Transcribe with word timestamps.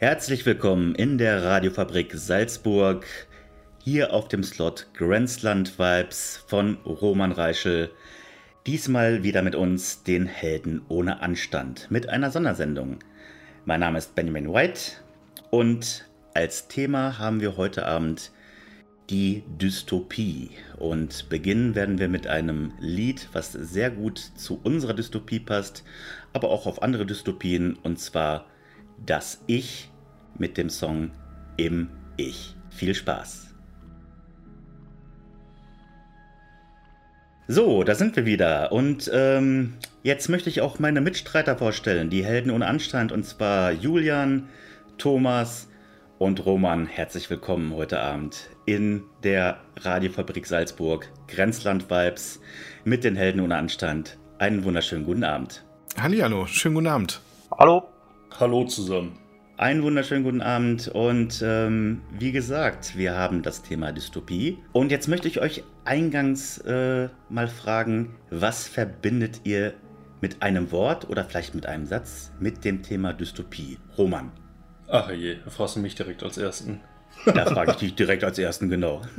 Herzlich 0.00 0.46
willkommen 0.46 0.94
in 0.94 1.18
der 1.18 1.42
Radiofabrik 1.42 2.12
Salzburg, 2.14 3.04
hier 3.82 4.12
auf 4.12 4.28
dem 4.28 4.44
Slot 4.44 4.86
Grenzland 4.94 5.76
Vibes 5.76 6.44
von 6.46 6.76
Roman 6.86 7.32
Reichel. 7.32 7.90
Diesmal 8.64 9.24
wieder 9.24 9.42
mit 9.42 9.56
uns, 9.56 10.04
den 10.04 10.26
Helden 10.26 10.82
ohne 10.86 11.20
Anstand, 11.20 11.90
mit 11.90 12.08
einer 12.08 12.30
Sondersendung. 12.30 13.00
Mein 13.64 13.80
Name 13.80 13.98
ist 13.98 14.14
Benjamin 14.14 14.52
White 14.52 14.80
und 15.50 16.08
als 16.32 16.68
Thema 16.68 17.18
haben 17.18 17.40
wir 17.40 17.56
heute 17.56 17.84
Abend 17.84 18.30
die 19.10 19.42
Dystopie. 19.60 20.50
Und 20.76 21.28
beginnen 21.28 21.74
werden 21.74 21.98
wir 21.98 22.08
mit 22.08 22.28
einem 22.28 22.72
Lied, 22.78 23.28
was 23.32 23.50
sehr 23.50 23.90
gut 23.90 24.20
zu 24.20 24.60
unserer 24.62 24.94
Dystopie 24.94 25.40
passt, 25.40 25.82
aber 26.32 26.50
auch 26.50 26.66
auf 26.66 26.82
andere 26.82 27.04
Dystopien, 27.04 27.76
und 27.82 27.98
zwar 27.98 28.46
Das 29.04 29.42
Ich 29.46 29.90
mit 30.38 30.56
dem 30.56 30.70
Song 30.70 31.10
Im 31.56 31.88
Ich. 32.16 32.54
Viel 32.70 32.94
Spaß! 32.94 33.48
So, 37.50 37.82
da 37.82 37.94
sind 37.94 38.14
wir 38.14 38.26
wieder. 38.26 38.72
Und 38.72 39.10
ähm, 39.12 39.74
jetzt 40.02 40.28
möchte 40.28 40.50
ich 40.50 40.60
auch 40.60 40.78
meine 40.78 41.00
Mitstreiter 41.00 41.56
vorstellen, 41.56 42.10
die 42.10 42.24
Helden 42.24 42.50
ohne 42.50 42.66
Anstand, 42.66 43.10
und 43.10 43.24
zwar 43.24 43.72
Julian, 43.72 44.48
Thomas 44.98 45.68
und 46.18 46.44
Roman. 46.44 46.86
Herzlich 46.86 47.30
willkommen 47.30 47.74
heute 47.74 48.00
Abend 48.00 48.50
in 48.66 49.04
der 49.22 49.60
Radiofabrik 49.76 50.46
Salzburg, 50.46 51.08
Grenzland 51.26 51.88
Vibes 51.88 52.40
mit 52.84 53.02
den 53.02 53.16
Helden 53.16 53.40
ohne 53.40 53.56
Anstand. 53.56 54.18
Einen 54.38 54.64
wunderschönen 54.64 55.06
guten 55.06 55.24
Abend. 55.24 55.64
Hallihallo, 55.98 56.46
schönen 56.46 56.74
guten 56.74 56.88
Abend. 56.88 57.22
Hallo. 57.58 57.88
Hallo 58.40 58.62
zusammen. 58.62 59.18
Einen 59.56 59.82
wunderschönen 59.82 60.22
guten 60.22 60.42
Abend 60.42 60.86
und 60.86 61.42
ähm, 61.44 62.02
wie 62.16 62.30
gesagt, 62.30 62.96
wir 62.96 63.16
haben 63.16 63.42
das 63.42 63.62
Thema 63.62 63.90
Dystopie. 63.90 64.58
Und 64.72 64.92
jetzt 64.92 65.08
möchte 65.08 65.26
ich 65.26 65.40
euch 65.40 65.64
eingangs 65.84 66.58
äh, 66.58 67.08
mal 67.30 67.48
fragen, 67.48 68.14
was 68.30 68.68
verbindet 68.68 69.40
ihr 69.42 69.74
mit 70.20 70.40
einem 70.40 70.70
Wort 70.70 71.10
oder 71.10 71.24
vielleicht 71.24 71.56
mit 71.56 71.66
einem 71.66 71.84
Satz 71.84 72.30
mit 72.38 72.64
dem 72.64 72.84
Thema 72.84 73.12
Dystopie? 73.12 73.76
Roman. 73.98 74.30
Ach 74.86 75.10
je, 75.10 75.38
da 75.44 75.50
fragst 75.50 75.74
du 75.74 75.80
mich 75.80 75.96
direkt 75.96 76.22
als 76.22 76.38
Ersten. 76.38 76.80
Da 77.26 77.44
frage 77.44 77.72
ich 77.72 77.78
dich 77.78 77.94
direkt 77.96 78.22
als 78.22 78.38
Ersten, 78.38 78.68
genau. 78.68 79.02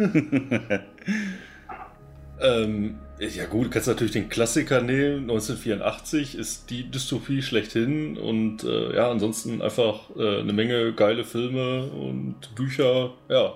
Ähm, 2.41 2.99
ja 3.19 3.45
gut, 3.45 3.65
du 3.67 3.69
kannst 3.69 3.87
natürlich 3.87 4.13
den 4.13 4.29
Klassiker 4.29 4.81
nehmen. 4.81 5.29
1984 5.29 6.35
ist 6.37 6.69
die 6.69 6.89
Dystopie 6.89 7.41
schlechthin 7.41 8.17
und 8.17 8.63
äh, 8.63 8.95
ja, 8.95 9.11
ansonsten 9.11 9.61
einfach 9.61 10.09
äh, 10.15 10.39
eine 10.39 10.53
Menge 10.53 10.93
geile 10.93 11.25
Filme 11.25 11.83
und 11.83 12.55
Bücher, 12.55 13.11
ja. 13.27 13.53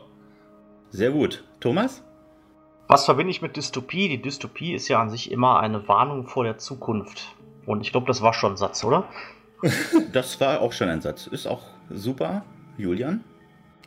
Sehr 0.90 1.12
gut. 1.12 1.44
Thomas? 1.60 2.04
Was 2.88 3.06
verbinde 3.06 3.32
ich 3.32 3.42
mit 3.42 3.56
Dystopie? 3.56 4.10
Die 4.10 4.22
Dystopie 4.22 4.74
ist 4.74 4.88
ja 4.90 5.02
an 5.02 5.10
sich 5.10 5.32
immer 5.32 5.60
eine 5.60 5.88
Warnung 5.88 6.28
vor 6.28 6.44
der 6.44 6.58
Zukunft. 6.58 7.34
Und 7.66 7.82
ich 7.82 7.92
glaube, 7.92 8.08
das 8.08 8.22
war 8.22 8.34
schon 8.34 8.54
ein 8.54 8.58
Satz, 8.58 8.84
oder? 8.84 9.08
das 10.12 10.40
war 10.42 10.62
auch 10.62 10.74
schon 10.74 10.90
ein 10.90 11.02
Satz. 11.02 11.28
Ist 11.28 11.48
auch 11.48 11.64
super. 11.90 12.44
Julian? 12.78 13.24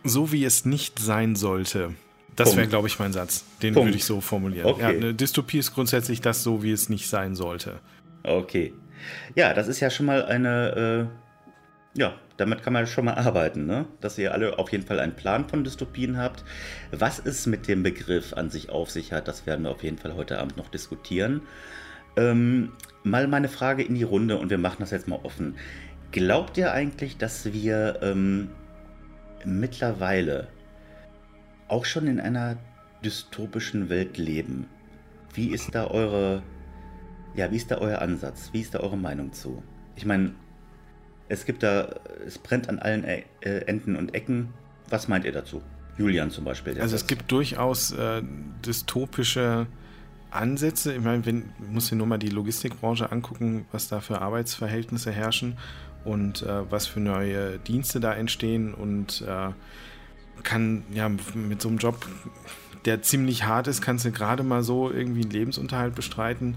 So 0.04 0.32
wie 0.32 0.44
es 0.44 0.64
nicht 0.64 0.98
sein 0.98 1.36
sollte. 1.36 1.94
Das 2.36 2.56
wäre, 2.56 2.66
glaube 2.66 2.88
ich, 2.88 2.98
mein 2.98 3.12
Satz. 3.12 3.44
Den 3.62 3.74
Punkt. 3.74 3.88
würde 3.88 3.96
ich 3.96 4.04
so 4.04 4.20
formulieren. 4.20 4.66
Okay. 4.66 4.82
Ja, 4.82 4.88
eine 4.88 5.14
Dystopie 5.14 5.58
ist 5.58 5.74
grundsätzlich 5.74 6.20
das 6.20 6.42
so, 6.42 6.62
wie 6.62 6.72
es 6.72 6.88
nicht 6.88 7.08
sein 7.08 7.34
sollte. 7.34 7.80
Okay. 8.22 8.74
Ja, 9.34 9.54
das 9.54 9.68
ist 9.68 9.80
ja 9.80 9.90
schon 9.90 10.06
mal 10.06 10.24
eine. 10.24 11.08
Äh, 11.94 11.98
ja, 11.98 12.14
damit 12.36 12.62
kann 12.62 12.74
man 12.74 12.86
schon 12.86 13.06
mal 13.06 13.14
arbeiten, 13.14 13.66
ne? 13.66 13.86
Dass 14.00 14.18
ihr 14.18 14.34
alle 14.34 14.58
auf 14.58 14.70
jeden 14.70 14.84
Fall 14.84 15.00
einen 15.00 15.16
Plan 15.16 15.48
von 15.48 15.64
Dystopien 15.64 16.18
habt. 16.18 16.44
Was 16.92 17.18
es 17.24 17.46
mit 17.46 17.68
dem 17.68 17.82
Begriff 17.82 18.34
an 18.34 18.50
sich 18.50 18.68
auf 18.68 18.90
sich 18.90 19.12
hat, 19.12 19.28
das 19.28 19.46
werden 19.46 19.64
wir 19.64 19.70
auf 19.70 19.82
jeden 19.82 19.96
Fall 19.96 20.14
heute 20.14 20.38
Abend 20.38 20.58
noch 20.58 20.68
diskutieren. 20.68 21.40
Ähm, 22.16 22.72
mal 23.02 23.28
meine 23.28 23.48
Frage 23.48 23.82
in 23.82 23.94
die 23.94 24.02
Runde 24.02 24.36
und 24.36 24.50
wir 24.50 24.58
machen 24.58 24.78
das 24.80 24.90
jetzt 24.90 25.08
mal 25.08 25.20
offen. 25.22 25.56
Glaubt 26.12 26.58
ihr 26.58 26.72
eigentlich, 26.72 27.16
dass 27.16 27.52
wir 27.52 27.98
ähm, 28.02 28.50
mittlerweile 29.44 30.48
auch 31.68 31.84
schon 31.84 32.06
in 32.06 32.20
einer 32.20 32.56
dystopischen 33.04 33.88
Welt 33.88 34.18
leben. 34.18 34.66
Wie 35.34 35.48
ist 35.50 35.74
da 35.74 35.86
eure, 35.86 36.42
ja, 37.34 37.50
wie 37.50 37.56
ist 37.56 37.70
da 37.70 37.78
euer 37.78 38.00
Ansatz? 38.00 38.50
Wie 38.52 38.60
ist 38.60 38.74
da 38.74 38.80
eure 38.80 38.96
Meinung 38.96 39.32
zu? 39.32 39.62
Ich 39.96 40.06
meine, 40.06 40.34
es 41.28 41.44
gibt 41.44 41.62
da, 41.62 41.96
es 42.26 42.38
brennt 42.38 42.68
an 42.68 42.78
allen 42.78 43.04
äh, 43.04 43.22
Enden 43.40 43.96
und 43.96 44.14
Ecken. 44.14 44.54
Was 44.88 45.08
meint 45.08 45.24
ihr 45.24 45.32
dazu? 45.32 45.62
Julian 45.98 46.30
zum 46.30 46.44
Beispiel. 46.44 46.80
Also 46.80 46.94
es 46.94 47.06
gibt 47.06 47.30
durchaus 47.32 47.92
äh, 47.92 48.22
dystopische 48.64 49.66
Ansätze. 50.30 50.94
Ich 50.94 51.02
meine, 51.02 51.24
wenn, 51.26 51.50
muss 51.70 51.88
dir 51.88 51.96
nur 51.96 52.06
mal 52.06 52.18
die 52.18 52.28
Logistikbranche 52.28 53.10
angucken, 53.10 53.66
was 53.72 53.88
da 53.88 54.00
für 54.00 54.20
Arbeitsverhältnisse 54.20 55.10
herrschen 55.10 55.56
und 56.04 56.42
äh, 56.42 56.70
was 56.70 56.86
für 56.86 57.00
neue 57.00 57.58
Dienste 57.58 58.00
da 58.00 58.14
entstehen 58.14 58.74
und 58.74 59.22
äh, 59.22 59.50
kann 60.42 60.84
ja 60.92 61.08
mit 61.08 61.60
so 61.60 61.68
einem 61.68 61.78
Job, 61.78 62.06
der 62.84 63.02
ziemlich 63.02 63.44
hart 63.44 63.66
ist, 63.66 63.82
kannst 63.82 64.04
du 64.04 64.12
gerade 64.12 64.42
mal 64.42 64.62
so 64.62 64.90
irgendwie 64.90 65.22
einen 65.22 65.30
Lebensunterhalt 65.30 65.94
bestreiten. 65.94 66.56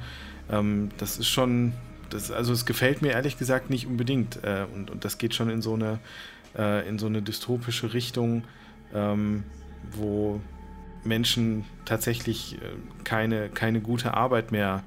Ähm, 0.50 0.90
das 0.98 1.18
ist 1.18 1.28
schon, 1.28 1.74
das, 2.10 2.32
also 2.32 2.54
es 2.54 2.66
gefällt 2.66 3.02
mir 3.02 3.12
ehrlich 3.12 3.38
gesagt 3.38 3.70
nicht 3.70 3.88
unbedingt. 3.88 4.44
Äh, 4.44 4.66
und, 4.74 4.92
und 4.92 5.06
das 5.06 5.18
geht 5.18 5.34
schon 5.34 5.50
in 5.50 5.62
so 5.62 5.74
eine, 5.74 6.00
äh, 6.58 6.88
in 6.88 7.00
so 7.00 7.08
eine 7.08 7.22
dystopische 7.22 7.94
Richtung, 7.94 8.44
ähm, 8.94 9.44
wo 9.92 10.40
Menschen 11.04 11.66
tatsächlich 11.86 12.56
äh, 12.56 12.58
keine, 13.04 13.50
keine 13.50 13.82
gute 13.82 14.14
Arbeit 14.14 14.52
mehr 14.52 14.84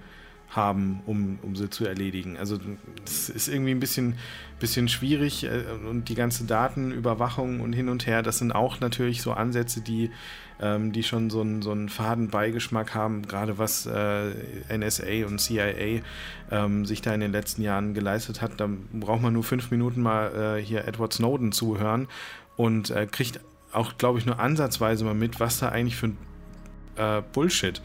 haben, 0.55 1.01
um, 1.07 1.39
um 1.43 1.57
sie 1.57 1.71
zu 1.71 1.87
erledigen. 1.87 2.37
Also 2.37 2.59
das 3.05 3.31
ist 3.31 3.49
irgendwie 3.49 3.71
ein 3.71 3.81
bisschen, 3.81 4.17
bisschen 4.61 4.89
schwierig 4.89 5.45
äh, 5.45 5.65
und 5.89 6.09
die 6.09 6.15
ganze 6.15 6.45
Datenüberwachung 6.45 7.61
und 7.61 7.73
hin 7.73 7.89
und 7.89 8.07
her, 8.07 8.23
das 8.23 8.39
sind 8.39 8.53
auch 8.53 8.81
natürlich 8.81 9.23
so 9.23 9.33
Ansätze, 9.33 9.81
die, 9.81 10.11
ähm, 10.61 10.93
die 10.93 11.03
schon 11.03 11.31
so 11.31 11.41
einen, 11.41 11.63
so 11.63 11.73
einen 11.73 11.89
faden 11.89 12.29
Beigeschmack 12.29 12.95
haben, 12.95 13.23
gerade 13.23 13.57
was 13.59 13.87
äh, 13.87 14.33
NSA 14.77 15.27
und 15.27 15.41
CIA 15.41 16.03
ähm, 16.51 16.85
sich 16.85 17.01
da 17.01 17.15
in 17.15 17.21
den 17.21 17.33
letzten 17.33 17.63
Jahren 17.63 17.95
geleistet 17.95 18.43
hat. 18.43 18.61
Da 18.61 18.69
braucht 18.93 19.23
man 19.23 19.33
nur 19.33 19.45
fünf 19.45 19.71
Minuten 19.71 20.03
mal 20.03 20.59
äh, 20.59 20.63
hier 20.63 20.87
Edward 20.87 21.15
Snowden 21.15 21.53
zuhören 21.53 22.09
und 22.57 22.91
äh, 22.91 23.07
kriegt 23.11 23.41
auch, 23.73 23.97
glaube 23.97 24.19
ich, 24.19 24.27
nur 24.27 24.39
ansatzweise 24.39 25.05
mal 25.05 25.15
mit, 25.15 25.41
was 25.41 25.59
da 25.59 25.71
eigentlich 25.71 25.97
für 25.97 26.09
ein 26.09 26.19
äh, 26.97 27.23
Bullshit 27.33 27.81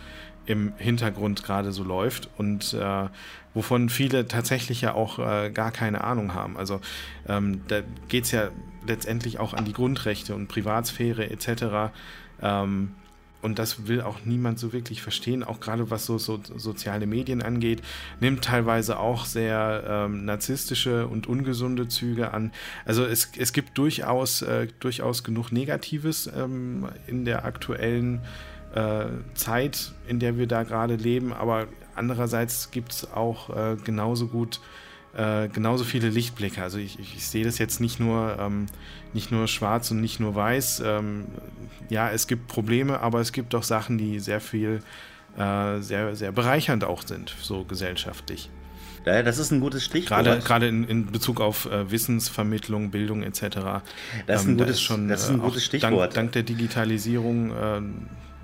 im 0.48 0.74
Hintergrund 0.78 1.44
gerade 1.44 1.72
so 1.72 1.84
läuft 1.84 2.30
und 2.38 2.74
äh, 2.74 3.08
wovon 3.54 3.90
viele 3.90 4.28
tatsächlich 4.28 4.82
ja 4.82 4.94
auch 4.94 5.20
äh, 5.20 5.52
gar 5.52 5.72
keine 5.72 6.04
Ahnung 6.04 6.34
haben. 6.34 6.58
Also 6.58 6.80
ähm, 7.28 7.62
da 7.68 7.82
geht 8.08 8.24
es 8.26 8.32
ja 8.32 8.50
letztendlich 8.86 9.40
auch 9.40 9.54
an 9.54 9.66
die 9.66 9.74
Grundrechte 9.74 10.36
und 10.36 10.48
Privatsphäre 10.48 11.30
etc. 11.30 11.92
Ähm, 12.42 12.94
und 13.42 13.60
das 13.60 13.88
will 13.88 14.02
auch 14.02 14.26
niemand 14.26 14.58
so 14.58 14.74
wirklich 14.74 15.02
verstehen, 15.02 15.44
auch 15.44 15.60
gerade 15.60 15.92
was 15.92 16.06
so, 16.06 16.18
so 16.18 16.40
soziale 16.56 17.06
Medien 17.06 17.42
angeht, 17.42 17.82
nimmt 18.20 18.44
teilweise 18.44 19.00
auch 19.00 19.26
sehr 19.26 19.84
ähm, 19.88 20.26
narzisstische 20.26 21.08
und 21.08 21.28
ungesunde 21.28 21.88
Züge 21.88 22.34
an. 22.34 22.52
Also 22.86 23.06
es, 23.06 23.32
es 23.38 23.54
gibt 23.54 23.78
durchaus, 23.78 24.42
äh, 24.42 24.68
durchaus 24.80 25.24
genug 25.24 25.52
Negatives 25.52 26.30
ähm, 26.36 26.88
in 27.06 27.26
der 27.26 27.46
aktuellen 27.46 28.16
äh, 28.18 28.57
Zeit, 29.34 29.94
in 30.08 30.20
der 30.20 30.38
wir 30.38 30.48
da 30.48 30.64
gerade 30.64 30.96
leben, 30.96 31.34
aber 31.34 31.68
andererseits 31.96 32.72
gibt 32.72 32.92
es 32.92 33.12
auch 33.12 33.50
äh, 33.50 33.76
genauso 33.84 34.28
gut 34.28 34.60
äh, 35.18 35.48
genauso 35.48 35.84
viele 35.84 36.10
Lichtblicke. 36.10 36.62
Also 36.62 36.78
ich, 36.78 37.00
ich, 37.00 37.16
ich 37.16 37.28
sehe 37.28 37.44
das 37.44 37.58
jetzt 37.58 37.82
nicht 37.82 38.00
nur, 38.00 38.38
ähm, 38.40 38.68
nicht 39.14 39.32
nur 39.32 39.48
schwarz 39.48 39.90
und 39.90 40.00
nicht 40.00 40.20
nur 40.20 40.36
weiß. 40.36 40.84
Ähm, 40.86 41.26
ja, 41.90 42.12
es 42.12 42.28
gibt 42.28 42.48
Probleme, 42.48 43.00
aber 43.00 43.20
es 43.20 43.32
gibt 43.32 43.56
auch 43.56 43.64
Sachen, 43.64 43.98
die 43.98 44.20
sehr 44.20 44.40
viel, 44.40 44.82
äh, 45.36 45.80
sehr, 45.80 46.16
sehr 46.16 46.32
bereichernd 46.32 46.84
auch 46.84 47.02
sind, 47.02 47.36
so 47.42 47.64
gesellschaftlich. 47.64 48.52
Ja, 49.08 49.24
das 49.24 49.38
ist 49.40 49.52
ein 49.52 49.62
gutes 49.62 49.86
Stichwort. 49.86 50.24
Gerade, 50.24 50.40
gerade 50.42 50.68
in, 50.68 50.84
in 50.84 51.06
Bezug 51.08 51.42
auf 51.42 51.66
äh, 51.66 51.90
Wissensvermittlung, 51.90 52.92
Bildung 52.92 53.24
etc. 53.24 53.42
Das 54.28 54.42
ist 54.42 54.48
ein, 54.48 54.52
ähm, 54.52 54.58
gutes, 54.58 54.76
ist 54.76 54.82
schon, 54.82 55.08
das 55.08 55.24
ist 55.24 55.30
ein 55.30 55.40
äh, 55.40 55.44
gutes 55.44 55.66
Stichwort. 55.66 55.94
Dank, 55.94 56.14
dank 56.14 56.32
der 56.34 56.44
Digitalisierung 56.44 57.52
äh, 57.52 57.82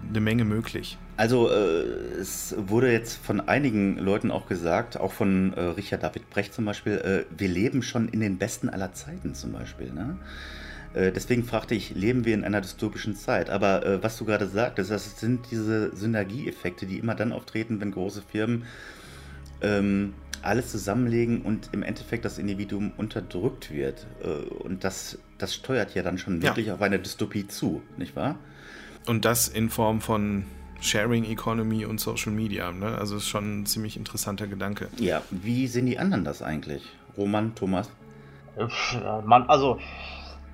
eine 0.10 0.22
Menge 0.22 0.46
möglich. 0.46 0.98
Also 1.18 1.50
äh, 1.50 1.84
es 2.20 2.56
wurde 2.58 2.92
jetzt 2.92 3.24
von 3.24 3.40
einigen 3.42 3.98
Leuten 3.98 4.32
auch 4.32 4.48
gesagt, 4.48 5.00
auch 5.00 5.12
von 5.12 5.54
äh, 5.54 5.62
Richard 5.62 6.04
David 6.04 6.30
Brecht 6.30 6.54
zum 6.54 6.66
Beispiel, 6.66 6.94
äh, 6.94 7.38
wir 7.38 7.48
leben 7.48 7.84
schon 7.84 8.10
in 8.10 8.20
den 8.20 8.38
besten 8.38 8.70
aller 8.70 8.94
Zeiten 8.94 9.36
zum 9.36 9.52
Beispiel. 9.52 9.92
Ne? 9.92 10.18
Äh, 10.94 11.12
deswegen 11.12 11.44
fragte 11.44 11.76
ich, 11.76 11.94
leben 11.96 12.26
wir 12.26 12.34
in 12.34 12.44
einer 12.44 12.62
dystopischen 12.62 13.16
Zeit? 13.16 13.50
Aber 13.50 13.86
äh, 13.86 14.04
was 14.04 14.18
du 14.18 14.26
gerade 14.26 14.48
sagtest, 14.48 14.92
das 14.92 15.20
sind 15.20 15.48
diese 15.52 15.96
Synergieeffekte, 15.96 16.86
die 16.86 16.98
immer 16.98 17.16
dann 17.16 17.32
auftreten, 17.32 17.80
wenn 17.80 17.92
große 17.92 18.22
Firmen 18.22 18.64
ähm, 19.62 20.14
alles 20.42 20.72
zusammenlegen 20.72 21.42
und 21.42 21.70
im 21.72 21.84
Endeffekt 21.84 22.26
das 22.26 22.38
Individuum 22.38 22.92
unterdrückt 22.98 23.72
wird. 23.72 24.08
Äh, 24.24 24.28
und 24.28 24.84
das 24.84 25.20
das 25.44 25.54
steuert 25.54 25.94
ja 25.94 26.04
dann 26.04 26.18
schon 26.18 26.42
wirklich 26.42 26.68
ja. 26.68 26.76
auf 26.76 26.82
eine 26.82 27.00
Dystopie 27.00 27.48
zu, 27.48 27.82
nicht 27.98 28.16
wahr? 28.16 28.40
Und 29.06 29.26
das 29.26 29.48
in 29.48 29.70
Form 29.70 30.02
von 30.02 30.46
Sharing 30.80 31.24
Economy 31.24 31.86
und 31.86 32.00
Social 32.00 32.32
Media. 32.32 32.72
Ne? 32.72 32.98
Also 32.98 33.18
ist 33.18 33.28
schon 33.28 33.62
ein 33.62 33.66
ziemlich 33.66 33.98
interessanter 33.98 34.48
Gedanke. 34.48 34.90
Ja, 34.98 35.22
wie 35.32 35.68
sehen 35.68 35.86
die 35.86 35.98
anderen 35.98 36.24
das 36.24 36.42
eigentlich? 36.42 36.84
Roman, 37.18 37.56
Thomas? 37.56 37.90
Man, 39.26 39.50
also 39.50 39.80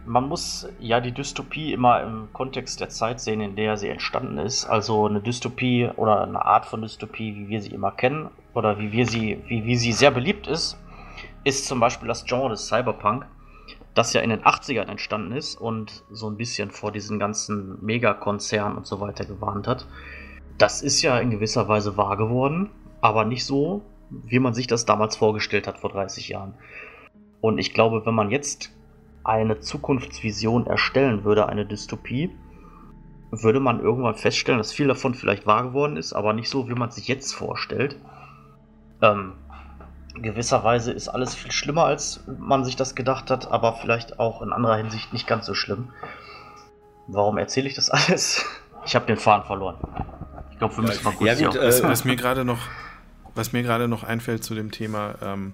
man 0.06 0.28
muss 0.28 0.68
ja 0.80 1.00
die 1.00 1.12
Dystopie 1.12 1.74
immer 1.74 2.02
im 2.02 2.30
Kontext 2.32 2.80
der 2.80 2.90
Zeit 2.90 3.20
sehen, 3.20 3.42
in 3.42 3.56
der 3.56 3.78
sie 3.78 3.90
entstanden 3.90 4.38
ist. 4.38 4.66
Also 4.66 5.08
eine 5.08 5.22
Dystopie 5.22 5.90
oder 5.96 6.24
eine 6.24 6.44
Art 6.44 6.66
von 6.66 6.82
Dystopie, 6.82 7.36
wie 7.36 7.50
wir 7.50 7.62
sie 7.62 7.72
immer 7.72 7.92
kennen, 7.92 8.30
oder 8.54 8.80
wie 8.80 8.92
wir 8.92 9.06
sie, 9.06 9.42
wie, 9.48 9.66
wie 9.66 9.76
sie 9.76 9.92
sehr 9.92 10.12
beliebt 10.12 10.48
ist, 10.48 10.78
ist 11.44 11.66
zum 11.66 11.80
Beispiel 11.80 12.08
das 12.08 12.26
Genre 12.26 12.50
des 12.50 12.68
Cyberpunk, 12.68 13.26
das 14.00 14.14
ja 14.14 14.22
in 14.22 14.30
den 14.30 14.44
80ern 14.44 14.88
entstanden 14.88 15.34
ist 15.34 15.60
und 15.60 16.06
so 16.10 16.30
ein 16.30 16.38
bisschen 16.38 16.72
vor 16.72 16.94
diesen 16.94 17.20
ganzen 17.20 17.84
Megakonzernen 17.84 18.78
und 18.78 18.88
so 18.88 19.02
weiter 19.02 19.26
gewarnt 19.26 19.68
hat. 19.68 19.88
Das 20.58 20.82
ist 20.82 21.02
ja 21.02 21.20
in 21.20 21.32
gewisser 21.32 21.68
Weise 21.68 21.98
wahr 21.98 22.16
geworden, 22.16 22.70
aber 23.02 23.26
nicht 23.26 23.46
so, 23.46 23.82
wie 24.10 24.40
man 24.40 24.54
sich 24.54 24.68
das 24.68 24.86
damals 24.86 25.18
vorgestellt 25.18 25.68
hat 25.68 25.80
vor 25.80 25.90
30 25.90 26.30
Jahren. 26.30 26.54
Und 27.42 27.58
ich 27.58 27.74
glaube, 27.74 28.06
wenn 28.06 28.16
man 28.16 28.32
jetzt 28.32 28.72
eine 29.26 29.60
Zukunftsvision 29.60 30.66
erstellen 30.66 31.26
würde, 31.26 31.50
eine 31.50 31.66
Dystopie, 31.66 32.32
würde 33.32 33.60
man 33.60 33.82
irgendwann 33.82 34.16
feststellen, 34.16 34.60
dass 34.60 34.72
viel 34.72 34.88
davon 34.88 35.14
vielleicht 35.14 35.46
wahr 35.46 35.64
geworden 35.64 35.98
ist, 35.98 36.14
aber 36.14 36.32
nicht 36.32 36.50
so, 36.50 36.70
wie 36.70 36.74
man 36.74 36.90
sich 36.90 37.10
jetzt 37.10 37.34
vorstellt. 37.34 37.98
Ähm, 39.02 39.34
gewisserweise 40.22 40.92
ist 40.92 41.08
alles 41.08 41.36
viel 41.36 41.52
schlimmer, 41.52 41.86
als 41.86 42.24
man 42.38 42.64
sich 42.64 42.76
das 42.76 42.96
gedacht 42.96 43.32
hat, 43.32 43.52
aber 43.52 43.74
vielleicht 43.74 44.20
auch 44.20 44.42
in 44.42 44.54
anderer 44.54 44.78
Hinsicht 44.78 45.14
nicht 45.14 45.28
ganz 45.28 45.46
so 45.46 45.54
schlimm. 45.54 45.90
Warum 47.08 47.38
erzähle 47.38 47.68
ich 47.68 47.76
das 47.76 47.90
alles? 47.90 48.46
Ich 48.86 48.96
habe 48.96 49.06
den 49.06 49.18
Faden 49.18 49.46
verloren. 49.46 49.78
Ich 50.52 50.58
glaube, 50.58 50.78
wir 50.78 50.84
müssen 50.84 51.04
mal 51.04 51.14
kurz 51.14 51.40
ja, 51.40 51.48
gut, 51.48 51.58
äh, 51.58 51.84
was, 51.84 52.06
mir 52.06 52.16
gerade 52.16 52.46
noch, 52.46 52.60
was 53.36 53.54
mir 53.54 53.64
gerade 53.64 53.88
noch 53.88 54.04
einfällt 54.04 54.44
zu 54.44 54.56
dem 54.56 54.72
Thema, 54.72 55.16
ähm, 55.22 55.54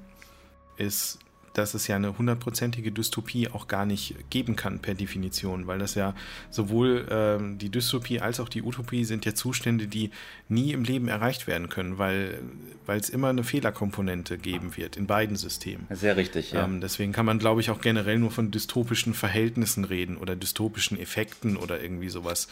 ist 0.77 1.19
dass 1.57 1.73
es 1.73 1.87
ja 1.87 1.95
eine 1.95 2.17
hundertprozentige 2.17 2.91
Dystopie 2.91 3.49
auch 3.49 3.67
gar 3.67 3.85
nicht 3.85 4.29
geben 4.29 4.55
kann 4.55 4.79
per 4.79 4.93
Definition, 4.93 5.67
weil 5.67 5.79
das 5.79 5.95
ja 5.95 6.13
sowohl 6.49 7.07
ähm, 7.09 7.57
die 7.57 7.69
Dystopie 7.69 8.19
als 8.19 8.39
auch 8.39 8.49
die 8.49 8.61
Utopie 8.61 9.05
sind 9.05 9.25
ja 9.25 9.33
Zustände, 9.33 9.87
die 9.87 10.11
nie 10.49 10.73
im 10.73 10.83
Leben 10.83 11.07
erreicht 11.07 11.47
werden 11.47 11.69
können, 11.69 11.97
weil 11.97 12.39
es 12.87 13.09
immer 13.09 13.29
eine 13.29 13.43
Fehlerkomponente 13.43 14.37
geben 14.37 14.75
wird 14.77 14.97
in 14.97 15.07
beiden 15.07 15.35
Systemen. 15.35 15.87
Sehr 15.89 16.17
richtig, 16.17 16.51
ja. 16.51 16.65
Ähm, 16.65 16.81
deswegen 16.81 17.13
kann 17.13 17.25
man, 17.25 17.39
glaube 17.39 17.61
ich, 17.61 17.69
auch 17.69 17.81
generell 17.81 18.19
nur 18.19 18.31
von 18.31 18.51
dystopischen 18.51 19.13
Verhältnissen 19.13 19.85
reden 19.85 20.17
oder 20.17 20.35
dystopischen 20.35 20.99
Effekten 20.99 21.57
oder 21.57 21.81
irgendwie 21.81 22.09
sowas. 22.09 22.47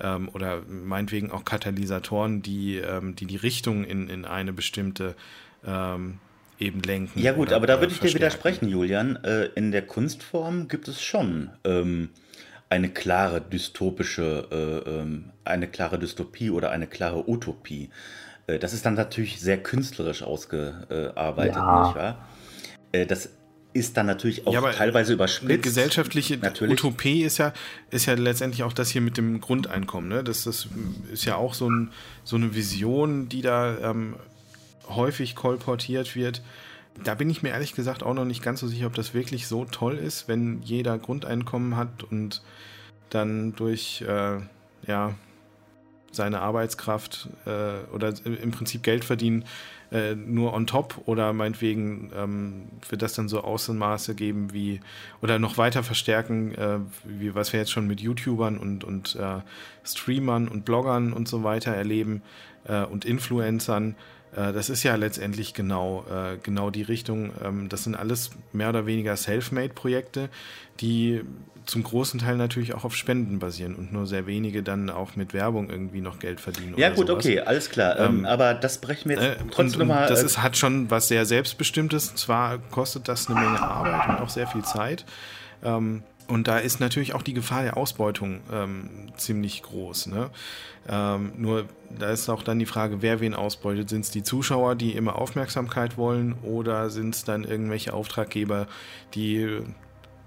Ähm, 0.00 0.28
oder 0.32 0.62
meinetwegen 0.62 1.30
auch 1.30 1.44
Katalysatoren, 1.44 2.42
die 2.42 2.76
ähm, 2.76 3.16
die, 3.16 3.26
die 3.26 3.36
Richtung 3.36 3.84
in, 3.84 4.08
in 4.08 4.24
eine 4.24 4.52
bestimmte 4.52 5.14
ähm, 5.66 6.18
eben 6.58 6.80
lenken. 6.82 7.20
Ja 7.20 7.32
gut, 7.32 7.52
aber 7.52 7.66
da 7.66 7.80
würde 7.80 7.92
ich 7.92 8.00
dir 8.00 8.14
widersprechen, 8.14 8.68
Julian. 8.68 9.16
Äh, 9.24 9.46
in 9.54 9.72
der 9.72 9.82
Kunstform 9.82 10.68
gibt 10.68 10.88
es 10.88 11.02
schon 11.02 11.50
ähm, 11.64 12.10
eine 12.70 12.88
klare 12.88 13.40
dystopische, 13.40 14.48
äh, 14.50 14.90
ähm, 14.90 15.30
eine 15.44 15.68
klare 15.68 15.98
Dystopie 15.98 16.50
oder 16.50 16.70
eine 16.70 16.86
klare 16.86 17.28
Utopie. 17.28 17.90
Äh, 18.46 18.58
das 18.58 18.72
ist 18.72 18.86
dann 18.86 18.94
natürlich 18.94 19.40
sehr 19.40 19.62
künstlerisch 19.62 20.22
ausgearbeitet, 20.22 21.56
ja. 21.56 21.86
nicht 21.86 21.96
wahr? 21.96 22.28
Äh, 22.92 23.06
das 23.06 23.30
ist 23.72 23.96
dann 23.96 24.06
natürlich 24.06 24.46
auch 24.46 24.52
ja, 24.52 24.72
teilweise 24.72 25.12
überspitzt. 25.12 25.50
Eine 25.50 25.58
gesellschaftliche 25.58 26.36
natürlich. 26.38 26.82
Utopie 26.84 27.22
ist 27.22 27.38
ja, 27.38 27.52
ist 27.90 28.06
ja 28.06 28.14
letztendlich 28.14 28.62
auch 28.62 28.72
das 28.72 28.90
hier 28.90 29.00
mit 29.00 29.16
dem 29.16 29.40
Grundeinkommen. 29.40 30.08
Ne? 30.08 30.22
Das, 30.22 30.44
das 30.44 30.68
ist 31.12 31.24
ja 31.24 31.34
auch 31.34 31.54
so, 31.54 31.68
ein, 31.68 31.90
so 32.22 32.36
eine 32.36 32.54
Vision, 32.54 33.28
die 33.28 33.42
da 33.42 33.76
ähm, 33.90 34.14
häufig 34.88 35.34
kolportiert 35.34 36.14
wird. 36.14 36.42
Da 37.02 37.14
bin 37.14 37.28
ich 37.28 37.42
mir 37.42 37.50
ehrlich 37.50 37.74
gesagt 37.74 38.02
auch 38.02 38.14
noch 38.14 38.24
nicht 38.24 38.42
ganz 38.42 38.60
so 38.60 38.68
sicher, 38.68 38.86
ob 38.86 38.94
das 38.94 39.14
wirklich 39.14 39.48
so 39.48 39.64
toll 39.64 39.96
ist, 39.96 40.28
wenn 40.28 40.62
jeder 40.62 40.96
Grundeinkommen 40.98 41.76
hat 41.76 42.04
und 42.04 42.42
dann 43.10 43.54
durch 43.56 44.02
äh, 44.02 44.38
ja, 44.86 45.14
seine 46.12 46.40
Arbeitskraft 46.40 47.28
äh, 47.46 47.92
oder 47.92 48.14
im 48.24 48.52
Prinzip 48.52 48.82
Geld 48.82 49.04
verdienen 49.04 49.44
äh, 49.94 50.14
nur 50.14 50.52
on 50.54 50.66
top 50.66 51.02
oder 51.06 51.32
meinetwegen 51.32 52.10
ähm, 52.16 52.62
wird 52.88 53.02
das 53.02 53.14
dann 53.14 53.28
so 53.28 53.42
Außenmaße 53.42 54.14
geben 54.14 54.52
wie 54.52 54.80
oder 55.22 55.38
noch 55.38 55.56
weiter 55.56 55.82
verstärken, 55.82 56.54
äh, 56.54 56.78
wie 57.04 57.34
was 57.34 57.52
wir 57.52 57.60
jetzt 57.60 57.70
schon 57.70 57.86
mit 57.86 58.00
YouTubern 58.00 58.58
und, 58.58 58.82
und 58.82 59.14
äh, 59.16 59.40
Streamern 59.84 60.48
und 60.48 60.64
Bloggern 60.64 61.12
und 61.12 61.28
so 61.28 61.44
weiter 61.44 61.72
erleben 61.72 62.22
äh, 62.64 62.82
und 62.82 63.04
Influencern 63.04 63.94
das 64.34 64.70
ist 64.70 64.82
ja 64.82 64.96
letztendlich 64.96 65.54
genau, 65.54 66.04
äh, 66.10 66.38
genau 66.42 66.70
die 66.70 66.82
Richtung. 66.82 67.32
Ähm, 67.44 67.68
das 67.68 67.84
sind 67.84 67.94
alles 67.94 68.30
mehr 68.52 68.68
oder 68.68 68.86
weniger 68.86 69.16
Self-Made-Projekte, 69.16 70.28
die 70.80 71.22
zum 71.66 71.82
großen 71.82 72.20
Teil 72.20 72.36
natürlich 72.36 72.74
auch 72.74 72.84
auf 72.84 72.94
Spenden 72.94 73.38
basieren 73.38 73.74
und 73.74 73.92
nur 73.92 74.06
sehr 74.06 74.26
wenige 74.26 74.62
dann 74.62 74.90
auch 74.90 75.16
mit 75.16 75.32
Werbung 75.32 75.70
irgendwie 75.70 76.00
noch 76.00 76.18
Geld 76.18 76.40
verdienen. 76.40 76.74
Ja, 76.76 76.90
gut, 76.90 77.06
sowas. 77.06 77.24
okay, 77.24 77.40
alles 77.40 77.70
klar. 77.70 77.98
Ähm, 77.98 78.18
ähm, 78.18 78.26
aber 78.26 78.54
das 78.54 78.78
brechen 78.78 79.08
wir 79.08 79.16
jetzt 79.16 79.40
äh, 79.40 79.44
trotzdem 79.50 79.80
nochmal. 79.80 80.08
Das 80.08 80.22
äh, 80.22 80.26
ist, 80.26 80.42
hat 80.42 80.56
schon 80.56 80.90
was 80.90 81.08
sehr 81.08 81.24
Selbstbestimmtes. 81.24 82.14
Zwar 82.16 82.58
kostet 82.58 83.08
das 83.08 83.28
eine 83.28 83.40
Menge 83.40 83.62
Arbeit 83.62 84.08
und 84.08 84.24
auch 84.24 84.28
sehr 84.28 84.46
viel 84.46 84.62
Zeit. 84.62 85.04
Ähm, 85.62 86.02
und 86.26 86.48
da 86.48 86.58
ist 86.58 86.80
natürlich 86.80 87.14
auch 87.14 87.22
die 87.22 87.34
Gefahr 87.34 87.62
der 87.62 87.76
Ausbeutung 87.76 88.40
ähm, 88.52 89.12
ziemlich 89.16 89.62
groß. 89.62 90.06
Ne? 90.06 90.30
Ähm, 90.88 91.32
nur 91.36 91.66
da 91.98 92.10
ist 92.10 92.28
auch 92.28 92.42
dann 92.42 92.58
die 92.58 92.66
Frage, 92.66 93.02
wer 93.02 93.20
wen 93.20 93.34
ausbeutet. 93.34 93.88
Sind 93.88 94.04
es 94.04 94.10
die 94.10 94.22
Zuschauer, 94.22 94.74
die 94.74 94.92
immer 94.92 95.18
Aufmerksamkeit 95.18 95.96
wollen, 95.96 96.34
oder 96.42 96.90
sind 96.90 97.14
es 97.14 97.24
dann 97.24 97.44
irgendwelche 97.44 97.92
Auftraggeber, 97.92 98.66
die 99.14 99.58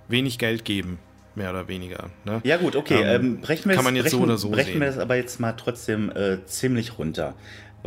wenig 0.08 0.38
Geld 0.40 0.66
geben, 0.66 1.00
mehr 1.36 1.50
oder 1.50 1.68
weniger? 1.68 2.10
Ne? 2.26 2.42
Ja 2.44 2.58
gut, 2.58 2.76
okay. 2.76 3.02
Ähm, 3.02 3.22
ähm 3.22 3.42
brechen 3.42 3.70
wir 3.70 3.76
kann 3.76 3.86
man 3.86 3.96
jetzt 3.96 4.06
brechen, 4.06 4.18
so 4.18 4.24
oder 4.24 4.38
so 4.38 4.50
brechen 4.50 4.74
sehen. 4.74 4.82
wir 4.82 4.88
das 4.88 5.00
aber 5.00 5.16
jetzt 5.16 5.40
mal 5.40 5.54
trotzdem 5.54 6.12
äh, 6.12 6.46
ziemlich 6.46 6.98
runter 6.98 7.34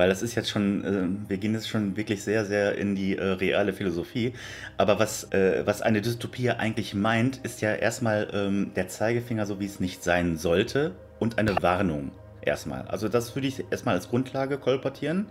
weil 0.01 0.09
das 0.09 0.23
ist 0.23 0.35
jetzt 0.35 0.49
schon, 0.49 0.83
äh, 0.83 1.29
wir 1.29 1.37
gehen 1.37 1.53
jetzt 1.53 1.69
schon 1.69 1.95
wirklich 1.95 2.25
sehr, 2.25 2.47
sehr 2.47 2.79
in 2.79 2.95
die 2.95 3.19
äh, 3.19 3.23
reale 3.23 3.75
Philosophie. 3.75 4.33
Aber 4.79 4.99
was, 4.99 5.25
äh, 5.25 5.61
was 5.67 5.83
eine 5.83 6.01
Dystopie 6.01 6.49
eigentlich 6.49 6.95
meint, 6.95 7.37
ist 7.43 7.61
ja 7.61 7.75
erstmal 7.75 8.29
ähm, 8.33 8.71
der 8.75 8.89
Zeigefinger, 8.89 9.45
so 9.45 9.61
wie 9.61 9.67
es 9.67 9.79
nicht 9.79 10.03
sein 10.03 10.39
sollte, 10.39 10.93
und 11.19 11.39
eine 11.39 11.63
Warnung 11.63 12.13
erstmal. 12.41 12.87
Also 12.89 13.11
das 13.11 13.37
würde 13.37 13.49
ich 13.49 13.63
erstmal 13.71 13.95
als 13.95 14.09
Grundlage 14.09 14.57
kolportieren. 14.57 15.27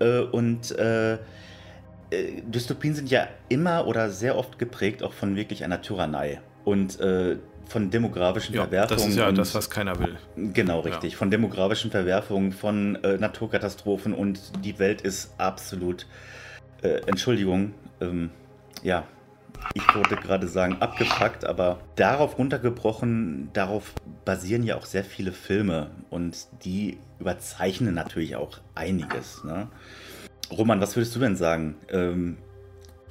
Äh, 0.00 0.22
und 0.22 0.76
äh, 0.76 1.12
äh, 1.12 1.18
Dystopien 2.48 2.94
sind 2.96 3.12
ja 3.12 3.28
immer 3.48 3.86
oder 3.86 4.10
sehr 4.10 4.36
oft 4.36 4.58
geprägt 4.58 5.04
auch 5.04 5.12
von 5.12 5.36
wirklich 5.36 5.62
einer 5.62 5.82
Tyrannei. 5.82 6.40
Und 6.64 6.98
von 7.70 7.90
demografischen 7.90 8.54
ja, 8.54 8.62
Verwerfungen. 8.62 8.98
Das 8.98 9.08
ist 9.08 9.16
ja 9.16 9.30
das, 9.30 9.54
was 9.54 9.70
keiner 9.70 9.98
will. 9.98 10.18
Genau, 10.36 10.80
richtig. 10.80 11.12
Ja. 11.12 11.18
Von 11.18 11.30
demografischen 11.30 11.90
Verwerfungen, 11.90 12.52
von 12.52 12.96
äh, 13.04 13.16
Naturkatastrophen 13.16 14.12
und 14.12 14.64
die 14.64 14.78
Welt 14.78 15.02
ist 15.02 15.34
absolut, 15.38 16.06
äh, 16.82 17.00
Entschuldigung, 17.06 17.74
ähm, 18.00 18.30
ja, 18.82 19.04
ich 19.74 19.94
wollte 19.94 20.16
gerade 20.16 20.48
sagen 20.48 20.78
abgepackt, 20.80 21.44
aber 21.44 21.80
darauf 21.94 22.38
runtergebrochen, 22.38 23.50
darauf 23.52 23.92
basieren 24.24 24.64
ja 24.64 24.76
auch 24.76 24.86
sehr 24.86 25.04
viele 25.04 25.32
Filme 25.32 25.90
und 26.08 26.48
die 26.64 26.98
überzeichnen 27.20 27.94
natürlich 27.94 28.36
auch 28.36 28.58
einiges. 28.74 29.44
Ne? 29.44 29.68
Roman, 30.50 30.80
was 30.80 30.96
würdest 30.96 31.14
du 31.14 31.20
denn 31.20 31.36
sagen? 31.36 31.76
Ähm, 31.90 32.38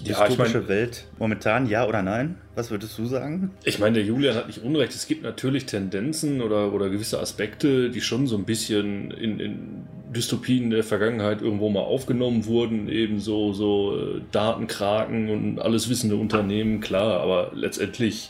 dystopische 0.02 0.38
ja, 0.42 0.46
ich 0.46 0.54
mein, 0.54 0.68
Welt 0.68 1.06
momentan, 1.18 1.68
ja 1.68 1.88
oder 1.88 2.02
nein? 2.02 2.36
Was 2.56 2.72
würdest 2.72 2.98
du 2.98 3.06
sagen? 3.06 3.52
Ich 3.64 3.80
meine, 3.80 3.96
der 3.96 4.04
Julian 4.04 4.36
hat 4.36 4.48
nicht 4.48 4.64
unrecht. 4.64 4.94
Es 4.94 5.08
gibt 5.08 5.24
natürlich 5.24 5.66
Tendenzen 5.66 6.42
oder, 6.42 6.74
oder 6.74 6.90
gewisse 6.90 7.20
Aspekte, 7.20 7.90
die 7.90 8.02
schon 8.02 8.28
so 8.28 8.38
ein 8.38 8.46
bisschen 8.46 9.12
in, 9.12 9.40
in 9.40 9.88
Dystopien 10.14 10.70
der 10.70 10.84
Vergangenheit 10.84 11.42
irgendwo 11.42 11.70
mal 11.70 11.82
aufgenommen 11.82 12.46
wurden. 12.46 12.90
Eben 12.90 13.20
so, 13.20 13.54
so 13.54 13.98
äh, 13.98 14.22
Datenkraken 14.32 15.30
und 15.30 15.60
alles 15.60 15.90
wissende 15.90 16.16
Unternehmen, 16.16 16.82
klar. 16.82 17.22
Aber 17.22 17.52
letztendlich 17.54 18.30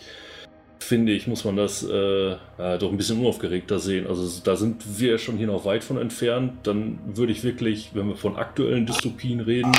finde 0.80 1.12
ich, 1.12 1.28
muss 1.28 1.44
man 1.44 1.56
das 1.56 1.84
äh, 1.84 2.30
ja, 2.32 2.78
doch 2.78 2.92
ein 2.92 2.98
bisschen 2.98 3.20
unaufgeregter 3.20 3.80
sehen. 3.80 4.08
Also 4.08 4.42
da 4.44 4.56
sind 4.56 5.00
wir 5.00 5.18
schon 5.18 5.38
hier 5.38 5.48
noch 5.48 5.66
weit 5.66 5.84
von 5.84 5.98
entfernt. 5.98 6.54
Dann 6.64 7.00
würde 7.06 7.32
ich 7.32 7.44
wirklich, 7.44 7.92
wenn 7.94 8.08
wir 8.08 8.16
von 8.16 8.38
aktuellen 8.38 8.86
Dystopien 8.86 9.40
reden, 9.40 9.72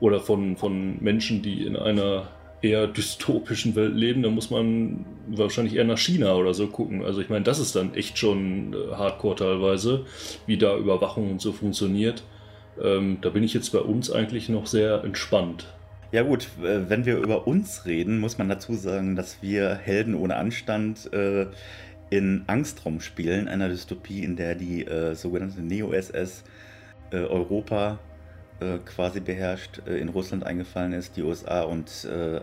oder 0.00 0.20
von, 0.20 0.56
von 0.56 1.02
Menschen, 1.02 1.42
die 1.42 1.64
in 1.64 1.76
einer 1.76 2.28
eher 2.62 2.86
dystopischen 2.86 3.74
Welt 3.74 3.94
leben, 3.94 4.22
da 4.22 4.30
muss 4.30 4.50
man 4.50 5.04
wahrscheinlich 5.28 5.76
eher 5.76 5.84
nach 5.84 5.98
China 5.98 6.34
oder 6.34 6.54
so 6.54 6.66
gucken. 6.66 7.04
Also 7.04 7.20
ich 7.20 7.28
meine, 7.28 7.44
das 7.44 7.58
ist 7.58 7.76
dann 7.76 7.94
echt 7.94 8.18
schon 8.18 8.74
äh, 8.74 8.94
hardcore 8.94 9.36
teilweise, 9.36 10.06
wie 10.46 10.56
da 10.56 10.76
Überwachung 10.76 11.30
und 11.30 11.40
so 11.40 11.52
funktioniert. 11.52 12.22
Ähm, 12.82 13.18
da 13.20 13.30
bin 13.30 13.42
ich 13.42 13.54
jetzt 13.54 13.70
bei 13.70 13.78
uns 13.78 14.10
eigentlich 14.10 14.48
noch 14.48 14.66
sehr 14.66 15.04
entspannt. 15.04 15.66
Ja 16.12 16.22
gut, 16.22 16.48
wenn 16.60 17.04
wir 17.04 17.18
über 17.18 17.46
uns 17.46 17.84
reden, 17.84 18.20
muss 18.20 18.38
man 18.38 18.48
dazu 18.48 18.74
sagen, 18.74 19.16
dass 19.16 19.42
wir 19.42 19.74
Helden 19.74 20.14
ohne 20.14 20.36
Anstand 20.36 21.12
äh, 21.12 21.46
in 22.10 22.44
Angstraum 22.46 23.00
spielen, 23.00 23.48
einer 23.48 23.68
Dystopie, 23.68 24.22
in 24.22 24.36
der 24.36 24.54
die 24.54 24.86
äh, 24.86 25.14
sogenannte 25.14 25.60
Neo-SS 25.60 26.44
äh, 27.10 27.16
Europa 27.16 27.98
äh, 28.60 28.78
quasi 28.78 29.20
beherrscht, 29.20 29.82
äh, 29.86 29.98
in 29.98 30.08
Russland 30.08 30.44
eingefallen 30.44 30.92
ist, 30.92 31.16
die 31.16 31.22
USA 31.22 31.62
und 31.62 32.04
äh, 32.04 32.40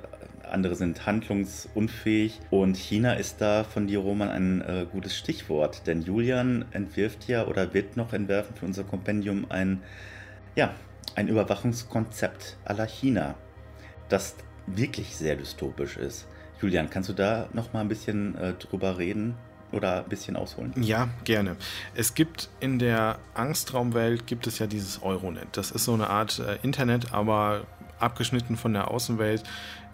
andere 0.47 0.75
sind 0.75 1.05
handlungsunfähig. 1.05 2.39
Und 2.51 2.77
China 2.77 3.13
ist 3.13 3.41
da 3.41 3.63
von 3.63 3.87
dir, 3.87 3.99
Roman, 3.99 4.29
ein 4.29 4.61
äh, 4.61 4.85
gutes 4.91 5.17
Stichwort, 5.17 5.87
denn 5.87 6.01
Julian 6.01 6.65
entwirft 6.71 7.27
ja 7.27 7.47
oder 7.47 7.73
wird 7.73 7.97
noch 7.97 8.13
entwerfen 8.13 8.55
für 8.55 8.65
unser 8.65 8.83
Kompendium 8.83 9.47
ein, 9.49 9.81
ja, 10.55 10.73
ein 11.15 11.27
Überwachungskonzept 11.27 12.57
la 12.67 12.85
China, 12.85 13.35
das 14.09 14.35
wirklich 14.67 15.15
sehr 15.15 15.35
dystopisch 15.35 15.97
ist. 15.97 16.27
Julian, 16.61 16.89
kannst 16.89 17.09
du 17.09 17.13
da 17.13 17.49
noch 17.53 17.73
mal 17.73 17.81
ein 17.81 17.89
bisschen 17.89 18.37
drüber 18.59 18.97
reden? 18.97 19.35
Oder 19.73 20.03
ein 20.03 20.09
bisschen 20.09 20.35
ausholen? 20.35 20.73
Ja, 20.77 21.09
gerne. 21.23 21.55
Es 21.95 22.13
gibt 22.13 22.49
in 22.59 22.79
der 22.79 23.19
Angstraumwelt 23.33 24.27
gibt 24.27 24.47
es 24.47 24.59
ja 24.59 24.67
dieses 24.67 25.01
Euronet. 25.01 25.47
Das 25.53 25.71
ist 25.71 25.85
so 25.85 25.93
eine 25.93 26.09
Art 26.09 26.39
äh, 26.39 26.57
Internet, 26.63 27.13
aber 27.13 27.65
abgeschnitten 27.99 28.57
von 28.57 28.73
der 28.73 28.91
Außenwelt. 28.91 29.43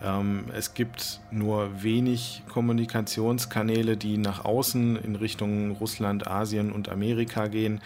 Ähm, 0.01 0.45
es 0.55 0.73
gibt 0.73 1.19
nur 1.31 1.83
wenig 1.83 2.43
Kommunikationskanäle, 2.47 3.97
die 3.97 4.17
nach 4.17 4.45
außen 4.45 4.95
in 4.97 5.15
Richtung 5.15 5.71
Russland, 5.71 6.27
Asien 6.27 6.71
und 6.71 6.89
Amerika 6.89 7.47
gehen. 7.47 7.81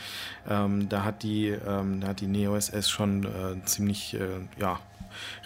Ähm, 0.50 0.90
da 0.90 1.04
hat 1.04 1.24
die, 1.24 1.48
ähm, 1.50 2.02
da 2.02 2.14
die 2.14 2.28
NeoSS 2.28 2.90
schon 2.90 3.24
äh, 3.24 3.66
ziemlich 3.66 4.14
äh, 4.14 4.28
ja, 4.60 4.80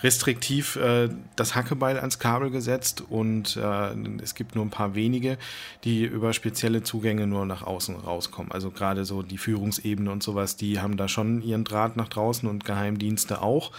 restriktiv 0.03 0.75
äh, 0.75 1.09
das 1.36 1.55
Hackebeil 1.55 1.97
ans 1.97 2.19
Kabel 2.19 2.50
gesetzt 2.50 3.03
und 3.09 3.57
äh, 3.57 4.21
es 4.21 4.36
gibt 4.36 4.55
nur 4.55 4.65
ein 4.65 4.69
paar 4.69 4.95
wenige, 4.95 5.38
die 5.83 6.03
über 6.03 6.33
spezielle 6.33 6.83
Zugänge 6.83 7.27
nur 7.27 7.45
nach 7.45 7.63
außen 7.63 7.95
rauskommen. 7.95 8.51
Also 8.51 8.71
gerade 8.71 9.05
so 9.05 9.24
die 9.24 9.38
Führungsebene 9.38 10.12
und 10.12 10.24
sowas, 10.24 10.55
die 10.55 10.79
haben 10.79 10.97
da 10.97 11.07
schon 11.07 11.41
ihren 11.41 11.63
Draht 11.63 11.97
nach 11.97 12.09
draußen 12.09 12.47
und 12.47 12.65
Geheimdienste 12.65 13.41
auch. 13.41 13.71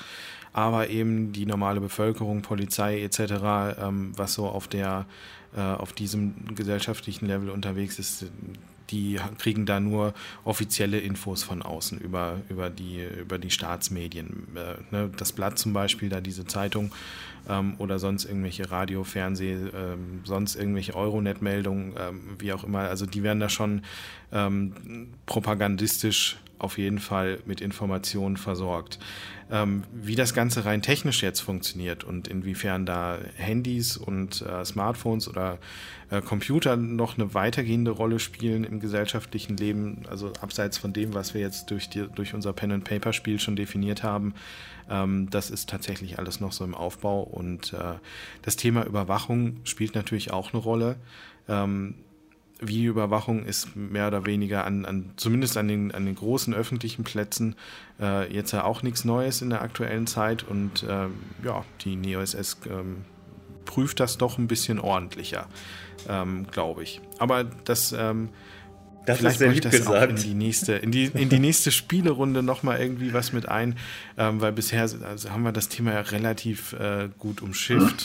Aber 0.59 0.91
eben 0.91 1.31
die 1.33 1.47
normale 1.47 1.81
Bevölkerung, 1.81 2.43
Polizei 2.43 3.01
etc., 3.05 3.21
ähm, 3.81 4.11
was 4.17 4.35
so 4.35 4.49
auf 4.49 4.67
der 4.67 5.07
äh, 5.57 5.61
auf 5.61 5.93
diesem 5.93 6.35
gesellschaftlichen 6.57 7.27
Level 7.27 7.51
unterwegs 7.51 8.01
ist, 8.01 8.27
die 8.91 9.21
kriegen 9.39 9.67
da 9.67 9.79
nur 9.79 10.15
offizielle 10.43 10.99
Infos 10.99 11.45
von 11.45 11.63
außen 11.63 12.01
über, 12.01 12.41
über, 12.49 12.71
die, 12.71 13.07
über 13.21 13.39
die 13.39 13.51
Staatsmedien. 13.51 14.49
Äh, 14.57 14.95
ne? 14.95 15.11
Das 15.17 15.31
Blatt 15.31 15.61
zum 15.61 15.73
Beispiel, 15.73 16.09
da 16.09 16.21
diese 16.21 16.45
Zeitung 16.45 16.91
ähm, 17.49 17.77
oder 17.79 18.01
sonst 18.01 18.25
irgendwelche 18.25 18.69
Radio, 18.69 19.05
Fernseh, 19.05 19.53
ähm, 19.53 20.23
sonst 20.25 20.57
irgendwelche 20.57 20.97
Euronet-Meldungen, 20.97 21.95
ähm, 21.97 22.21
wie 22.41 22.53
auch 22.53 22.65
immer. 22.65 22.81
Also 22.81 23.07
die 23.07 23.23
werden 23.23 23.39
da 23.39 23.49
schon 23.49 23.83
ähm, 24.33 25.13
propagandistisch 25.25 26.39
auf 26.59 26.79
jeden 26.79 26.99
Fall 26.99 27.39
mit 27.47 27.61
Informationen 27.61 28.37
versorgt. 28.37 28.99
Ähm, 29.51 29.85
wie 29.93 30.15
das 30.15 30.35
Ganze 30.35 30.67
rein 30.67 30.83
technisch 30.83 31.23
jetzt 31.23 31.41
funktioniert 31.41 32.05
und 32.05 32.29
inwiefern 32.29 32.85
da 32.85 33.19
Handys 33.37 33.97
und 33.97 34.43
äh, 34.43 34.65
Smartphones 34.65 35.27
oder 35.27 35.59
äh, 36.11 36.21
Computer 36.21 36.77
noch 36.77 37.17
eine 37.17 37.33
weitergehende 37.33 37.91
Rolle 37.91 38.19
spielen 38.19 38.65
im 38.65 38.79
gesellschaftlichen 38.79 39.57
Leben, 39.57 40.03
also 40.11 40.33
abseits 40.41 40.77
von 40.77 40.93
dem, 40.93 41.15
was 41.15 41.33
wir 41.33 41.41
jetzt 41.41 41.71
durch, 41.71 41.89
die, 41.89 42.07
durch 42.15 42.35
unser 42.35 42.53
Pen-and-Paper-Spiel 42.53 43.41
schon 43.41 43.57
definiert 43.57 44.03
haben, 44.03 44.35
ähm, 44.91 45.29
das 45.31 45.51
ist 45.51 45.69
tatsächlich 45.69 46.19
alles 46.19 46.41
noch 46.41 46.53
so 46.53 46.65
im 46.65 46.75
Aufbau 46.75 47.23
und 47.23 47.73
äh, 47.73 47.95
das 48.43 48.57
Thema 48.57 48.85
Überwachung 48.85 49.61
spielt 49.65 49.95
natürlich 49.95 50.33
auch 50.33 50.53
eine 50.53 50.63
Rolle. 50.63 50.97
Ähm, 51.49 51.95
Videoüberwachung 52.61 53.45
ist 53.45 53.77
mehr 53.77 54.09
oder 54.09 54.27
weniger 54.27 54.65
an, 54.65 54.85
an 54.85 55.11
zumindest 55.17 55.57
an 55.57 55.69
den, 55.69 55.93
an 55.93 56.07
den 56.07 56.15
großen 56.15 56.53
öffentlichen 56.55 57.05
Plätzen 57.05 57.55
äh, 58.01 58.33
jetzt 58.33 58.53
ja 58.53 58.65
auch 58.65 58.83
nichts 58.83 59.05
Neues 59.05 59.43
in 59.43 59.51
der 59.51 59.63
aktuellen 59.63 60.07
Zeit 60.07 60.43
und 60.43 60.83
äh, 60.83 61.07
ja, 61.45 61.65
die 61.85 61.97
NeoSS 61.97 62.59
ähm, 62.69 63.05
prüft 63.65 64.01
das 64.01 64.19
doch 64.19 64.39
ein 64.39 64.49
bisschen 64.49 64.81
ordentlicher, 64.81 65.47
ähm, 66.09 66.47
glaube 66.51 66.83
ich. 66.83 67.01
Aber 67.19 67.45
das 67.45 67.93
ähm, 67.93 68.31
das 69.09 69.19
Vielleicht 69.19 69.35
ist 69.35 69.39
sehr 69.39 69.53
lieb 69.53 69.63
das 69.63 69.73
gesagt. 69.73 70.11
in 70.11 70.17
die 70.17 70.35
nächste, 70.35 70.73
in 70.75 70.91
die, 70.91 71.05
in 71.07 71.31
die 71.31 71.39
nächste 71.39 71.71
Spielerunde 71.71 72.43
nochmal 72.43 72.79
irgendwie 72.79 73.15
was 73.15 73.33
mit 73.33 73.49
ein, 73.49 73.77
ähm, 74.19 74.41
weil 74.41 74.53
bisher 74.53 74.83
also 74.83 75.31
haben 75.31 75.43
wir 75.43 75.53
das 75.53 75.69
Thema 75.69 75.93
ja 75.93 76.01
relativ 76.01 76.75
äh, 76.75 77.09
gut 77.19 77.41
umschifft, 77.41 78.01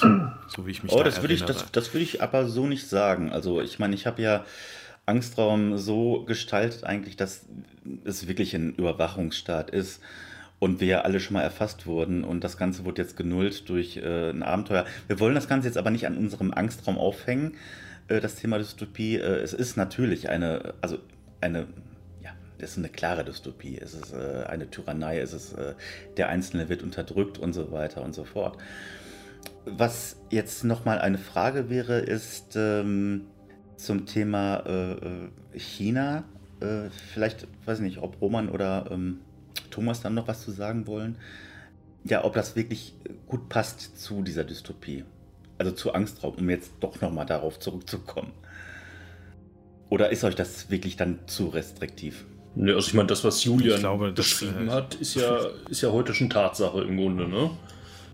so 0.47 0.65
wie 0.65 0.71
ich 0.71 0.81
mich 0.81 0.93
oh, 0.93 0.97
da 0.97 1.03
das 1.03 1.21
würde 1.21 1.33
ich, 1.33 1.43
das, 1.43 1.71
das 1.71 1.93
würde 1.93 2.03
ich 2.03 2.21
aber 2.21 2.47
so 2.47 2.67
nicht 2.67 2.87
sagen. 2.87 3.31
Also 3.31 3.61
ich 3.61 3.79
meine, 3.79 3.95
ich 3.95 4.07
habe 4.07 4.21
ja 4.21 4.45
Angstraum 5.05 5.77
so 5.77 6.23
gestaltet 6.23 6.85
eigentlich, 6.85 7.17
dass 7.17 7.45
es 8.05 8.27
wirklich 8.27 8.55
ein 8.55 8.73
Überwachungsstaat 8.75 9.71
ist 9.71 10.01
und 10.59 10.79
wir 10.79 11.03
alle 11.03 11.19
schon 11.19 11.33
mal 11.33 11.41
erfasst 11.41 11.85
wurden 11.85 12.23
und 12.23 12.45
das 12.45 12.57
Ganze 12.57 12.85
wird 12.85 12.97
jetzt 12.97 13.17
genullt 13.17 13.67
durch 13.67 13.97
äh, 13.97 14.29
ein 14.29 14.43
Abenteuer. 14.43 14.85
Wir 15.07 15.19
wollen 15.19 15.35
das 15.35 15.49
Ganze 15.49 15.67
jetzt 15.67 15.77
aber 15.77 15.91
nicht 15.91 16.07
an 16.07 16.17
unserem 16.17 16.53
Angstraum 16.53 16.97
aufhängen, 16.97 17.55
äh, 18.07 18.19
das 18.19 18.35
Thema 18.35 18.57
Dystopie. 18.57 19.17
Äh, 19.17 19.41
es 19.41 19.53
ist 19.53 19.77
natürlich 19.77 20.29
eine, 20.29 20.73
also 20.81 20.97
eine, 21.41 21.67
ja, 22.21 22.31
es 22.57 22.71
ist 22.71 22.77
eine 22.77 22.89
klare 22.89 23.23
Dystopie. 23.23 23.77
Es 23.77 23.93
ist 23.93 24.13
äh, 24.13 24.43
eine 24.47 24.69
Tyrannei, 24.69 25.19
es 25.19 25.33
ist, 25.33 25.55
der 26.17 26.29
Einzelne 26.29 26.69
wird 26.69 26.83
unterdrückt 26.83 27.37
und 27.37 27.53
so 27.53 27.71
weiter 27.71 28.03
und 28.03 28.13
so 28.13 28.23
fort. 28.23 28.57
Was 29.65 30.17
jetzt 30.29 30.63
nochmal 30.63 30.99
eine 30.99 31.17
Frage 31.17 31.69
wäre, 31.69 31.99
ist 31.99 32.55
ähm, 32.55 33.21
zum 33.77 34.05
Thema 34.05 34.57
äh, 34.65 35.57
China. 35.57 36.23
Äh, 36.59 36.89
vielleicht, 37.13 37.47
weiß 37.65 37.79
ich 37.79 37.83
nicht, 37.83 37.97
ob 37.99 38.21
Roman 38.21 38.49
oder 38.49 38.89
ähm, 38.91 39.19
Thomas 39.69 40.01
dann 40.01 40.13
noch 40.13 40.27
was 40.27 40.41
zu 40.41 40.51
sagen 40.51 40.85
wollen. 40.85 41.17
Ja, 42.03 42.25
ob 42.25 42.33
das 42.33 42.57
wirklich 42.57 42.95
gut 43.27 43.47
passt 43.47 43.97
zu 43.97 44.21
dieser 44.21 44.43
Dystopie 44.43 45.05
also 45.63 45.75
zu 45.75 45.93
Angstraum, 45.93 46.35
um 46.35 46.49
jetzt 46.49 46.71
doch 46.79 46.99
nochmal 47.01 47.25
darauf 47.25 47.59
zurückzukommen? 47.59 48.31
Oder 49.89 50.09
ist 50.09 50.23
euch 50.23 50.35
das 50.35 50.69
wirklich 50.71 50.97
dann 50.97 51.19
zu 51.27 51.47
restriktiv? 51.47 52.25
Ne, 52.55 52.73
also 52.73 52.87
ich 52.87 52.93
meine, 52.93 53.07
das, 53.07 53.23
was 53.23 53.43
Julian 53.43 53.79
glaube, 53.79 54.11
beschrieben 54.11 54.65
das, 54.65 54.73
äh, 54.73 54.77
hat, 54.77 54.95
ist 54.95 55.15
ja, 55.15 55.39
ist 55.69 55.81
ja 55.81 55.91
heute 55.91 56.13
schon 56.13 56.29
Tatsache 56.29 56.81
im 56.81 56.97
Grunde, 56.97 57.27
ne? 57.27 57.51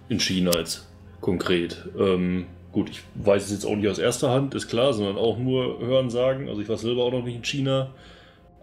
In 0.08 0.20
China 0.20 0.52
jetzt 0.58 0.88
konkret. 1.22 1.86
Ähm, 1.98 2.46
gut, 2.72 2.90
ich 2.90 3.02
weiß 3.16 3.46
es 3.46 3.52
jetzt 3.52 3.66
auch 3.66 3.76
nicht 3.76 3.88
aus 3.88 4.00
erster 4.00 4.30
Hand, 4.30 4.56
ist 4.56 4.68
klar, 4.68 4.94
sondern 4.94 5.18
auch 5.18 5.38
nur 5.38 5.80
hören 5.80 6.10
sagen. 6.10 6.48
Also 6.48 6.62
ich 6.62 6.70
war 6.70 6.78
selber 6.78 7.04
auch 7.04 7.12
noch 7.12 7.24
nicht 7.24 7.36
in 7.36 7.44
China. 7.44 7.92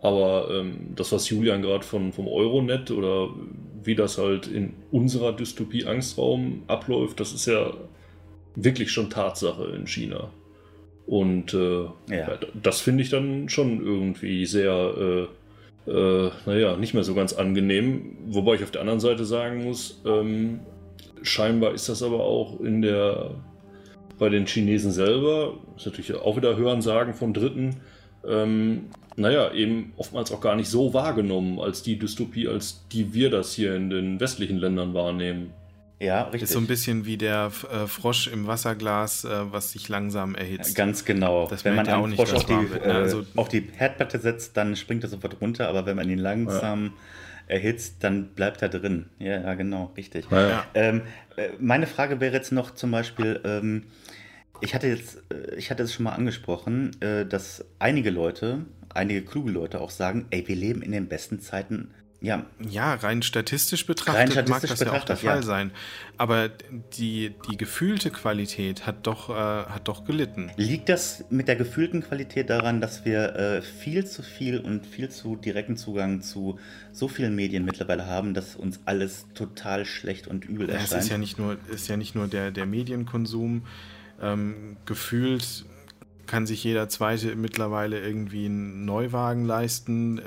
Aber 0.03 0.51
ähm, 0.51 0.93
das, 0.95 1.13
was 1.13 1.29
Julian 1.29 1.63
gerade 1.63 1.85
vom 1.85 2.13
Euronet 2.19 2.91
oder 2.91 3.31
wie 3.83 3.95
das 3.95 4.19
halt 4.19 4.47
in 4.47 4.75
unserer 4.91 5.33
Dystopie 5.33 5.87
Angstraum 5.87 6.63
abläuft, 6.67 7.19
das 7.21 7.33
ist 7.33 7.47
ja 7.47 7.73
wirklich 8.57 8.91
schon 8.91 9.11
Tatsache 9.11 9.65
in 9.77 9.87
China. 9.87 10.31
Und 11.07 11.55
äh, 11.55 11.85
ja. 12.11 12.39
das 12.61 12.81
finde 12.81 13.03
ich 13.05 13.11
dann 13.11 13.49
schon 13.49 13.85
irgendwie 13.85 14.45
sehr, 14.45 15.29
äh, 15.87 15.91
äh, 15.91 16.31
naja, 16.47 16.77
nicht 16.77 16.95
mehr 16.95 17.05
so 17.05 17.15
ganz 17.15 17.33
angenehm. 17.33 18.17
Wobei 18.27 18.55
ich 18.55 18.65
auf 18.65 18.73
der 18.73 18.81
anderen 18.81 19.01
Seite 19.01 19.25
sagen 19.25 19.65
muss, 19.65 20.03
ähm, 20.05 20.61
scheinbar 21.23 21.75
ist 21.75 21.89
das 21.89 22.03
aber 22.03 22.21
auch 22.21 22.61
in 22.61 22.83
der, 22.83 23.31
bei 24.19 24.29
den 24.29 24.47
Chinesen 24.47 24.91
selber, 24.91 25.55
ist 25.77 25.87
natürlich 25.87 26.15
auch 26.15 26.37
wieder 26.37 26.57
Hörensagen 26.57 27.15
von 27.15 27.33
Dritten, 27.33 27.77
ähm, 28.27 28.87
naja, 29.17 29.53
eben 29.53 29.93
oftmals 29.97 30.33
auch 30.33 30.41
gar 30.41 30.57
nicht 30.57 30.69
so 30.69 30.93
wahrgenommen 30.93 31.59
als 31.59 31.83
die 31.83 31.99
Dystopie, 31.99 32.49
als 32.49 32.87
die 32.93 33.15
wir 33.15 33.31
das 33.31 33.53
hier 33.53 33.75
in 33.75 33.89
den 33.89 34.21
westlichen 34.21 34.59
Ländern 34.59 34.93
wahrnehmen. 34.93 35.53
Ja, 35.99 36.25
richtig. 36.25 36.43
Ist 36.43 36.53
so 36.53 36.59
ein 36.59 36.67
bisschen 36.67 37.07
wie 37.07 37.17
der 37.17 37.51
äh, 37.71 37.87
Frosch 37.87 38.27
im 38.27 38.47
Wasserglas, 38.47 39.25
äh, 39.25 39.29
was 39.51 39.73
sich 39.73 39.89
langsam 39.89 40.35
erhitzt. 40.35 40.75
Ganz 40.75 41.05
genau. 41.05 41.47
Das 41.49 41.65
wenn 41.65 41.75
man 41.75 41.89
einen 41.89 42.15
Frosch 42.15 42.35
auf 42.35 42.45
die, 42.45 42.53
ne? 42.53 42.83
also, 42.85 43.25
auf 43.35 43.49
die 43.49 43.67
Herdplatte 43.75 44.19
setzt, 44.19 44.57
dann 44.57 44.77
springt 44.77 45.05
er 45.05 45.09
sofort 45.09 45.41
runter, 45.41 45.69
aber 45.69 45.87
wenn 45.87 45.97
man 45.97 46.11
ihn 46.11 46.19
langsam 46.19 46.93
ja. 47.49 47.55
erhitzt, 47.55 47.97
dann 48.01 48.29
bleibt 48.35 48.61
er 48.61 48.69
drin. 48.69 49.07
Ja, 49.19 49.41
ja 49.41 49.55
genau, 49.55 49.93
richtig. 49.97 50.27
Ja. 50.31 50.67
Ähm, 50.75 51.03
äh, 51.37 51.49
meine 51.59 51.87
Frage 51.87 52.21
wäre 52.21 52.35
jetzt 52.35 52.53
noch 52.53 52.75
zum 52.75 52.91
Beispiel, 52.91 53.41
ähm, 53.45 53.85
ich 54.61 54.75
hatte 54.75 54.89
jetzt, 54.89 55.23
äh, 55.33 55.55
ich 55.57 55.71
hatte 55.71 55.83
es 55.83 55.95
schon 55.95 56.05
mal 56.05 56.13
angesprochen, 56.13 56.91
äh, 57.01 57.25
dass 57.25 57.65
einige 57.79 58.11
Leute, 58.11 58.67
einige 58.93 59.23
kluge 59.23 59.51
Leute 59.51 59.81
auch 59.81 59.91
sagen, 59.91 60.27
ey, 60.29 60.47
wir 60.47 60.57
leben 60.57 60.83
in 60.83 60.93
den 60.93 61.09
besten 61.09 61.41
Zeiten 61.41 61.91
ja. 62.27 62.45
Ja, 62.69 62.95
rein 62.95 63.23
statistisch 63.23 63.87
betrachtet 63.87 64.21
rein 64.21 64.31
statistisch 64.31 64.71
mag 64.71 64.79
das 64.79 64.81
ja 64.81 64.93
auch 64.93 65.05
der 65.05 65.17
Fall 65.17 65.37
ja. 65.37 65.43
sein. 65.43 65.71
Aber 66.17 66.51
die, 66.99 67.35
die 67.49 67.57
gefühlte 67.57 68.11
Qualität 68.11 68.87
hat 68.87 69.07
doch, 69.07 69.31
äh, 69.31 69.33
hat 69.33 69.87
doch 69.87 70.05
gelitten. 70.05 70.51
Liegt 70.57 70.89
das 70.89 71.25
mit 71.31 71.47
der 71.47 71.55
gefühlten 71.55 72.03
Qualität 72.03 72.51
daran, 72.51 72.81
dass 72.81 73.05
wir 73.05 73.37
äh, 73.37 73.63
viel 73.63 74.07
zu 74.07 74.23
viel 74.23 74.59
und 74.59 74.87
viel 74.87 75.09
zu 75.09 75.37
direkten 75.37 75.77
Zugang 75.77 76.21
zu 76.21 76.59
so 76.93 77.07
vielen 77.07 77.37
Medien 77.37 77.65
mittlerweile 77.65 78.07
haben, 78.07 78.35
dass 78.35 78.57
uns 78.57 78.81
alles 78.87 79.27
total 79.35 79.85
schlecht 79.85 80.27
und 80.27 80.45
übel 80.45 80.69
erscheint? 80.69 80.91
Ja, 80.91 80.99
es 80.99 81.05
ist 81.05 81.11
ja 81.11 81.19
nicht 81.19 81.39
nur, 81.39 81.59
ist 81.73 81.89
ja 81.89 81.97
nicht 81.97 82.17
nur 82.17 82.27
der, 82.27 82.51
der 82.51 82.67
Medienkonsum. 82.67 83.67
Ähm, 84.21 84.79
gefühlt 84.87 85.67
kann 86.27 86.47
sich 86.47 86.63
jeder 86.65 86.89
Zweite 86.89 87.37
mittlerweile 87.37 88.01
irgendwie 88.01 88.47
einen 88.47 88.85
Neuwagen 88.85 89.45
leisten, 89.45 90.21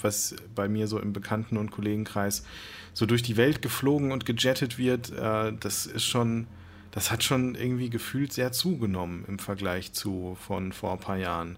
was 0.00 0.36
bei 0.54 0.68
mir 0.68 0.86
so 0.86 0.98
im 0.98 1.12
Bekannten- 1.12 1.56
und 1.56 1.70
Kollegenkreis 1.70 2.44
so 2.92 3.06
durch 3.06 3.22
die 3.22 3.36
Welt 3.36 3.62
geflogen 3.62 4.12
und 4.12 4.26
gejettet 4.26 4.78
wird. 4.78 5.10
Äh, 5.10 5.52
das 5.58 5.86
ist 5.86 6.04
schon, 6.04 6.46
das 6.90 7.10
hat 7.10 7.22
schon 7.22 7.54
irgendwie 7.54 7.90
gefühlt 7.90 8.32
sehr 8.32 8.52
zugenommen 8.52 9.24
im 9.28 9.38
Vergleich 9.38 9.92
zu 9.92 10.36
von 10.40 10.72
vor 10.72 10.92
ein 10.92 10.98
paar 10.98 11.18
Jahren. 11.18 11.56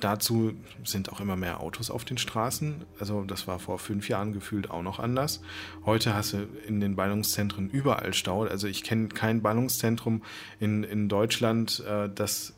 Dazu 0.00 0.52
sind 0.84 1.12
auch 1.12 1.20
immer 1.20 1.36
mehr 1.36 1.60
Autos 1.60 1.90
auf 1.90 2.04
den 2.04 2.18
Straßen. 2.18 2.84
Also 3.00 3.24
das 3.24 3.46
war 3.46 3.58
vor 3.58 3.78
fünf 3.78 4.08
Jahren 4.08 4.32
gefühlt 4.32 4.70
auch 4.70 4.82
noch 4.82 4.98
anders. 4.98 5.40
Heute 5.84 6.14
hast 6.14 6.32
du 6.32 6.48
in 6.66 6.80
den 6.80 6.96
Ballungszentren 6.96 7.70
überall 7.70 8.14
Stau. 8.14 8.44
Also 8.44 8.68
ich 8.68 8.84
kenne 8.84 9.08
kein 9.08 9.42
Ballungszentrum 9.42 10.22
in, 10.60 10.84
in 10.84 11.08
Deutschland, 11.08 11.82
äh, 11.88 12.08
das 12.14 12.54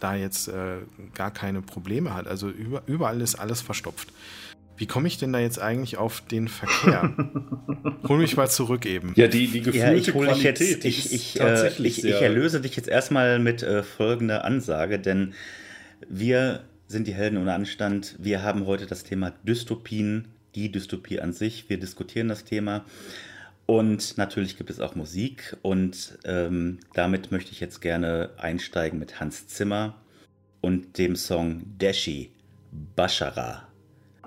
da 0.00 0.14
jetzt 0.14 0.48
äh, 0.48 0.78
gar 1.14 1.30
keine 1.30 1.62
Probleme 1.62 2.14
hat. 2.14 2.26
Also 2.26 2.48
über, 2.48 2.82
überall 2.86 3.20
ist 3.20 3.36
alles 3.36 3.60
verstopft. 3.60 4.12
Wie 4.76 4.86
komme 4.86 5.06
ich 5.06 5.18
denn 5.18 5.32
da 5.32 5.38
jetzt 5.38 5.60
eigentlich 5.60 5.98
auf 5.98 6.20
den 6.20 6.48
Verkehr? 6.48 7.14
hol 8.08 8.18
mich 8.18 8.36
mal 8.36 8.48
zurück 8.48 8.86
eben. 8.86 9.12
Ja, 9.14 9.28
die, 9.28 9.46
die 9.46 9.60
gefühlte 9.60 9.86
ja, 9.86 9.92
ich 9.92 10.08
Qualität 10.08 10.60
jetzt, 10.60 10.84
ich, 10.84 11.12
ich, 11.12 11.40
äh, 11.40 11.68
ich, 11.68 12.04
ich, 12.04 12.12
erlöse 12.12 12.60
dich 12.60 12.74
jetzt 12.76 12.88
erstmal 12.88 13.38
mit 13.38 13.62
äh, 13.62 13.82
folgender 13.84 14.44
Ansage, 14.44 14.98
denn 14.98 15.34
wir 16.08 16.64
sind 16.86 17.06
die 17.06 17.14
Helden 17.14 17.38
ohne 17.38 17.54
Anstand. 17.54 18.16
Wir 18.18 18.42
haben 18.42 18.66
heute 18.66 18.86
das 18.86 19.04
Thema 19.04 19.32
Dystopien, 19.42 20.28
die 20.54 20.70
Dystopie 20.70 21.20
an 21.20 21.32
sich. 21.32 21.68
Wir 21.68 21.78
diskutieren 21.78 22.28
das 22.28 22.44
Thema. 22.44 22.84
Und 23.66 24.18
natürlich 24.18 24.56
gibt 24.56 24.70
es 24.70 24.80
auch 24.80 24.94
Musik. 24.94 25.56
Und 25.62 26.18
ähm, 26.24 26.78
damit 26.92 27.32
möchte 27.32 27.52
ich 27.52 27.60
jetzt 27.60 27.80
gerne 27.80 28.30
einsteigen 28.36 28.98
mit 28.98 29.20
Hans 29.20 29.46
Zimmer 29.48 29.94
und 30.60 30.98
dem 30.98 31.16
Song 31.16 31.62
Dashi 31.78 32.30
Bashara 32.96 33.68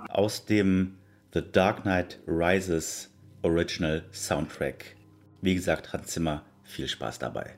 aus 0.09 0.45
dem 0.45 0.97
The 1.33 1.41
Dark 1.51 1.83
Knight 1.83 2.19
Rises 2.27 3.09
Original 3.43 4.03
Soundtrack. 4.11 4.95
Wie 5.41 5.55
gesagt, 5.55 5.93
Hans 5.93 6.07
Zimmer, 6.07 6.43
viel 6.63 6.87
Spaß 6.87 7.19
dabei. 7.19 7.55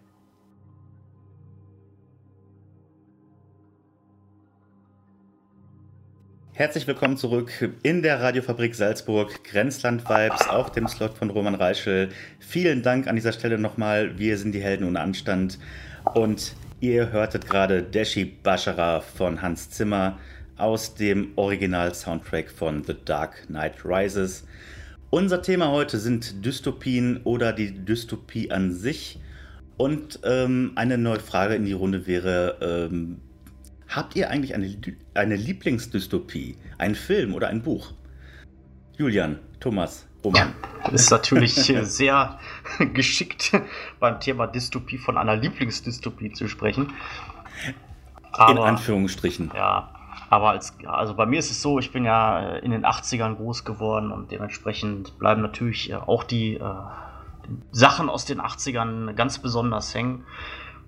Herzlich 6.60 6.88
willkommen 6.88 7.16
zurück 7.16 7.72
in 7.84 8.02
der 8.02 8.20
Radiofabrik 8.20 8.76
Salzburg, 8.76 9.46
Grenzland 9.46 10.04
Vibes, 10.10 10.50
auf 10.50 10.74
dem 10.74 10.90
Slot 10.90 11.14
von 11.14 11.30
Roman 11.30 11.56
Reichel. 11.56 12.10
Vielen 12.38 12.84
Dank 12.84 13.08
an 13.08 13.16
dieser 13.16 13.32
Stelle 13.32 13.58
nochmal. 13.58 14.20
Wir 14.20 14.38
sind 14.38 14.52
die 14.52 14.62
Helden 14.62 14.86
ohne 14.86 15.00
Anstand. 15.00 15.58
Und 16.16 16.56
ihr 16.82 17.14
hörtet 17.14 17.48
gerade 17.48 17.82
Deshi 17.82 18.26
Bashara 18.26 19.00
von 19.00 19.42
Hans 19.42 19.70
Zimmer 19.70 20.20
aus 20.58 20.96
dem 20.96 21.32
Original-Soundtrack 21.38 22.52
von 22.52 22.84
The 22.84 22.98
Dark 23.06 23.48
Knight 23.48 23.86
Rises. 23.86 24.46
Unser 25.12 25.42
Thema 25.42 25.72
heute 25.72 25.98
sind 25.98 26.44
Dystopien 26.46 27.22
oder 27.24 27.54
die 27.54 27.72
Dystopie 27.72 28.52
an 28.52 28.74
sich. 28.74 29.18
Und 29.78 30.20
ähm, 30.26 30.74
eine 30.76 30.98
neue 30.98 31.22
Frage 31.22 31.56
in 31.56 31.64
die 31.64 31.72
Runde 31.72 32.06
wäre, 32.06 32.90
ähm, 32.92 33.22
Habt 33.90 34.16
ihr 34.16 34.30
eigentlich 34.30 34.54
eine, 34.54 34.72
eine 35.16 35.36
Lieblingsdystopie? 35.36 36.58
Ein 36.78 36.94
Film 36.94 37.34
oder 37.34 37.48
ein 37.48 37.64
Buch? 37.64 37.92
Julian, 38.98 39.40
Thomas, 39.60 40.08
Roman. 40.24 40.54
Ja, 40.84 40.90
ist 40.92 41.10
natürlich 41.10 41.56
sehr 41.84 42.40
geschickt 42.94 43.52
beim 44.00 44.20
Thema 44.20 44.46
Dystopie 44.46 45.00
von 45.00 45.18
einer 45.18 45.36
Lieblingsdystopie 45.36 46.34
zu 46.34 46.48
sprechen. 46.48 46.94
Aber, 48.32 48.52
in 48.52 48.58
Anführungsstrichen. 48.60 49.52
Ja, 49.56 49.90
aber 50.30 50.50
als, 50.50 50.78
also 50.86 51.16
bei 51.16 51.26
mir 51.26 51.40
ist 51.40 51.50
es 51.50 51.62
so, 51.62 51.80
ich 51.80 51.92
bin 51.92 52.06
ja 52.06 52.58
äh, 52.58 52.60
in 52.60 52.70
den 52.70 52.86
80ern 52.86 53.36
groß 53.36 53.66
geworden 53.66 54.12
und 54.12 54.30
dementsprechend 54.32 55.18
bleiben 55.18 55.42
natürlich 55.42 55.90
äh, 55.90 55.96
auch 55.96 56.24
die 56.24 56.56
äh, 56.56 56.64
Sachen 57.72 58.10
aus 58.10 58.26
den 58.26 58.40
80ern 58.40 59.14
ganz 59.14 59.40
besonders 59.40 59.96
hängen. 59.96 60.26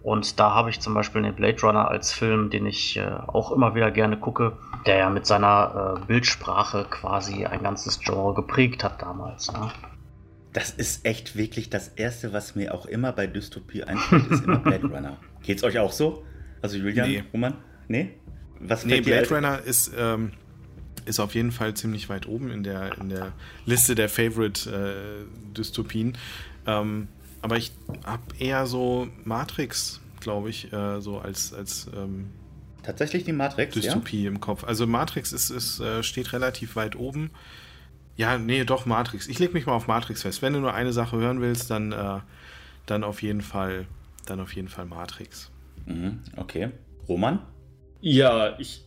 Und 0.04 0.40
da 0.40 0.56
habe 0.56 0.72
ich 0.72 0.80
zum 0.80 0.96
Beispiel 0.96 1.22
den 1.22 1.36
Blade 1.36 1.62
Runner 1.62 1.88
als 1.88 2.12
Film, 2.12 2.50
den 2.50 2.66
ich 2.66 2.98
äh, 2.98 3.08
auch 3.28 3.52
immer 3.52 3.76
wieder 3.76 3.92
gerne 3.92 4.18
gucke, 4.18 4.58
der 4.88 4.98
ja 4.98 5.10
mit 5.10 5.28
seiner 5.28 6.00
äh, 6.02 6.06
Bildsprache 6.06 6.88
quasi 6.90 7.46
ein 7.46 7.62
ganzes 7.62 8.00
Genre 8.00 8.34
geprägt 8.34 8.84
hat 8.84 9.02
damals. 9.02 9.52
Ne? 9.52 9.72
Das 10.54 10.72
ist 10.72 11.06
echt 11.06 11.36
wirklich 11.36 11.70
das 11.70 11.90
Erste, 11.90 12.34
was 12.34 12.56
mir 12.56 12.74
auch 12.74 12.88
immer 12.88 13.12
bei 13.12 13.28
Dystopie 13.28 13.84
einfällt, 13.84 14.28
ist 14.32 14.44
immer 14.44 14.58
Blade 14.58 14.88
Runner. 14.92 15.18
Geht's 15.44 15.64
euch 15.64 15.78
auch 15.78 15.92
so? 15.92 16.26
Also 16.64 16.78
Julian, 16.78 17.08
nee. 17.08 17.24
Roman? 17.32 17.54
Nee? 17.88 18.18
Was 18.60 18.86
nee, 18.86 19.02
Blade 19.02 19.30
Runner 19.30 19.60
ist, 19.60 19.92
ähm, 19.98 20.32
ist 21.06 21.20
auf 21.20 21.36
jeden 21.36 21.52
Fall 21.52 21.76
ziemlich 21.76 22.10
weit 22.10 22.28
oben 22.28 22.52
in 22.52 22.64
der, 22.64 22.98
in 23.00 23.10
der 23.10 23.34
Liste 23.66 23.96
der 23.96 24.10
Favorite-Dystopien. 24.10 26.18
Äh, 26.66 26.72
ähm, 26.72 27.08
aber 27.42 27.58
ich 27.58 27.72
habe 28.06 28.24
eher 28.40 28.66
so 28.68 29.08
Matrix, 29.24 30.00
glaube 30.20 30.50
ich, 30.50 30.72
äh, 30.72 31.02
so 31.02 31.20
als, 31.20 31.54
als 31.54 31.90
ähm, 31.96 32.30
Tatsächlich 32.84 33.24
die 33.24 33.34
Matrix. 33.34 33.74
Dystopie 33.76 34.24
ja? 34.24 34.30
im 34.30 34.40
Kopf. 34.40 34.64
Also 34.64 34.88
Matrix 34.88 35.32
ist, 35.32 35.50
ist, 35.50 35.80
äh, 35.80 36.02
steht 36.04 36.34
relativ 36.34 36.76
weit 36.76 36.96
oben. 36.96 37.32
Ja, 38.18 38.38
nee, 38.38 38.64
doch, 38.66 38.86
Matrix. 38.86 39.28
Ich 39.28 39.40
lege 39.40 39.54
mich 39.54 39.66
mal 39.66 39.74
auf 39.74 39.88
Matrix 39.88 40.24
fest. 40.24 40.42
Wenn 40.42 40.54
du 40.54 40.60
nur 40.60 40.74
eine 40.74 40.94
Sache 40.94 41.18
hören 41.18 41.42
willst, 41.42 41.70
dann, 41.70 41.92
äh, 41.92 42.20
dann 42.86 43.04
auf 43.04 43.22
jeden 43.22 43.42
Fall, 43.42 43.86
dann 44.26 44.40
auf 44.40 44.54
jeden 44.54 44.68
Fall 44.68 44.86
Matrix. 44.86 45.52
Mhm, 45.86 46.20
okay. 46.38 46.72
Roman? 47.08 47.40
Ja, 48.02 48.60
ich 48.60 48.84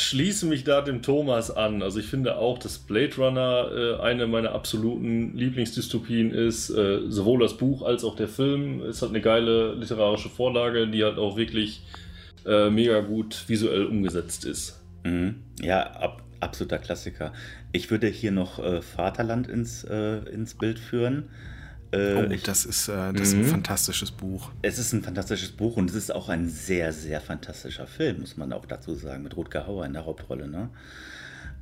schließe 0.00 0.46
mich 0.46 0.64
da 0.64 0.80
dem 0.80 1.02
Thomas 1.02 1.50
an. 1.50 1.82
Also 1.82 1.98
ich 1.98 2.06
finde 2.06 2.36
auch, 2.36 2.58
dass 2.58 2.78
Blade 2.78 3.16
Runner 3.16 3.70
äh, 3.72 4.02
eine 4.02 4.26
meiner 4.26 4.52
absoluten 4.52 5.36
Lieblingsdystopien 5.36 6.30
ist. 6.30 6.70
Äh, 6.70 7.00
sowohl 7.08 7.40
das 7.40 7.56
Buch 7.56 7.82
als 7.82 8.04
auch 8.04 8.16
der 8.16 8.28
Film. 8.28 8.80
Es 8.82 9.02
hat 9.02 9.10
eine 9.10 9.20
geile 9.20 9.74
literarische 9.74 10.28
Vorlage, 10.28 10.88
die 10.88 11.04
halt 11.04 11.18
auch 11.18 11.36
wirklich 11.36 11.82
äh, 12.46 12.70
mega 12.70 13.00
gut 13.00 13.44
visuell 13.48 13.86
umgesetzt 13.86 14.44
ist. 14.44 14.80
Mhm. 15.04 15.36
Ja, 15.60 15.82
ab, 15.82 16.22
absoluter 16.40 16.78
Klassiker. 16.78 17.32
Ich 17.72 17.90
würde 17.90 18.06
hier 18.06 18.32
noch 18.32 18.58
äh, 18.58 18.82
Vaterland 18.82 19.48
ins, 19.48 19.84
äh, 19.84 20.18
ins 20.30 20.54
Bild 20.54 20.78
führen. 20.78 21.30
Äh, 21.90 22.14
oh, 22.14 22.30
ich, 22.30 22.42
das 22.42 22.66
ist, 22.66 22.88
äh, 22.88 23.12
das 23.12 23.28
ist 23.28 23.34
ein 23.34 23.42
mhm. 23.42 23.46
fantastisches 23.46 24.10
Buch. 24.10 24.50
Es 24.62 24.78
ist 24.78 24.92
ein 24.92 25.02
fantastisches 25.02 25.52
Buch 25.52 25.76
und 25.76 25.88
es 25.88 25.96
ist 25.96 26.14
auch 26.14 26.28
ein 26.28 26.48
sehr, 26.48 26.92
sehr 26.92 27.20
fantastischer 27.20 27.86
Film, 27.86 28.20
muss 28.20 28.36
man 28.36 28.52
auch 28.52 28.66
dazu 28.66 28.94
sagen, 28.94 29.22
mit 29.22 29.36
Rutger 29.36 29.66
Hauer 29.66 29.86
in 29.86 29.94
der 29.94 30.04
Hauptrolle. 30.04 30.48
Ne? 30.48 30.68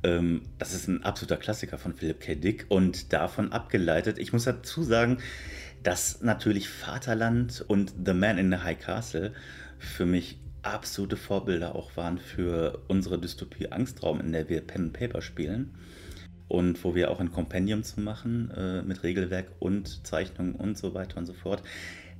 Ähm, 0.03 0.41
das 0.59 0.73
ist 0.73 0.87
ein 0.87 1.03
absoluter 1.03 1.37
Klassiker 1.37 1.77
von 1.77 1.93
Philip 1.93 2.19
K. 2.19 2.35
Dick 2.35 2.65
und 2.67 3.13
davon 3.13 3.53
abgeleitet. 3.53 4.19
Ich 4.19 4.33
muss 4.33 4.43
dazu 4.43 4.83
sagen, 4.83 5.19
dass 5.83 6.21
natürlich 6.21 6.67
Vaterland 6.67 7.63
und 7.65 7.93
The 8.05 8.13
Man 8.13 8.37
in 8.37 8.51
the 8.51 8.57
High 8.57 8.79
Castle 8.79 9.33
für 9.79 10.05
mich 10.05 10.39
absolute 10.61 11.15
Vorbilder 11.15 11.75
auch 11.75 11.95
waren 11.95 12.17
für 12.17 12.83
unsere 12.89 13.17
Dystopie 13.17 13.71
Angstraum, 13.71 14.19
in 14.19 14.33
der 14.33 14.49
wir 14.49 14.59
Pen 14.59 14.85
and 14.85 14.93
Paper 14.93 15.21
spielen 15.21 15.73
und 16.47 16.83
wo 16.83 16.95
wir 16.95 17.11
auch 17.11 17.19
ein 17.19 17.31
Kompendium 17.31 17.83
zu 17.83 18.01
machen 18.01 18.51
äh, 18.51 18.81
mit 18.81 19.03
Regelwerk 19.03 19.47
und 19.59 20.05
Zeichnungen 20.05 20.55
und 20.55 20.77
so 20.77 20.93
weiter 20.93 21.17
und 21.17 21.25
so 21.25 21.33
fort. 21.33 21.61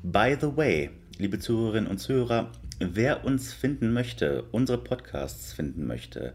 By 0.03 0.37
the 0.39 0.55
way, 0.55 0.91
liebe 1.17 1.39
Zuhörerinnen 1.39 1.89
und 1.89 1.97
Zuhörer, 1.97 2.51
wer 2.79 3.25
uns 3.25 3.53
finden 3.53 3.93
möchte, 3.93 4.43
unsere 4.51 4.77
Podcasts 4.77 5.53
finden 5.53 5.87
möchte 5.87 6.33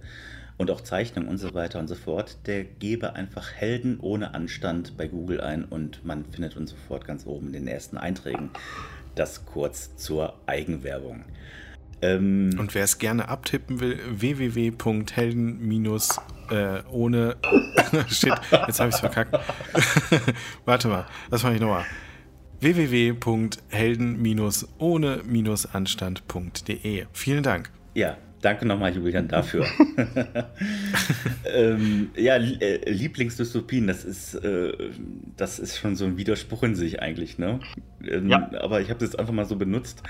und 0.58 0.70
auch 0.70 0.80
Zeichnungen 0.80 1.28
und 1.28 1.38
so 1.38 1.54
weiter 1.54 1.78
und 1.78 1.88
so 1.88 1.94
fort, 1.94 2.38
der 2.46 2.64
gebe 2.64 3.14
einfach 3.14 3.52
Helden 3.52 3.98
ohne 4.00 4.34
Anstand 4.34 4.96
bei 4.96 5.06
Google 5.08 5.40
ein 5.40 5.64
und 5.64 6.04
man 6.04 6.24
findet 6.24 6.56
uns 6.56 6.70
sofort 6.70 7.04
ganz 7.04 7.26
oben 7.26 7.48
in 7.48 7.52
den 7.52 7.68
ersten 7.68 7.96
Einträgen. 7.96 8.50
Das 9.14 9.44
kurz 9.44 9.96
zur 9.96 10.34
Eigenwerbung. 10.46 11.24
Ähm, 12.02 12.50
Und 12.58 12.74
wer 12.74 12.84
es 12.84 12.98
gerne 12.98 13.28
abtippen 13.28 13.80
will, 13.80 13.98
www.helden- 14.10 15.58
äh, 16.50 16.82
ohne. 16.90 17.36
Shit, 18.08 18.32
jetzt 18.66 18.80
habe 18.80 18.88
ich 18.90 18.94
es 18.96 19.00
verkackt. 19.00 19.38
Warte 20.64 20.88
mal, 20.88 21.06
das 21.30 21.42
mache 21.44 21.54
ich 21.54 21.60
nochmal. 21.60 21.84
www.helden- 22.60 24.18
ohne-anstand.de. 24.78 27.06
Vielen 27.12 27.42
Dank. 27.42 27.70
Ja, 27.94 28.16
danke 28.40 28.66
nochmal, 28.66 28.94
Julian, 28.94 29.28
dafür. 29.28 29.66
ähm, 31.54 32.10
ja, 32.16 32.36
äh, 32.36 32.90
Lieblingsdystopien, 32.90 33.86
das 33.86 34.04
ist, 34.04 34.34
äh, 34.34 34.72
das 35.36 35.58
ist 35.58 35.78
schon 35.78 35.96
so 35.96 36.04
ein 36.04 36.16
Widerspruch 36.16 36.62
in 36.64 36.74
sich 36.74 37.00
eigentlich, 37.00 37.38
ne? 37.38 37.60
Ähm, 38.06 38.28
ja. 38.28 38.50
Aber 38.60 38.80
ich 38.80 38.90
habe 38.90 39.00
das 39.00 39.14
einfach 39.14 39.32
mal 39.32 39.46
so 39.46 39.56
benutzt. 39.56 40.02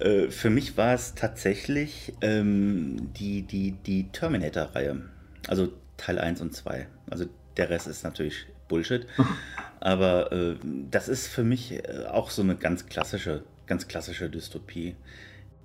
Äh, 0.00 0.28
für 0.28 0.50
mich 0.50 0.76
war 0.76 0.94
es 0.94 1.14
tatsächlich 1.14 2.12
ähm, 2.20 3.12
die, 3.14 3.42
die, 3.42 3.72
die 3.72 4.08
Terminator-Reihe. 4.10 5.02
Also 5.48 5.72
Teil 5.96 6.18
1 6.18 6.40
und 6.40 6.54
2. 6.54 6.86
Also 7.10 7.26
der 7.56 7.70
Rest 7.70 7.86
ist 7.86 8.04
natürlich 8.04 8.46
Bullshit. 8.68 9.06
Aber 9.80 10.32
äh, 10.32 10.56
das 10.90 11.08
ist 11.08 11.26
für 11.28 11.44
mich 11.44 11.72
äh, 11.72 12.06
auch 12.10 12.30
so 12.30 12.42
eine 12.42 12.56
ganz 12.56 12.86
klassische, 12.86 13.44
ganz 13.66 13.86
klassische 13.88 14.30
Dystopie, 14.30 14.96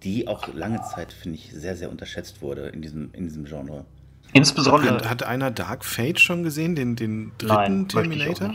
die 0.03 0.27
auch 0.27 0.53
lange 0.53 0.81
Zeit, 0.81 1.11
finde 1.13 1.37
ich, 1.37 1.51
sehr, 1.53 1.75
sehr 1.75 1.89
unterschätzt 1.89 2.41
wurde 2.41 2.67
in 2.67 2.81
diesem, 2.81 3.09
in 3.13 3.25
diesem 3.25 3.45
Genre. 3.45 3.85
Insbesondere. 4.33 4.95
Hat, 4.95 5.09
hat 5.09 5.23
einer 5.23 5.51
Dark 5.51 5.83
Fate 5.83 6.19
schon 6.19 6.43
gesehen, 6.43 6.75
den, 6.75 6.95
den 6.95 7.31
dritten 7.37 7.53
Nein, 7.53 7.87
Terminator? 7.87 8.53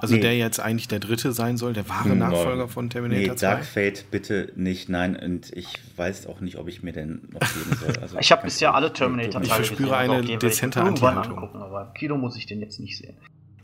Also 0.00 0.14
nee. 0.14 0.20
der 0.20 0.36
jetzt 0.36 0.60
eigentlich 0.60 0.88
der 0.88 0.98
dritte 0.98 1.32
sein 1.32 1.56
soll, 1.56 1.72
der 1.74 1.88
wahre 1.88 2.16
Nachfolger 2.16 2.68
von 2.68 2.88
Terminator 2.88 3.34
nee, 3.34 3.36
2? 3.36 3.46
Dark 3.46 3.64
Fate 3.64 4.10
bitte 4.10 4.52
nicht, 4.56 4.88
nein. 4.88 5.14
Und 5.16 5.54
ich 5.54 5.68
weiß 5.96 6.26
auch 6.26 6.40
nicht, 6.40 6.56
ob 6.56 6.68
ich 6.68 6.82
mir 6.82 6.92
den 6.92 7.28
noch 7.32 7.40
geben 7.40 7.76
soll. 7.78 7.98
Also 8.00 8.18
ich 8.20 8.32
habe 8.32 8.42
bisher 8.42 8.74
alle 8.74 8.92
Terminator 8.92 9.42
Ich 9.42 9.52
verspüre 9.52 9.96
eine 9.96 10.22
dezente 10.22 10.80
Anti-Haltung. 10.80 11.54
Aber 11.54 11.88
im 11.88 11.94
Kino 11.94 12.16
muss 12.16 12.36
ich 12.36 12.46
den 12.46 12.60
jetzt 12.60 12.80
nicht 12.80 12.96
sehen. 12.96 13.16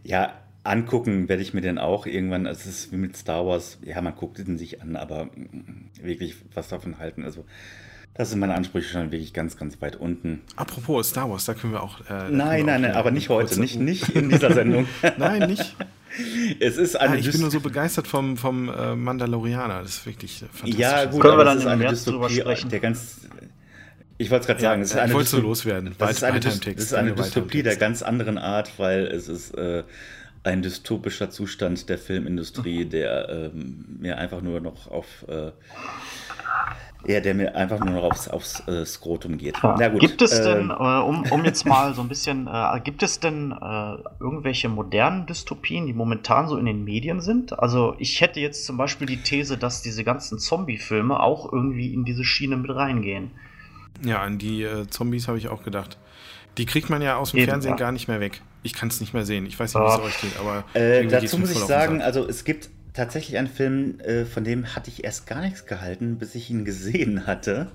Ja, 0.03 0.35
angucken 0.63 1.29
werde 1.29 1.43
ich 1.43 1.55
mir 1.55 1.63
den 1.63 1.79
auch 1.79 2.07
irgendwann. 2.07 2.47
Es 2.47 2.67
ist 2.67 2.93
wie 2.93 2.97
mit 2.97 3.17
Star 3.17 3.47
Wars. 3.47 3.79
Ja, 3.83 4.01
man 4.03 4.15
guckt 4.15 4.39
den 4.39 4.59
sich 4.59 4.83
an, 4.83 4.97
aber 4.97 5.31
wirklich 6.01 6.37
was 6.55 6.69
davon 6.69 6.99
halten. 6.99 7.25
Also 7.25 7.45
das 8.17 8.31
sind 8.31 8.41
meine 8.41 8.55
Ansprüche 8.55 8.89
schon 8.89 9.13
wirklich 9.13 9.35
ganz, 9.35 9.57
ganz 9.57 9.81
weit 9.83 9.97
unten. 9.97 10.41
Apropos 10.57 11.11
Star 11.11 11.31
Wars, 11.31 11.45
da 11.45 11.55
können 11.55 11.75
wir 11.75 11.83
auch. 11.83 12.01
Äh, 12.09 12.31
nein, 12.31 12.65
nein, 12.65 12.81
nein, 12.83 12.93
aber 12.93 13.11
nicht 13.11 13.29
heute, 13.29 13.61
nicht, 13.61 13.79
nicht 13.79 14.09
in 14.11 14.31
dieser 14.31 14.53
Sendung. 14.55 14.89
nein, 15.19 15.51
nicht. 15.51 15.77
Es 16.61 16.79
ist 16.79 16.97
eine 16.97 17.13
ah, 17.13 17.17
ich 17.17 17.31
bin 17.31 17.43
nur 17.43 17.51
so 17.51 17.61
begeistert 17.61 18.07
vom, 18.07 18.39
vom 18.39 18.71
äh, 18.71 18.97
Mandalorianer. 18.97 19.83
Das 19.83 19.99
ist 19.99 20.07
wirklich 20.07 20.39
fantastisch. 20.39 20.79
Ja, 20.79 21.05
gut, 21.05 21.21
Können 21.21 21.37
wir 21.37 21.45
dann 21.45 21.59
ist 21.59 21.67
eine 21.67 21.89
Dystopie, 21.89 22.43
der 22.71 22.81
ganz. 22.81 23.21
Ich 24.19 24.31
wollte 24.31 24.43
es 24.43 24.47
gerade 24.47 24.61
sagen, 24.61 24.83
es 24.83 24.93
ist 24.93 24.97
eine 24.97 25.13
Dystopie, 25.13 25.43
so 25.43 25.49
loswerden. 25.49 25.95
Das 25.99 26.13
ist 26.13 26.25
eine, 26.25 26.41
Text, 26.41 26.65
das 26.65 26.85
ist 26.85 26.95
eine 26.95 27.13
Dystopie 27.13 27.63
der 27.63 27.77
ganz 27.77 28.03
anderen 28.03 28.39
Art, 28.39 28.79
weil 28.79 29.07
es 29.09 29.29
ist 29.29 29.55
äh, 29.59 29.83
ein 30.43 30.63
dystopischer 30.63 31.29
Zustand 31.29 31.89
der 31.91 31.99
Filmindustrie, 31.99 32.87
der 32.87 33.29
ähm, 33.29 33.85
mir 34.01 34.17
einfach 34.17 34.41
nur 34.41 34.61
noch 34.61 34.91
auf 34.91 35.27
äh, 35.29 35.51
ja, 37.07 37.21
der 37.21 37.35
mir 37.35 37.55
einfach 37.55 37.79
nur 37.81 37.95
noch 37.95 38.03
aufs, 38.03 38.29
aufs 38.29 38.67
äh, 38.67 38.85
Skrotum 38.85 39.39
geht. 39.39 39.57
Ja. 39.63 39.77
Na 39.79 39.89
gut. 39.89 40.01
Gibt 40.01 40.23
es 40.23 40.43
denn, 40.43 40.71
ähm, 40.71 40.71
äh, 40.71 40.99
um, 41.01 41.25
um 41.31 41.45
jetzt 41.45 41.65
mal 41.65 41.95
so 41.95 42.03
ein 42.03 42.09
bisschen, 42.11 42.49
äh, 42.49 42.81
gibt 42.83 43.03
es 43.03 43.21
denn 43.21 43.53
äh, 43.53 43.97
irgendwelche 44.19 44.69
modernen 44.69 45.27
Dystopien, 45.27 45.87
die 45.87 45.93
momentan 45.93 46.49
so 46.49 46.57
in 46.57 46.67
den 46.67 46.85
Medien 46.85 47.21
sind? 47.21 47.59
Also 47.59 47.95
ich 47.99 48.21
hätte 48.21 48.41
jetzt 48.41 48.67
zum 48.67 48.77
Beispiel 48.77 49.07
die 49.07 49.19
These, 49.19 49.57
dass 49.57 49.83
diese 49.83 50.03
ganzen 50.03 50.39
Zombie-Filme 50.39 51.21
auch 51.21 51.53
irgendwie 51.53 51.95
in 51.95 52.05
diese 52.05 52.25
Schiene 52.25 52.57
mit 52.57 52.75
reingehen. 52.75 53.31
Ja, 54.05 54.23
an 54.23 54.39
die 54.39 54.65
äh, 54.65 54.89
Zombies 54.89 55.29
habe 55.29 55.39
ich 55.39 55.49
auch 55.49 55.63
gedacht. 55.63 55.99
Die 56.59 56.67
kriegt 56.67 56.91
man 56.91 57.03
ja 57.03 57.17
aus 57.17 57.33
dem 57.33 57.39
Eben, 57.39 57.51
Fernsehen 57.51 57.73
ja. 57.73 57.77
gar 57.77 57.93
nicht 57.93 58.09
mehr 58.09 58.21
weg. 58.21 58.41
Ich 58.63 58.75
kann 58.75 58.89
es 58.89 59.01
nicht 59.01 59.15
mehr 59.15 59.25
sehen. 59.25 59.47
Ich 59.47 59.59
weiß 59.59 59.75
nicht, 59.75 59.83
wie 59.83 59.93
es 59.93 59.99
euch 60.01 60.21
geht, 60.21 60.41
aber. 60.41 60.65
Äh, 60.75 61.07
dazu 61.07 61.39
muss 61.39 61.53
ich 61.53 61.59
sagen, 61.59 62.03
also 62.03 62.27
es 62.27 62.45
gibt 62.45 62.71
tatsächlich 62.97 63.39
ein 63.39 63.47
Film, 63.47 64.01
äh, 64.01 64.25
von 64.25 64.45
dem 64.45 64.75
hatte 64.75 64.91
ich 64.91 65.05
erst 65.05 65.27
gar 65.27 65.41
nichts 65.41 65.67
gehalten, 65.67 66.19
bis 66.19 66.35
ich 66.35 66.51
ihn 66.51 66.65
gesehen 66.65 67.27
hatte. 67.27 67.71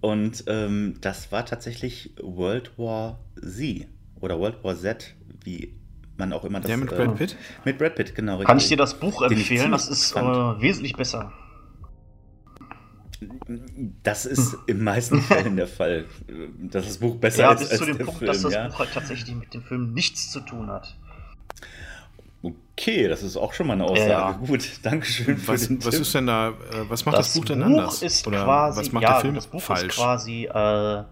Und 0.00 0.44
ähm, 0.46 0.96
das 1.00 1.30
war 1.30 1.44
tatsächlich 1.44 2.14
World 2.20 2.78
War 2.78 3.20
Z 3.40 3.86
oder 4.20 4.38
World 4.38 4.64
War 4.64 4.76
Z, 4.76 5.14
wie 5.44 5.74
man 6.16 6.32
auch 6.32 6.44
immer 6.44 6.60
das. 6.60 6.70
Ja, 6.70 6.76
mit 6.76 6.88
Brad 6.88 7.08
äh, 7.08 7.16
Pitt? 7.16 7.36
Mit 7.64 7.78
Brad 7.78 7.94
Pitt, 7.94 8.14
genau. 8.14 8.38
Kann 8.38 8.56
richtig. 8.56 8.64
ich 8.64 8.68
dir 8.70 8.76
das 8.76 8.98
Buch 8.98 9.22
empfehlen? 9.22 9.70
Das 9.70 9.88
ist 9.88 10.16
äh, 10.16 10.20
wesentlich 10.20 10.96
besser. 10.96 11.32
Das 14.02 14.24
ist 14.24 14.56
in 14.66 14.82
meisten 14.82 15.20
Fällen 15.22 15.56
der 15.56 15.66
Fall, 15.66 16.06
dass 16.58 16.86
das 16.86 16.98
Buch 16.98 17.16
besser 17.16 17.42
ja, 17.42 17.52
ist 17.52 17.60
bis 17.60 17.70
als 17.70 17.80
zu 17.80 17.86
dem 17.86 17.98
Punkt, 17.98 18.18
Film, 18.18 18.28
dass 18.28 18.42
das 18.42 18.54
ja? 18.54 18.68
Buch 18.68 18.78
halt 18.78 18.92
tatsächlich 18.94 19.34
mit 19.34 19.52
dem 19.52 19.62
Film 19.62 19.92
nichts 19.92 20.30
zu 20.30 20.40
tun 20.40 20.70
hat. 20.70 20.96
Okay, 22.42 23.08
das 23.08 23.22
ist 23.22 23.36
auch 23.36 23.52
schon 23.52 23.66
mal 23.66 23.74
eine 23.74 23.84
Aussage. 23.84 24.10
Ja. 24.10 24.32
Gut, 24.32 24.80
Dankeschön 24.82 25.36
für 25.36 25.52
was, 25.52 25.68
den 25.68 25.84
was 25.84 25.90
Tipp. 25.90 26.00
ist 26.00 26.14
denn 26.14 26.26
da, 26.26 26.48
äh, 26.48 26.52
was 26.88 27.04
macht 27.04 27.18
das, 27.18 27.32
das 27.32 27.38
Buch 27.38 27.44
denn 27.44 27.58
Buch 27.58 27.66
anders? 27.66 28.02
Ist 28.02 28.26
Oder 28.26 28.44
quasi, 28.44 28.80
was 28.80 28.92
macht 28.92 29.02
ja, 29.02 29.12
der 29.12 29.20
Film 29.20 29.34
das 29.34 29.46
Buch 29.46 29.60
falsch? 29.60 29.88
ist 29.88 29.96
quasi 29.96 30.46
äh, 30.46 31.02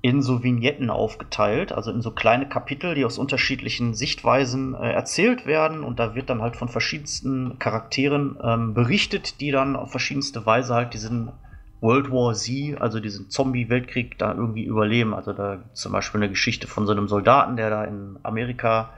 in 0.00 0.22
so 0.22 0.42
Vignetten 0.42 0.90
aufgeteilt, 0.90 1.72
also 1.72 1.90
in 1.90 2.00
so 2.00 2.10
kleine 2.10 2.48
Kapitel, 2.48 2.94
die 2.94 3.04
aus 3.04 3.18
unterschiedlichen 3.18 3.94
Sichtweisen 3.94 4.74
äh, 4.74 4.92
erzählt 4.92 5.46
werden 5.46 5.84
und 5.84 5.98
da 5.98 6.14
wird 6.14 6.30
dann 6.30 6.40
halt 6.40 6.56
von 6.56 6.68
verschiedensten 6.68 7.58
Charakteren 7.58 8.38
ähm, 8.42 8.74
berichtet, 8.74 9.40
die 9.40 9.50
dann 9.50 9.76
auf 9.76 9.90
verschiedenste 9.90 10.46
Weise 10.46 10.74
halt 10.74 10.94
diesen 10.94 11.32
World 11.80 12.10
War 12.10 12.32
Z, 12.32 12.80
also 12.80 12.98
diesen 12.98 13.28
Zombie-Weltkrieg, 13.28 14.18
da 14.18 14.32
irgendwie 14.32 14.64
überleben. 14.64 15.12
Also 15.12 15.34
da 15.34 15.58
zum 15.74 15.92
Beispiel 15.92 16.20
eine 16.20 16.30
Geschichte 16.30 16.66
von 16.66 16.86
so 16.86 16.92
einem 16.92 17.08
Soldaten, 17.08 17.56
der 17.56 17.68
da 17.68 17.84
in 17.84 18.18
Amerika 18.22 18.90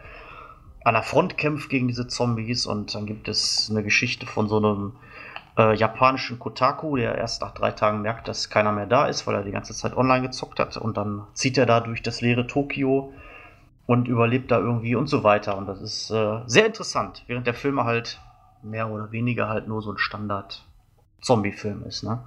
an 0.86 0.94
der 0.94 1.02
Front 1.02 1.36
kämpft 1.36 1.68
gegen 1.68 1.88
diese 1.88 2.06
Zombies 2.06 2.64
und 2.64 2.94
dann 2.94 3.06
gibt 3.06 3.26
es 3.26 3.68
eine 3.68 3.82
Geschichte 3.82 4.24
von 4.24 4.48
so 4.48 4.58
einem 4.58 4.92
äh, 5.58 5.74
japanischen 5.74 6.38
Kotaku, 6.38 6.94
der 6.94 7.16
erst 7.16 7.42
nach 7.42 7.52
drei 7.52 7.72
Tagen 7.72 8.02
merkt, 8.02 8.28
dass 8.28 8.50
keiner 8.50 8.70
mehr 8.70 8.86
da 8.86 9.08
ist, 9.08 9.26
weil 9.26 9.34
er 9.34 9.42
die 9.42 9.50
ganze 9.50 9.74
Zeit 9.74 9.96
online 9.96 10.22
gezockt 10.22 10.60
hat 10.60 10.76
und 10.76 10.96
dann 10.96 11.26
zieht 11.34 11.58
er 11.58 11.66
da 11.66 11.80
durch 11.80 12.02
das 12.02 12.20
leere 12.20 12.46
Tokio 12.46 13.12
und 13.86 14.06
überlebt 14.06 14.52
da 14.52 14.60
irgendwie 14.60 14.94
und 14.94 15.08
so 15.08 15.24
weiter 15.24 15.58
und 15.58 15.66
das 15.66 15.82
ist 15.82 16.12
äh, 16.12 16.38
sehr 16.46 16.66
interessant, 16.66 17.24
während 17.26 17.48
der 17.48 17.54
Film 17.54 17.82
halt 17.82 18.20
mehr 18.62 18.88
oder 18.88 19.10
weniger 19.10 19.48
halt 19.48 19.66
nur 19.66 19.82
so 19.82 19.90
ein 19.90 19.98
Standard 19.98 20.64
Zombie-Film 21.20 21.82
ist, 21.82 22.04
ne? 22.04 22.22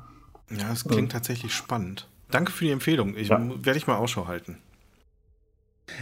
Ja, 0.50 0.70
es 0.74 0.84
klingt 0.84 1.04
mhm. 1.04 1.10
tatsächlich 1.10 1.54
spannend. 1.54 2.10
Danke 2.30 2.52
für 2.52 2.66
die 2.66 2.72
Empfehlung. 2.72 3.16
Ich 3.16 3.30
ja. 3.30 3.40
werde 3.40 3.78
ich 3.78 3.88
mal 3.88 3.96
Ausschau 3.96 4.28
halten. 4.28 4.58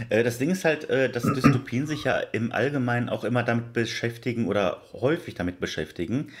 Äh, 0.08 0.22
das 0.22 0.38
Ding 0.38 0.50
ist 0.50 0.64
halt, 0.64 0.88
äh, 0.90 1.10
dass 1.10 1.22
Dystopien 1.22 1.86
sich 1.86 2.04
ja 2.04 2.18
im 2.18 2.52
Allgemeinen 2.52 3.08
auch 3.08 3.24
immer 3.24 3.42
damit 3.42 3.72
beschäftigen 3.72 4.46
oder 4.46 4.82
häufig 4.92 5.34
damit 5.34 5.60
beschäftigen, 5.60 6.32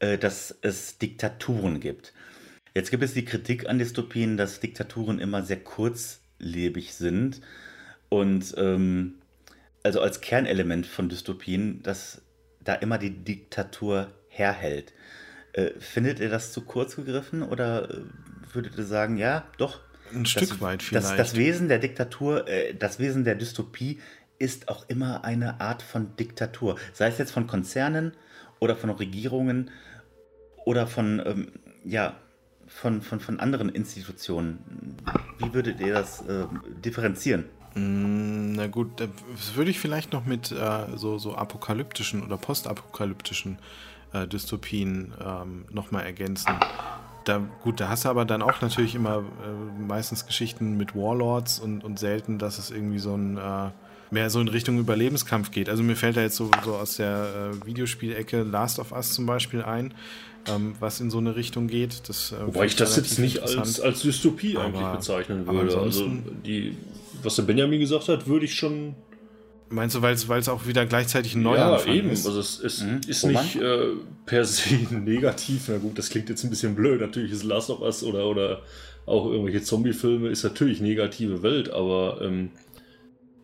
äh, 0.00 0.18
dass 0.18 0.56
es 0.62 0.98
Diktaturen 0.98 1.80
gibt. 1.80 2.12
Jetzt 2.74 2.90
gibt 2.90 3.02
es 3.02 3.14
die 3.14 3.24
Kritik 3.24 3.68
an 3.68 3.78
Dystopien, 3.78 4.36
dass 4.36 4.60
Diktaturen 4.60 5.18
immer 5.18 5.42
sehr 5.42 5.60
kurzlebig 5.60 6.94
sind 6.94 7.40
und 8.08 8.54
ähm, 8.56 9.14
also 9.82 10.00
als 10.00 10.20
Kernelement 10.20 10.86
von 10.86 11.08
Dystopien, 11.08 11.82
dass 11.82 12.22
da 12.62 12.74
immer 12.74 12.98
die 12.98 13.24
Diktatur 13.24 14.12
herhält. 14.28 14.92
Äh, 15.52 15.70
findet 15.78 16.20
ihr 16.20 16.28
das 16.28 16.52
zu 16.52 16.62
kurz 16.62 16.96
gegriffen 16.96 17.42
oder 17.42 17.88
würdet 18.52 18.76
ihr 18.76 18.84
sagen, 18.84 19.16
ja, 19.16 19.46
doch, 19.58 19.80
ein 20.12 20.24
das, 20.24 20.30
Stück 20.30 20.60
weit 20.60 20.82
vielleicht. 20.82 21.06
Das, 21.06 21.16
das, 21.16 21.36
Wesen 21.36 21.68
der 21.68 21.78
Diktatur, 21.78 22.48
äh, 22.48 22.74
das 22.74 22.98
Wesen 22.98 23.24
der 23.24 23.34
Dystopie 23.34 23.98
ist 24.38 24.68
auch 24.68 24.88
immer 24.88 25.24
eine 25.24 25.60
Art 25.60 25.82
von 25.82 26.16
Diktatur. 26.16 26.76
Sei 26.92 27.08
es 27.08 27.18
jetzt 27.18 27.30
von 27.30 27.46
Konzernen 27.46 28.12
oder 28.58 28.74
von 28.74 28.90
Regierungen 28.90 29.70
oder 30.64 30.86
von, 30.86 31.22
ähm, 31.24 31.52
ja, 31.84 32.16
von, 32.66 33.02
von, 33.02 33.20
von 33.20 33.38
anderen 33.40 33.68
Institutionen. 33.68 34.96
Wie 35.38 35.52
würdet 35.52 35.80
ihr 35.80 35.92
das 35.92 36.22
äh, 36.22 36.46
differenzieren? 36.84 37.44
Mm, 37.74 38.52
na 38.52 38.66
gut, 38.66 39.00
das 39.00 39.54
würde 39.54 39.70
ich 39.70 39.78
vielleicht 39.78 40.12
noch 40.12 40.24
mit 40.24 40.50
äh, 40.52 40.96
so, 40.96 41.18
so 41.18 41.34
apokalyptischen 41.34 42.22
oder 42.22 42.36
postapokalyptischen 42.36 43.58
äh, 44.12 44.26
Dystopien 44.26 45.12
ähm, 45.24 45.66
nochmal 45.70 46.04
ergänzen 46.04 46.54
da, 47.30 47.40
gut, 47.62 47.80
da 47.80 47.88
hast 47.88 48.04
du 48.04 48.08
aber 48.08 48.24
dann 48.24 48.42
auch 48.42 48.60
natürlich 48.60 48.94
immer 48.94 49.18
äh, 49.18 49.82
meistens 49.86 50.26
Geschichten 50.26 50.76
mit 50.76 50.96
Warlords 50.96 51.60
und, 51.60 51.84
und 51.84 51.98
selten, 51.98 52.38
dass 52.38 52.58
es 52.58 52.70
irgendwie 52.70 52.98
so 52.98 53.14
ein 53.14 53.36
äh, 53.36 53.70
mehr 54.10 54.28
so 54.30 54.40
in 54.40 54.48
Richtung 54.48 54.78
Überlebenskampf 54.78 55.52
geht. 55.52 55.68
Also 55.68 55.84
mir 55.84 55.94
fällt 55.94 56.16
da 56.16 56.22
jetzt 56.22 56.36
so, 56.36 56.50
so 56.64 56.74
aus 56.74 56.96
der 56.96 57.52
äh, 57.52 57.66
Videospielecke 57.66 58.42
Last 58.42 58.80
of 58.80 58.90
Us 58.90 59.12
zum 59.12 59.26
Beispiel 59.26 59.62
ein, 59.62 59.94
ähm, 60.48 60.74
was 60.80 61.00
in 61.00 61.10
so 61.10 61.18
eine 61.18 61.36
Richtung 61.36 61.68
geht. 61.68 62.08
Das, 62.08 62.32
äh, 62.32 62.46
Wobei 62.46 62.66
ich 62.66 62.74
das 62.74 62.96
jetzt 62.96 63.20
nicht 63.20 63.40
als, 63.40 63.80
als 63.80 64.02
Dystopie 64.02 64.56
aber, 64.56 64.66
eigentlich 64.66 64.96
bezeichnen 64.96 65.46
würde. 65.46 65.78
Also 65.78 66.10
die, 66.44 66.76
was 67.22 67.36
der 67.36 67.44
Benjamin 67.44 67.78
gesagt 67.78 68.08
hat, 68.08 68.26
würde 68.26 68.46
ich 68.46 68.54
schon 68.54 68.96
Meinst 69.72 69.94
du, 69.94 70.02
weil 70.02 70.14
es 70.14 70.48
auch 70.48 70.66
wieder 70.66 70.84
gleichzeitig 70.84 71.36
ein 71.36 71.42
Neuanfang 71.42 71.92
ja, 71.92 71.94
eben. 71.94 72.10
ist? 72.10 72.26
Also 72.26 72.40
es, 72.40 72.58
es 72.58 72.82
mhm. 72.82 73.00
ist 73.06 73.24
nicht 73.24 73.56
äh, 73.56 73.92
per 74.26 74.44
se 74.44 74.74
negativ. 74.90 75.68
Na 75.68 75.78
gut, 75.78 75.96
das 75.96 76.10
klingt 76.10 76.28
jetzt 76.28 76.42
ein 76.42 76.50
bisschen 76.50 76.74
blöd. 76.74 77.00
Natürlich 77.00 77.30
ist 77.30 77.44
Last 77.44 77.70
of 77.70 77.80
Us 77.80 78.02
oder, 78.02 78.26
oder 78.26 78.62
auch 79.06 79.26
irgendwelche 79.26 79.62
Zombie-Filme 79.62 80.28
ist 80.28 80.42
natürlich 80.42 80.80
negative 80.80 81.42
Welt, 81.44 81.70
aber 81.70 82.20
ähm, 82.20 82.50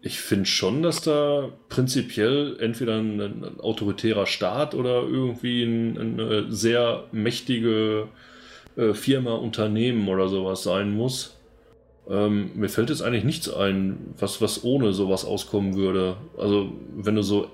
ich 0.01 0.21
finde 0.21 0.47
schon, 0.47 0.83
dass 0.83 1.01
da 1.01 1.49
prinzipiell 1.69 2.57
entweder 2.61 2.99
ein, 2.99 3.21
ein 3.21 3.61
autoritärer 3.61 4.27
Staat 4.27 4.75
oder 4.75 5.03
irgendwie 5.03 5.62
ein, 5.62 5.99
eine 5.99 6.53
sehr 6.53 7.05
mächtige 7.12 8.09
äh, 8.77 8.95
Firma, 8.95 9.35
Unternehmen 9.35 10.09
oder 10.09 10.29
sowas 10.29 10.62
sein 10.62 10.93
muss. 10.93 11.36
Ähm, 12.09 12.51
mir 12.55 12.69
fällt 12.69 12.90
jetzt 12.90 13.03
eigentlich 13.03 13.25
nichts 13.25 13.53
ein, 13.53 14.14
was, 14.19 14.40
was 14.40 14.62
ohne 14.64 14.92
sowas 14.92 15.25
auskommen 15.25 15.75
würde. 15.75 16.16
Also, 16.38 16.73
wenn 16.97 17.16
du 17.16 17.23
so. 17.23 17.51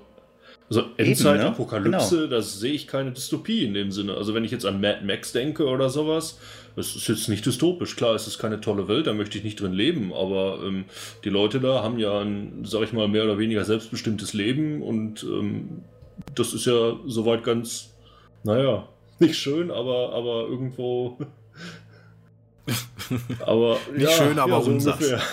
Also 0.69 0.85
Endzeit-Apokalypse, 0.97 2.15
ne? 2.15 2.21
genau. 2.21 2.35
das 2.35 2.59
sehe 2.59 2.71
ich 2.71 2.87
keine 2.87 3.11
Dystopie 3.11 3.65
in 3.65 3.73
dem 3.73 3.91
Sinne. 3.91 4.15
Also, 4.15 4.33
wenn 4.33 4.43
ich 4.43 4.51
jetzt 4.51 4.65
an 4.65 4.79
Mad 4.79 5.03
Max 5.03 5.31
denke 5.31 5.65
oder 5.65 5.89
sowas, 5.89 6.39
das 6.75 6.95
ist 6.95 7.07
jetzt 7.07 7.29
nicht 7.29 7.45
dystopisch. 7.45 7.95
Klar, 7.95 8.15
es 8.15 8.27
ist 8.27 8.39
keine 8.39 8.61
tolle 8.61 8.87
Welt, 8.87 9.07
da 9.07 9.13
möchte 9.13 9.37
ich 9.37 9.43
nicht 9.43 9.59
drin 9.59 9.73
leben, 9.73 10.13
aber 10.13 10.59
ähm, 10.63 10.85
die 11.23 11.29
Leute 11.29 11.59
da 11.59 11.83
haben 11.83 11.99
ja 11.99 12.19
ein, 12.19 12.63
sag 12.63 12.83
ich 12.83 12.93
mal, 12.93 13.07
mehr 13.07 13.25
oder 13.25 13.37
weniger 13.37 13.63
selbstbestimmtes 13.65 14.33
Leben 14.33 14.81
und 14.81 15.23
ähm, 15.23 15.83
das 16.35 16.53
ist 16.53 16.65
ja 16.65 16.97
soweit 17.05 17.43
ganz, 17.43 17.93
naja, 18.43 18.87
nicht 19.19 19.35
schön, 19.35 19.71
aber, 19.71 20.13
aber 20.13 20.47
irgendwo. 20.47 21.17
Aber 23.39 23.77
nicht 23.91 24.09
ja, 24.09 24.09
schön, 24.09 24.39
aber 24.39 24.53
ja, 24.53 24.61
so 24.61 24.71
unsachs. 24.71 25.05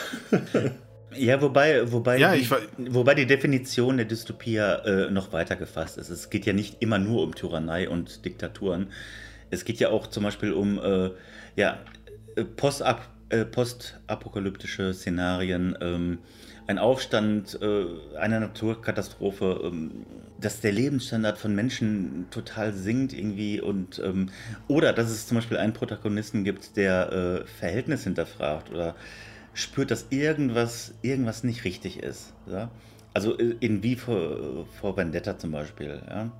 Ja, 1.17 1.43
wobei, 1.43 1.91
wobei, 1.91 2.19
ja, 2.19 2.37
die, 2.37 2.49
wobei 2.95 3.15
die 3.15 3.27
Definition 3.27 3.97
der 3.97 4.07
Dystopie 4.07 4.59
äh, 4.59 5.11
noch 5.11 5.33
weiter 5.33 5.57
gefasst 5.57 5.99
ist. 5.99 6.09
Es 6.09 6.31
geht 6.31 6.47
ja 6.47 6.53
nicht 6.53 6.77
immer 6.81 6.99
nur 6.99 7.25
um 7.25 7.35
Tyrannei 7.35 7.89
und 7.89 8.25
Diktaturen. 8.25 8.93
Es 9.51 9.65
geht 9.65 9.81
ja 9.81 9.91
auch 9.91 10.07
zum 10.07 10.23
Beispiel 10.23 10.53
um 10.53 10.79
äh, 10.79 11.11
ja, 11.57 11.79
äh, 12.37 12.45
Post-ap 12.45 13.09
äh, 13.31 13.45
postapokalyptische 13.45 14.95
Szenarien, 14.95 15.77
ähm, 15.81 16.19
ein 16.71 16.79
Aufstand, 16.79 17.59
äh, 17.61 18.17
eine 18.17 18.39
Naturkatastrophe, 18.39 19.61
ähm, 19.65 20.07
dass 20.41 20.61
der 20.61 20.71
Lebensstandard 20.71 21.37
von 21.37 21.55
Menschen 21.55 22.27
total 22.31 22.73
sinkt 22.73 23.13
irgendwie 23.13 23.61
und 23.61 24.01
ähm, 24.03 24.31
oder 24.69 24.93
dass 24.93 25.11
es 25.11 25.27
zum 25.27 25.37
Beispiel 25.37 25.57
einen 25.57 25.73
Protagonisten 25.73 26.45
gibt, 26.45 26.77
der 26.77 27.13
äh, 27.13 27.47
Verhältnis 27.47 28.05
hinterfragt 28.05 28.71
oder 28.71 28.95
spürt, 29.53 29.91
dass 29.91 30.07
irgendwas, 30.11 30.95
irgendwas 31.03 31.43
nicht 31.43 31.65
richtig 31.65 32.03
ist. 32.03 32.33
Ja? 32.47 32.71
Also 33.15 33.37
äh, 33.37 33.57
in 33.59 33.83
wie 33.83 33.97
vor, 33.97 34.67
vor 34.81 34.97
Vendetta 34.97 35.37
zum 35.37 35.51
Beispiel. 35.51 36.01
Ja? 36.09 36.31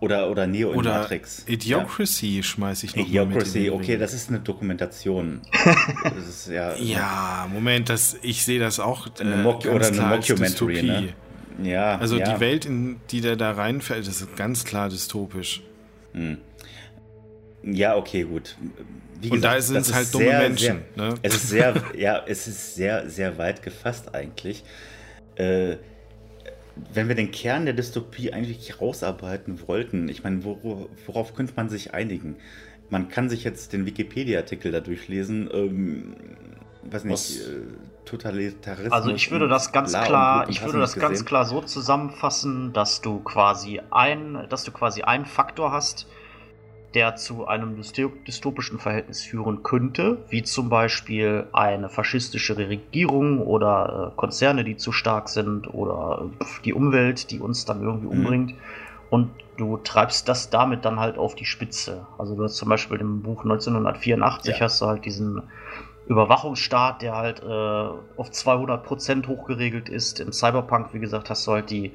Oder, 0.00 0.30
oder 0.30 0.46
Neo 0.46 0.70
in 0.70 0.78
oder 0.78 1.00
Matrix. 1.00 1.44
Idiocracy 1.46 2.36
ja. 2.36 2.42
schmeiße 2.44 2.86
ich 2.86 2.94
noch 2.94 3.06
Idiocracy, 3.06 3.70
mal 3.70 3.76
okay, 3.76 3.96
das 3.96 4.14
ist 4.14 4.28
eine 4.28 4.38
Dokumentation. 4.38 5.40
das 6.04 6.28
ist, 6.28 6.48
ja, 6.48 6.76
ja, 6.76 7.48
Moment, 7.52 7.88
das, 7.88 8.16
ich 8.22 8.44
sehe 8.44 8.60
das 8.60 8.78
auch. 8.78 9.08
Äh, 9.08 9.22
eine 9.22 9.36
Mock 9.38 9.66
oder 9.66 9.88
eine 9.88 10.00
Mockumentary, 10.00 10.82
ne? 10.82 11.08
Ja. 11.62 11.98
Also 11.98 12.16
ja. 12.16 12.34
die 12.34 12.40
Welt, 12.40 12.64
in 12.64 13.00
die 13.10 13.20
der 13.20 13.34
da 13.34 13.50
reinfällt, 13.50 14.06
ist 14.06 14.36
ganz 14.36 14.64
klar 14.64 14.88
dystopisch. 14.88 15.62
Hm. 16.12 16.38
Ja, 17.64 17.96
okay, 17.96 18.22
gut. 18.22 18.56
Wie 19.20 19.30
Und 19.30 19.42
da 19.42 19.60
sind 19.60 19.78
es 19.78 19.92
halt 19.92 20.14
dumme 20.14 20.26
sehr, 20.26 20.38
Menschen. 20.38 20.82
Sehr, 20.94 21.08
ne? 21.08 21.14
Es 21.22 21.34
ist 21.34 21.48
sehr, 21.48 21.74
ja, 21.96 22.22
es 22.26 22.46
ist 22.46 22.76
sehr, 22.76 23.10
sehr 23.10 23.36
weit 23.36 23.62
gefasst 23.62 24.14
eigentlich. 24.14 24.62
Äh, 25.34 25.76
wenn 26.92 27.08
wir 27.08 27.14
den 27.14 27.30
Kern 27.30 27.64
der 27.64 27.74
Dystopie 27.74 28.32
eigentlich 28.32 28.80
rausarbeiten 28.80 29.66
wollten, 29.66 30.08
ich 30.08 30.24
meine, 30.24 30.44
wor 30.44 30.88
worauf 31.06 31.34
könnte 31.34 31.52
man 31.56 31.68
sich 31.68 31.94
einigen? 31.94 32.36
Man 32.90 33.08
kann 33.08 33.28
sich 33.28 33.44
jetzt 33.44 33.72
den 33.72 33.84
Wikipedia-Artikel 33.86 34.72
da 34.72 34.80
durchlesen, 34.80 35.50
ähm, 35.52 36.16
weiß 36.84 37.04
nicht, 37.04 37.12
Was? 37.12 37.36
Äh, 37.40 37.60
Totalitarismus. 38.08 38.92
Also 38.92 39.10
ich 39.10 39.30
würde 39.30 39.48
das 39.48 39.70
ganz 39.70 39.92
klar, 39.92 40.48
ich 40.48 40.64
würde 40.64 40.78
das 40.78 40.94
gesehen. 40.94 41.08
ganz 41.08 41.24
klar 41.26 41.44
so 41.44 41.60
zusammenfassen, 41.60 42.72
dass 42.72 43.02
du 43.02 43.20
quasi 43.20 43.82
ein, 43.90 44.46
dass 44.48 44.64
du 44.64 44.72
quasi 44.72 45.02
einen 45.02 45.26
Faktor 45.26 45.72
hast, 45.72 46.06
der 46.94 47.16
zu 47.16 47.46
einem 47.46 47.76
dystopischen 47.76 48.78
Verhältnis 48.78 49.22
führen 49.22 49.62
könnte, 49.62 50.24
wie 50.30 50.42
zum 50.42 50.70
Beispiel 50.70 51.46
eine 51.52 51.88
faschistische 51.88 52.56
Regierung 52.56 53.40
oder 53.40 54.12
äh, 54.12 54.16
Konzerne, 54.16 54.64
die 54.64 54.76
zu 54.76 54.92
stark 54.92 55.28
sind 55.28 55.72
oder 55.72 56.30
äh, 56.40 56.44
die 56.64 56.72
Umwelt, 56.72 57.30
die 57.30 57.40
uns 57.40 57.66
dann 57.66 57.82
irgendwie 57.82 58.06
mhm. 58.06 58.20
umbringt. 58.20 58.54
Und 59.10 59.30
du 59.58 59.76
treibst 59.78 60.28
das 60.28 60.50
damit 60.50 60.84
dann 60.84 60.98
halt 60.98 61.18
auf 61.18 61.34
die 61.34 61.44
Spitze. 61.44 62.06
Also 62.16 62.34
du 62.34 62.44
hast 62.44 62.56
zum 62.56 62.68
Beispiel 62.68 62.98
im 62.98 63.22
Buch 63.22 63.42
1984 63.42 64.54
ja. 64.54 64.60
hast 64.64 64.80
du 64.80 64.86
halt 64.86 65.04
diesen 65.04 65.42
Überwachungsstaat, 66.06 67.02
der 67.02 67.16
halt 67.16 67.42
äh, 67.42 67.46
auf 67.46 68.30
200% 68.30 69.26
hochgeregelt 69.26 69.90
ist. 69.90 70.20
Im 70.20 70.32
Cyberpunk, 70.32 70.94
wie 70.94 71.00
gesagt, 71.00 71.28
hast 71.28 71.46
du 71.46 71.52
halt 71.52 71.70
die 71.70 71.92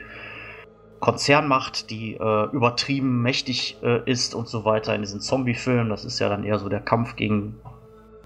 Konzernmacht, 1.03 1.89
die 1.89 2.13
äh, 2.13 2.45
übertrieben 2.53 3.21
mächtig 3.21 3.75
äh, 3.83 4.09
ist 4.09 4.33
und 4.33 4.47
so 4.47 4.63
weiter 4.63 4.95
in 4.95 5.01
diesen 5.01 5.19
Zombie-Filmen. 5.19 5.89
Das 5.89 6.05
ist 6.05 6.17
ja 6.19 6.29
dann 6.29 6.45
eher 6.45 6.59
so 6.59 6.69
der 6.69 6.79
Kampf 6.79 7.17
gegen, 7.17 7.55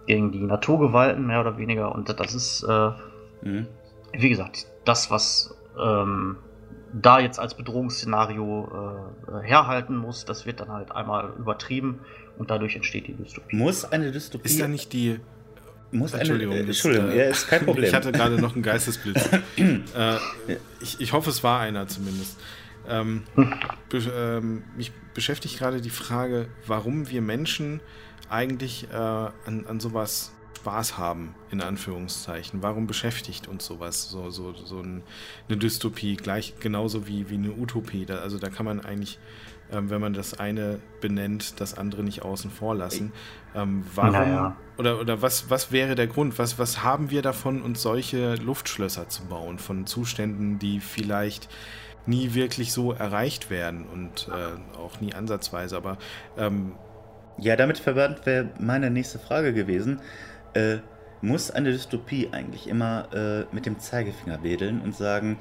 gegen 0.05 0.31
die 0.31 0.43
Naturgewalten, 0.43 1.25
mehr 1.25 1.41
oder 1.41 1.57
weniger. 1.57 1.91
Und 1.91 2.07
das 2.07 2.35
ist, 2.35 2.61
äh, 2.61 2.91
mhm. 3.41 3.65
wie 4.13 4.29
gesagt, 4.29 4.67
das, 4.85 5.09
was 5.09 5.57
ähm, 5.83 6.35
da 6.93 7.19
jetzt 7.19 7.39
als 7.39 7.55
Bedrohungsszenario 7.55 9.09
äh, 9.27 9.47
herhalten 9.47 9.97
muss, 9.97 10.25
das 10.25 10.45
wird 10.45 10.59
dann 10.59 10.69
halt 10.69 10.91
einmal 10.91 11.33
übertrieben 11.39 12.01
und 12.37 12.51
dadurch 12.51 12.75
entsteht 12.75 13.07
die 13.07 13.13
Dystopie. 13.13 13.55
Muss 13.55 13.85
eine 13.85 14.11
Dystopie. 14.11 14.49
Ist 14.49 14.59
ja 14.59 14.67
nicht 14.67 14.93
die. 14.93 15.19
Muss 15.89 16.13
Entschuldigung, 16.13 16.53
eine, 16.53 16.65
Entschuldigung, 16.65 17.09
äh, 17.09 17.17
ja, 17.17 17.23
ist 17.23 17.47
kein 17.47 17.61
Problem. 17.65 17.85
ich 17.85 17.95
hatte 17.95 18.11
gerade 18.11 18.39
noch 18.39 18.53
einen 18.53 18.61
Geistesblitz. 18.61 19.31
äh, 19.57 20.17
ich, 20.79 21.01
ich 21.01 21.13
hoffe, 21.13 21.31
es 21.31 21.43
war 21.43 21.59
einer 21.59 21.87
zumindest. 21.87 22.37
Ähm, 22.87 23.23
be 23.89 23.97
ähm, 23.97 24.63
mich 24.75 24.91
beschäftigt 25.13 25.57
gerade 25.57 25.81
die 25.81 25.89
Frage, 25.89 26.47
warum 26.65 27.09
wir 27.09 27.21
Menschen 27.21 27.81
eigentlich 28.29 28.87
äh, 28.91 28.95
an, 28.95 29.65
an 29.67 29.79
sowas 29.79 30.31
Spaß 30.67 30.97
haben, 30.97 31.33
in 31.49 31.61
Anführungszeichen. 31.61 32.61
Warum 32.61 32.87
beschäftigt 32.87 33.47
uns 33.47 33.65
sowas, 33.65 34.09
so, 34.09 34.31
so, 34.31 34.53
so 34.53 34.81
ein, 34.81 35.01
eine 35.47 35.57
Dystopie, 35.57 36.17
gleich 36.17 36.55
genauso 36.59 37.07
wie, 37.07 37.29
wie 37.29 37.35
eine 37.35 37.53
Utopie? 37.53 38.05
Da, 38.05 38.17
also 38.17 38.37
da 38.37 38.49
kann 38.49 38.65
man 38.65 38.81
eigentlich, 38.81 39.17
ähm, 39.71 39.89
wenn 39.89 40.01
man 40.01 40.13
das 40.13 40.37
eine 40.37 40.81
benennt, 40.99 41.61
das 41.61 41.77
andere 41.77 42.03
nicht 42.03 42.23
außen 42.23 42.51
vor 42.51 42.75
lassen. 42.75 43.13
Ähm, 43.55 43.85
warum 43.95 44.11
naja. 44.11 44.57
oder, 44.77 44.99
oder 44.99 45.21
was, 45.21 45.49
was 45.49 45.71
wäre 45.71 45.95
der 45.95 46.07
Grund? 46.07 46.37
Was, 46.37 46.59
was 46.59 46.83
haben 46.83 47.11
wir 47.11 47.21
davon, 47.21 47.61
uns 47.61 47.81
solche 47.81 48.35
Luftschlösser 48.35 49.07
zu 49.07 49.23
bauen 49.23 49.59
von 49.59 49.85
Zuständen, 49.87 50.59
die 50.59 50.81
vielleicht 50.81 51.47
nie 52.07 52.33
wirklich 52.33 52.73
so 52.73 52.93
erreicht 52.93 53.49
werden 53.49 53.85
und 53.85 54.29
äh, 54.29 54.77
auch 54.77 54.99
nie 55.01 55.13
ansatzweise. 55.13 55.77
Aber 55.77 55.97
ähm, 56.37 56.73
ja, 57.37 57.55
damit 57.55 57.77
verwandt 57.77 58.25
wäre 58.25 58.49
meine 58.59 58.89
nächste 58.89 59.19
Frage 59.19 59.53
gewesen. 59.53 60.01
Äh, 60.53 60.77
muss 61.21 61.51
eine 61.51 61.71
Dystopie 61.71 62.29
eigentlich 62.31 62.67
immer 62.67 63.07
äh, 63.13 63.45
mit 63.53 63.65
dem 63.65 63.79
Zeigefinger 63.79 64.43
wedeln 64.43 64.81
und 64.81 64.95
sagen, 64.95 65.39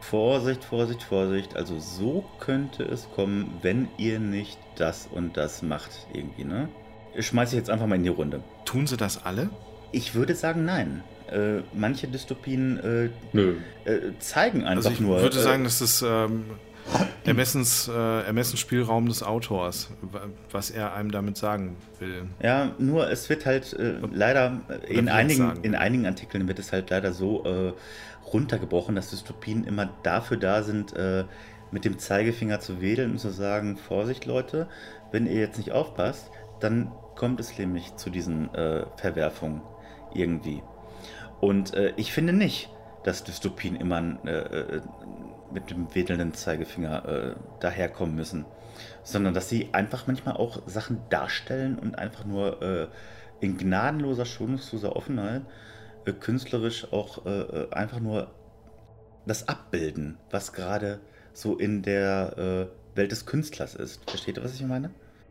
Vorsicht, 0.00 0.64
Vorsicht, 0.64 1.02
Vorsicht, 1.02 1.56
also 1.56 1.78
so 1.78 2.24
könnte 2.38 2.84
es 2.84 3.10
kommen, 3.10 3.58
wenn 3.62 3.88
ihr 3.98 4.18
nicht 4.18 4.58
das 4.76 5.06
und 5.06 5.36
das 5.36 5.62
macht 5.62 6.06
irgendwie, 6.12 6.44
ne? 6.44 6.68
Schmeiße 7.18 7.54
ich 7.54 7.58
jetzt 7.58 7.70
einfach 7.70 7.86
mal 7.86 7.96
in 7.96 8.04
die 8.04 8.08
Runde. 8.08 8.42
Tun 8.64 8.86
sie 8.86 8.96
das 8.96 9.24
alle? 9.24 9.50
Ich 9.92 10.14
würde 10.14 10.34
sagen, 10.34 10.64
nein. 10.64 11.02
Äh, 11.30 11.62
manche 11.72 12.08
Dystopien 12.08 12.80
äh, 12.80 13.38
äh, 13.88 14.18
zeigen 14.18 14.64
einfach 14.64 14.76
also 14.76 14.90
ich 14.90 15.00
nur. 15.00 15.16
Ich 15.18 15.22
würde 15.22 15.38
äh, 15.38 15.42
sagen, 15.42 15.64
das 15.64 15.80
ist 15.80 16.02
ähm, 16.02 16.44
Ermessens, 17.24 17.86
äh, 17.88 18.22
Ermessensspielraum 18.22 19.06
des 19.06 19.22
Autors, 19.22 19.90
was 20.50 20.70
er 20.70 20.94
einem 20.94 21.12
damit 21.12 21.36
sagen 21.36 21.76
will. 22.00 22.24
Ja, 22.42 22.74
nur 22.78 23.08
es 23.10 23.28
wird 23.28 23.46
halt 23.46 23.76
leider 24.12 24.60
in 24.88 25.08
einigen, 25.08 25.62
in 25.62 25.76
einigen 25.76 26.06
Artikeln 26.06 26.48
wird 26.48 26.58
es 26.58 26.72
halt 26.72 26.90
leider 26.90 27.12
so 27.12 27.74
runtergebrochen, 28.32 28.96
dass 28.96 29.10
Dystopien 29.10 29.64
immer 29.64 29.90
dafür 30.02 30.38
da 30.38 30.64
sind, 30.64 30.94
mit 31.70 31.84
dem 31.84 31.98
Zeigefinger 31.98 32.58
zu 32.58 32.80
wedeln 32.80 33.12
und 33.12 33.18
zu 33.18 33.30
sagen, 33.30 33.76
Vorsicht 33.76 34.26
Leute, 34.26 34.66
wenn 35.12 35.26
ihr 35.26 35.38
jetzt 35.38 35.58
nicht 35.58 35.70
aufpasst, 35.70 36.30
dann 36.58 36.90
kommt 37.14 37.38
es 37.38 37.56
nämlich 37.56 37.94
zu 37.96 38.10
diesen 38.10 38.48
Verwerfungen 38.96 39.62
irgendwie. 40.14 40.62
Und 41.40 41.74
äh, 41.74 41.92
ich 41.96 42.12
finde 42.12 42.32
nicht, 42.32 42.70
dass 43.04 43.24
Dystopien 43.24 43.76
immer 43.76 44.18
äh, 44.24 44.30
äh, 44.30 44.80
mit 45.52 45.70
dem 45.70 45.94
wedelnden 45.94 46.34
Zeigefinger 46.34 47.08
äh, 47.08 47.34
daherkommen 47.60 48.14
müssen, 48.14 48.44
sondern 49.02 49.34
dass 49.34 49.48
sie 49.48 49.70
einfach 49.72 50.06
manchmal 50.06 50.36
auch 50.36 50.62
Sachen 50.66 51.00
darstellen 51.08 51.78
und 51.78 51.98
einfach 51.98 52.24
nur 52.24 52.62
äh, 52.62 52.86
in 53.40 53.56
gnadenloser, 53.56 54.26
schonungsloser 54.26 54.94
Offenheit 54.94 55.42
äh, 56.04 56.12
künstlerisch 56.12 56.92
auch 56.92 57.24
einfach 57.72 58.00
nur 58.00 58.28
das 59.26 59.48
abbilden, 59.48 60.18
was 60.30 60.52
gerade 60.52 61.00
so 61.32 61.56
in 61.56 61.82
der 61.82 62.68
Welt 62.94 63.12
des 63.12 63.26
Künstlers 63.26 63.74
ist. 63.74 64.08
Versteht 64.08 64.36
ihr, 64.36 64.44
was 64.44 64.54
ich 64.54 64.62
meine? 64.62 64.90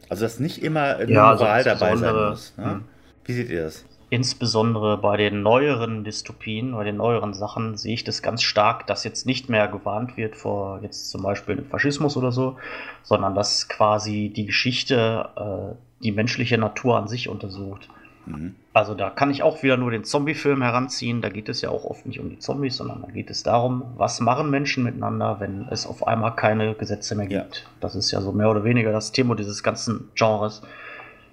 Also, 0.09 0.25
dass 0.25 0.39
nicht 0.39 0.63
immer 0.63 1.03
ja, 1.07 1.33
Moral 1.33 1.63
so 1.63 1.69
dabei 1.69 1.95
sein 1.95 2.15
muss. 2.15 2.53
Ne? 2.57 2.65
Hm. 2.65 2.85
Wie 3.25 3.33
seht 3.33 3.49
ihr 3.49 3.63
das? 3.63 3.85
Insbesondere 4.09 4.97
bei 4.97 5.17
den 5.17 5.41
neueren 5.41 6.03
Dystopien, 6.03 6.71
bei 6.71 6.83
den 6.83 6.97
neueren 6.97 7.33
Sachen, 7.33 7.77
sehe 7.77 7.93
ich 7.93 8.03
das 8.03 8.21
ganz 8.21 8.41
stark, 8.41 8.87
dass 8.87 9.03
jetzt 9.03 9.25
nicht 9.25 9.49
mehr 9.49 9.67
gewarnt 9.67 10.17
wird 10.17 10.35
vor 10.35 10.79
jetzt 10.81 11.09
zum 11.09 11.21
Beispiel 11.21 11.55
dem 11.55 11.65
Faschismus 11.65 12.17
oder 12.17 12.31
so, 12.31 12.57
sondern 13.03 13.35
dass 13.35 13.69
quasi 13.69 14.31
die 14.35 14.45
Geschichte 14.45 15.29
äh, 15.35 16.03
die 16.03 16.11
menschliche 16.11 16.57
Natur 16.57 16.97
an 16.97 17.07
sich 17.07 17.29
untersucht. 17.29 17.89
Mhm. 18.25 18.55
Also 18.73 18.93
da 18.93 19.09
kann 19.09 19.31
ich 19.31 19.43
auch 19.43 19.61
wieder 19.63 19.77
nur 19.77 19.91
den 19.91 20.03
Zombie-Film 20.03 20.61
heranziehen. 20.61 21.21
Da 21.21 21.29
geht 21.29 21.49
es 21.49 21.61
ja 21.61 21.69
auch 21.69 21.83
oft 21.83 22.05
nicht 22.05 22.19
um 22.19 22.29
die 22.29 22.39
Zombies, 22.39 22.77
sondern 22.77 23.01
da 23.01 23.11
geht 23.11 23.29
es 23.29 23.43
darum, 23.43 23.83
was 23.97 24.19
machen 24.21 24.49
Menschen 24.49 24.83
miteinander, 24.83 25.39
wenn 25.39 25.67
es 25.69 25.85
auf 25.85 26.07
einmal 26.07 26.35
keine 26.35 26.73
Gesetze 26.75 27.15
mehr 27.15 27.27
gibt. 27.27 27.57
Ja. 27.57 27.69
Das 27.81 27.95
ist 27.95 28.11
ja 28.11 28.21
so 28.21 28.31
mehr 28.31 28.49
oder 28.49 28.63
weniger 28.63 28.91
das 28.91 29.11
Thema 29.11 29.35
dieses 29.35 29.63
ganzen 29.63 30.09
Genres. 30.15 30.61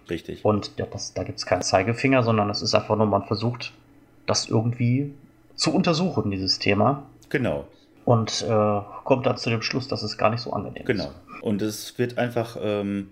Richtig. 0.09 0.45
Und 0.45 0.73
ja, 0.77 0.87
das, 0.87 1.14
da 1.14 1.25
gibt 1.25 1.38
es 1.38 1.47
keinen 1.47 1.62
Zeigefinger, 1.62 2.23
sondern 2.23 2.51
es 2.51 2.62
ist 2.62 2.75
einfach 2.75 2.97
nur, 2.97 3.07
man 3.07 3.25
versucht, 3.25 3.73
das 4.27 4.49
irgendwie 4.49 5.12
zu 5.55 5.73
untersuchen, 5.73 6.31
dieses 6.31 6.59
Thema. 6.59 7.05
Genau. 7.29 7.66
Und 8.05 8.45
äh, 8.49 8.81
kommt 9.05 9.27
dann 9.27 9.37
zu 9.37 9.51
dem 9.51 9.62
Schluss, 9.62 9.88
dass 9.88 10.03
es 10.03 10.16
gar 10.16 10.31
nicht 10.31 10.40
so 10.40 10.53
angenehm 10.53 10.85
genau. 10.85 11.05
ist. 11.05 11.11
Genau. 11.11 11.47
Und 11.47 11.62
es 11.62 11.99
wird 11.99 12.19
einfach 12.19 12.57
ähm, 12.61 13.11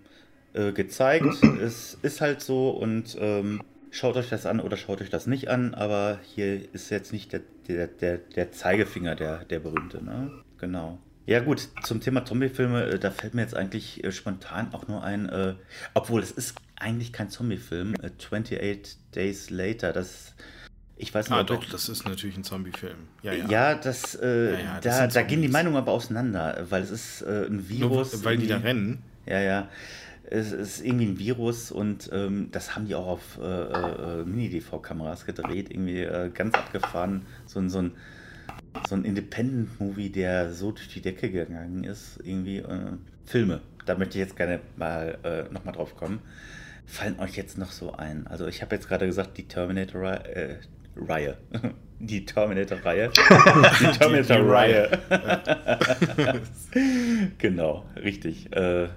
äh, 0.53 0.73
gezeigt. 0.73 1.43
es 1.63 1.99
ist 2.03 2.21
halt 2.21 2.41
so 2.41 2.71
und 2.71 3.17
ähm, 3.21 3.61
schaut 3.91 4.17
euch 4.17 4.29
das 4.29 4.47
an 4.47 4.61
oder 4.61 4.77
schaut 4.77 5.01
euch 5.01 5.11
das 5.11 5.27
nicht 5.27 5.49
an, 5.49 5.75
aber 5.75 6.19
hier 6.23 6.61
ist 6.73 6.91
jetzt 6.91 7.13
nicht 7.13 7.33
der, 7.33 7.41
der, 7.69 7.87
der, 7.89 8.19
der 8.19 8.53
Zeigefinger 8.53 9.15
der, 9.17 9.45
der 9.45 9.61
berühmte, 9.61 10.05
ne? 10.05 10.31
Genau. 10.59 10.99
Ja 11.27 11.41
gut, 11.41 11.69
zum 11.83 12.01
Thema 12.01 12.25
Zombie-Filme, 12.25 12.85
äh, 12.85 12.99
da 12.99 13.11
fällt 13.11 13.35
mir 13.35 13.43
jetzt 13.43 13.57
eigentlich 13.57 14.05
äh, 14.05 14.13
spontan 14.13 14.75
auch 14.75 14.89
nur 14.89 15.03
ein, 15.03 15.29
äh, 15.29 15.55
obwohl 15.95 16.23
es 16.23 16.31
ist 16.31 16.55
eigentlich 16.77 17.13
kein 17.13 17.31
Zombie-Film, 17.31 17.95
äh, 18.03 18.11
28 18.19 18.97
Days 19.15 19.51
Later, 19.51 19.93
das 19.93 20.35
ich 20.97 21.13
weiß 21.13 21.29
nicht, 21.29 21.39
ah, 21.39 21.43
doch, 21.43 21.65
das 21.65 21.89
ist 21.89 22.05
natürlich 22.05 22.37
ein 22.37 22.45
Zombie-Film. 22.45 22.97
Ja, 23.23 23.33
ja. 23.33 23.49
ja, 23.49 23.75
das, 23.75 24.15
äh, 24.15 24.53
ja, 24.53 24.59
ja, 24.59 24.81
das 24.81 24.99
da, 24.99 25.07
da 25.09 25.23
gehen 25.23 25.43
die 25.43 25.49
Meinungen 25.49 25.77
aber 25.77 25.91
auseinander, 25.91 26.67
weil 26.71 26.83
es 26.83 26.91
ist 26.91 27.23
äh, 27.23 27.47
ein 27.47 27.69
Virus. 27.69 28.13
Nur, 28.13 28.25
weil 28.25 28.39
die 28.39 28.47
da 28.47 28.59
rennen. 28.59 29.03
Ja, 29.27 29.41
ja 29.41 29.69
es 30.31 30.53
ist 30.53 30.85
irgendwie 30.85 31.07
ein 31.07 31.19
Virus 31.19 31.71
und 31.71 32.09
ähm, 32.13 32.49
das 32.51 32.75
haben 32.75 32.87
die 32.87 32.95
auch 32.95 33.07
auf 33.07 33.39
äh, 33.43 33.45
äh, 33.45 34.25
Mini-DV-Kameras 34.25 35.27
gedreht, 35.27 35.71
irgendwie 35.71 36.01
äh, 36.01 36.31
ganz 36.33 36.55
abgefahren. 36.55 37.27
So, 37.47 37.67
so 37.69 37.83
ein, 37.83 37.93
so 38.89 38.95
ein 38.95 39.05
Independent-Movie, 39.05 40.11
der 40.11 40.53
so 40.53 40.73
durch 40.73 40.89
die 40.89 41.01
Decke 41.01 41.31
gegangen 41.31 41.85
ist, 41.85 42.21
irgendwie. 42.23 42.59
Äh, 42.59 42.93
Filme, 43.27 43.63
da 43.87 43.97
möchte 43.97 44.19
ich 44.19 44.25
jetzt 44.25 44.37
gerne 44.37 44.61
mal 44.77 45.19
äh, 45.23 45.53
nochmal 45.53 45.75
drauf 45.75 45.97
kommen. 45.97 46.21
Fallen 46.87 47.19
euch 47.19 47.37
jetzt 47.37 47.59
noch 47.59 47.73
so 47.73 47.93
ein? 47.93 48.27
Also, 48.27 48.47
ich 48.47 48.63
habe 48.63 48.75
jetzt 48.75 48.89
gerade 48.89 49.07
gesagt, 49.07 49.39
die 49.39 49.49
Terminator-Reihe. 49.49 51.39
Äh, 51.53 51.59
die 51.99 52.25
Terminator-Reihe. 52.25 53.11
Die 53.81 53.99
Terminator-Reihe. 53.99 54.99
genau, 57.39 57.85
richtig. 57.97 58.53
Äh, 58.53 58.89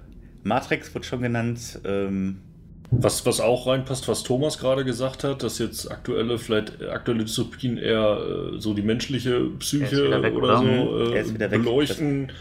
Matrix 0.44 0.94
wird 0.94 1.06
schon 1.06 1.22
genannt. 1.22 1.80
Ähm, 1.86 2.42
was, 2.90 3.26
was 3.26 3.42
auch 3.42 3.68
reinpasst, 3.68 4.08
was 4.08 4.24
Thomas 4.24 4.60
gerade 4.60 4.86
gesagt 4.86 5.26
hat, 5.26 5.44
dass 5.44 5.60
jetzt 5.60 5.92
aktuelle, 5.92 6.38
vielleicht 6.40 6.82
aktuelle 6.84 7.26
Dystopien 7.26 7.78
eher 7.78 8.54
äh, 8.56 8.60
so 8.62 8.74
die 8.74 8.82
menschliche 8.82 9.42
Psyche 9.60 10.22
weg, 10.22 10.34
oder, 10.36 10.60
so 10.60 11.14
äh, 11.14 11.48
beleuchten. 11.50 12.32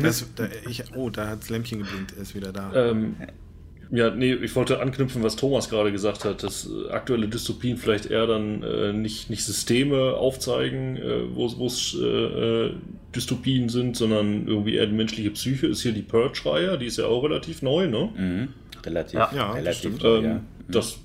Das, 0.00 0.26
da, 0.34 0.48
ich, 0.68 0.82
oh, 0.96 1.08
da 1.08 1.28
hat 1.28 1.42
das 1.42 1.50
Lämpchen 1.50 1.78
geblinkt, 1.80 2.14
er 2.16 2.22
ist 2.22 2.34
wieder 2.34 2.52
da. 2.52 2.72
Ähm, 2.74 3.16
ja, 3.90 4.10
nee, 4.10 4.34
ich 4.34 4.54
wollte 4.56 4.80
anknüpfen, 4.80 5.22
was 5.22 5.36
Thomas 5.36 5.68
gerade 5.68 5.92
gesagt 5.92 6.24
hat, 6.24 6.42
dass 6.42 6.68
äh, 6.68 6.90
aktuelle 6.90 7.28
Dystopien 7.28 7.76
vielleicht 7.76 8.06
eher 8.06 8.26
dann 8.26 8.62
äh, 8.62 8.92
nicht, 8.92 9.30
nicht 9.30 9.44
Systeme 9.44 10.14
aufzeigen, 10.14 10.96
äh, 10.96 11.34
wo 11.34 11.46
es 11.46 11.96
äh, 12.00 12.04
äh, 12.04 12.72
Dystopien 13.14 13.68
sind, 13.68 13.96
sondern 13.96 14.48
irgendwie 14.48 14.74
eher 14.74 14.86
die 14.86 14.94
menschliche 14.94 15.30
Psyche. 15.30 15.68
Ist 15.68 15.82
hier 15.82 15.92
die 15.92 16.02
Purge-Reihe, 16.02 16.78
die 16.78 16.86
ist 16.86 16.98
ja 16.98 17.06
auch 17.06 17.22
relativ 17.22 17.62
neu, 17.62 17.86
ne? 17.86 18.10
Mhm. 18.16 18.48
Relativ, 18.84 19.14
ja, 19.14 19.30
ja 19.34 19.52
relativ. 19.52 20.02
Ähm, 20.02 20.24
ja. 20.24 20.40
Das, 20.68 20.98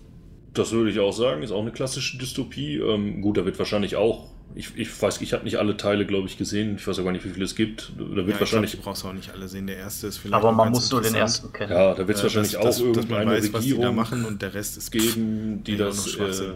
das 0.53 0.71
würde 0.71 0.89
ich 0.89 0.99
auch 0.99 1.13
sagen, 1.13 1.43
ist 1.43 1.51
auch 1.51 1.61
eine 1.61 1.71
klassische 1.71 2.17
Dystopie. 2.17 2.77
Ähm, 2.77 3.21
gut, 3.21 3.37
da 3.37 3.45
wird 3.45 3.59
wahrscheinlich 3.59 3.95
auch 3.95 4.30
ich, 4.55 4.75
ich 4.75 5.01
weiß, 5.01 5.21
ich 5.21 5.33
habe 5.33 5.43
nicht 5.43 5.57
alle 5.57 5.77
Teile, 5.77 6.05
glaube 6.05 6.27
ich, 6.27 6.37
gesehen. 6.37 6.75
Ich 6.75 6.87
weiß 6.87 6.99
auch 6.99 7.03
gar 7.03 7.11
nicht, 7.11 7.25
wie 7.25 7.29
viele 7.29 7.45
es 7.45 7.55
gibt. 7.55 7.91
Da 7.97 8.15
wird 8.15 8.27
ja, 8.27 8.39
wahrscheinlich. 8.39 8.71
Glaub, 8.71 8.83
du 8.83 8.89
brauchst 8.89 9.05
auch 9.05 9.13
nicht 9.13 9.31
alle 9.33 9.47
sehen. 9.47 9.67
Der 9.67 9.77
erste 9.77 10.07
ist 10.07 10.17
vielleicht. 10.17 10.35
Aber 10.35 10.51
man 10.51 10.71
muss 10.71 10.91
nur 10.91 11.01
den 11.01 11.15
ersten 11.15 11.51
kennen. 11.53 11.71
Ja, 11.71 11.93
da 11.93 12.07
wird 12.07 12.17
es 12.17 12.19
äh, 12.19 12.23
wahrscheinlich 12.23 12.53
das, 12.53 12.61
auch 12.61 12.65
das, 12.65 12.79
irgendeine 12.79 13.31
weiß, 13.31 13.53
Regierung 13.53 13.83
da 13.83 13.91
machen 13.91 14.25
und 14.25 14.41
der 14.41 14.53
Rest 14.53 14.77
ist 14.77 14.91
geben, 14.91 15.63
die 15.63 15.77
das. 15.77 16.15
Äh, 16.15 16.53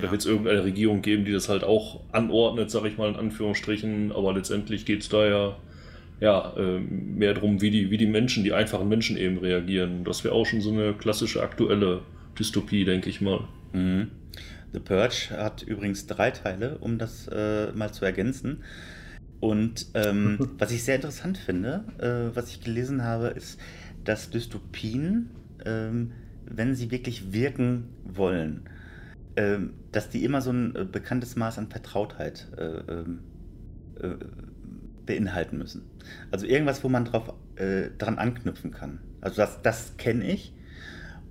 da 0.00 0.10
wird 0.10 0.20
es 0.20 0.26
irgendeine 0.26 0.64
Regierung 0.64 1.02
geben, 1.02 1.24
die 1.24 1.32
das 1.32 1.48
halt 1.48 1.64
auch 1.64 2.00
anordnet, 2.12 2.70
sage 2.70 2.88
ich 2.88 2.98
mal 2.98 3.08
in 3.08 3.16
Anführungsstrichen. 3.16 4.12
Aber 4.12 4.32
letztendlich 4.34 4.84
geht 4.84 5.02
es 5.02 5.08
da 5.08 5.26
ja, 5.26 5.56
ja 6.20 6.52
äh, 6.56 6.80
mehr 6.80 7.34
darum, 7.34 7.60
wie 7.60 7.70
die, 7.70 7.90
wie 7.90 7.96
die 7.96 8.06
Menschen, 8.06 8.44
die 8.44 8.52
einfachen 8.52 8.88
Menschen 8.88 9.16
eben 9.16 9.38
reagieren. 9.38 10.04
Das 10.04 10.24
wäre 10.24 10.34
auch 10.34 10.44
schon 10.44 10.60
so 10.60 10.70
eine 10.70 10.94
klassische 10.94 11.42
aktuelle 11.42 12.02
Dystopie, 12.38 12.84
denke 12.84 13.08
ich 13.08 13.20
mal. 13.20 13.44
Mhm. 13.72 14.08
The 14.72 14.80
Purge 14.80 15.30
hat 15.30 15.62
übrigens 15.62 16.06
drei 16.06 16.30
Teile, 16.30 16.78
um 16.78 16.98
das 16.98 17.28
äh, 17.28 17.72
mal 17.72 17.92
zu 17.92 18.04
ergänzen. 18.04 18.62
Und 19.40 19.86
ähm, 19.94 20.38
was 20.58 20.70
ich 20.72 20.84
sehr 20.84 20.96
interessant 20.96 21.38
finde, 21.38 21.84
äh, 21.98 22.36
was 22.36 22.50
ich 22.50 22.60
gelesen 22.60 23.04
habe, 23.04 23.28
ist, 23.28 23.58
dass 24.04 24.30
Dystopien, 24.30 25.30
ähm, 25.64 26.12
wenn 26.44 26.74
sie 26.74 26.90
wirklich 26.90 27.32
wirken 27.32 27.88
wollen, 28.04 28.68
ähm, 29.36 29.74
dass 29.92 30.10
die 30.10 30.24
immer 30.24 30.40
so 30.40 30.50
ein 30.50 30.74
äh, 30.74 30.84
bekanntes 30.84 31.36
Maß 31.36 31.58
an 31.58 31.68
Vertrautheit 31.68 32.48
äh, 32.56 32.64
ähm, 32.92 33.20
äh, 34.00 34.14
beinhalten 35.06 35.58
müssen. 35.58 35.82
Also 36.30 36.46
irgendwas, 36.46 36.84
wo 36.84 36.88
man 36.88 37.04
drauf, 37.04 37.34
äh, 37.56 37.90
dran 37.96 38.18
anknüpfen 38.18 38.70
kann. 38.70 39.00
Also 39.20 39.36
das, 39.36 39.62
das 39.62 39.96
kenne 39.96 40.30
ich. 40.30 40.54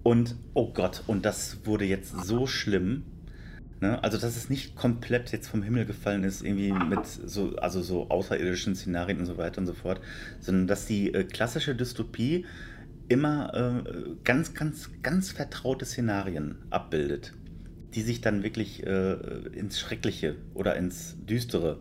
Und 0.04 0.36
oh 0.54 0.72
Gott, 0.72 1.04
und 1.08 1.26
das 1.26 1.66
wurde 1.66 1.86
jetzt 1.86 2.26
so 2.26 2.48
schlimm, 2.48 3.04
Ne? 3.80 4.04
Also, 4.04 4.18
dass 4.18 4.36
es 4.36 4.50
nicht 4.50 4.76
komplett 4.76 5.32
jetzt 5.32 5.48
vom 5.48 5.62
Himmel 5.62 5.86
gefallen 5.86 6.24
ist, 6.24 6.44
irgendwie 6.44 6.72
mit 6.72 7.06
so, 7.06 7.56
also 7.58 7.82
so 7.82 8.10
außerirdischen 8.10 8.76
Szenarien 8.76 9.20
und 9.20 9.26
so 9.26 9.38
weiter 9.38 9.60
und 9.60 9.68
so 9.68 9.74
fort, 9.74 10.02
sondern 10.40 10.68
dass 10.68 10.86
die 10.86 11.14
äh, 11.14 11.24
klassische 11.24 11.76
Dystopie 11.76 12.46
immer 13.08 13.54
äh, 13.54 13.92
ganz, 14.24 14.54
ganz, 14.54 14.90
ganz 15.02 15.32
vertraute 15.32 15.86
Szenarien 15.86 16.56
abbildet, 16.70 17.34
die 17.94 18.02
sich 18.02 18.22
dann 18.22 18.44
wirklich 18.44 18.86
äh, 18.86 19.14
ins 19.54 19.80
Schreckliche 19.80 20.36
oder 20.54 20.76
ins 20.76 21.16
Düstere 21.26 21.80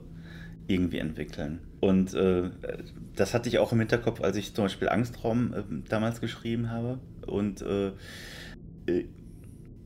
irgendwie 0.66 0.98
entwickeln. 0.98 1.60
Und 1.80 2.14
äh, 2.14 2.50
das 3.14 3.34
hatte 3.34 3.48
ich 3.48 3.58
auch 3.58 3.72
im 3.72 3.78
Hinterkopf, 3.78 4.20
als 4.20 4.36
ich 4.36 4.54
zum 4.54 4.64
Beispiel 4.64 4.88
Angstraum 4.88 5.54
äh, 5.54 5.62
damals 5.88 6.20
geschrieben 6.20 6.70
habe. 6.70 6.98
Und 7.26 7.62
äh, 7.62 7.92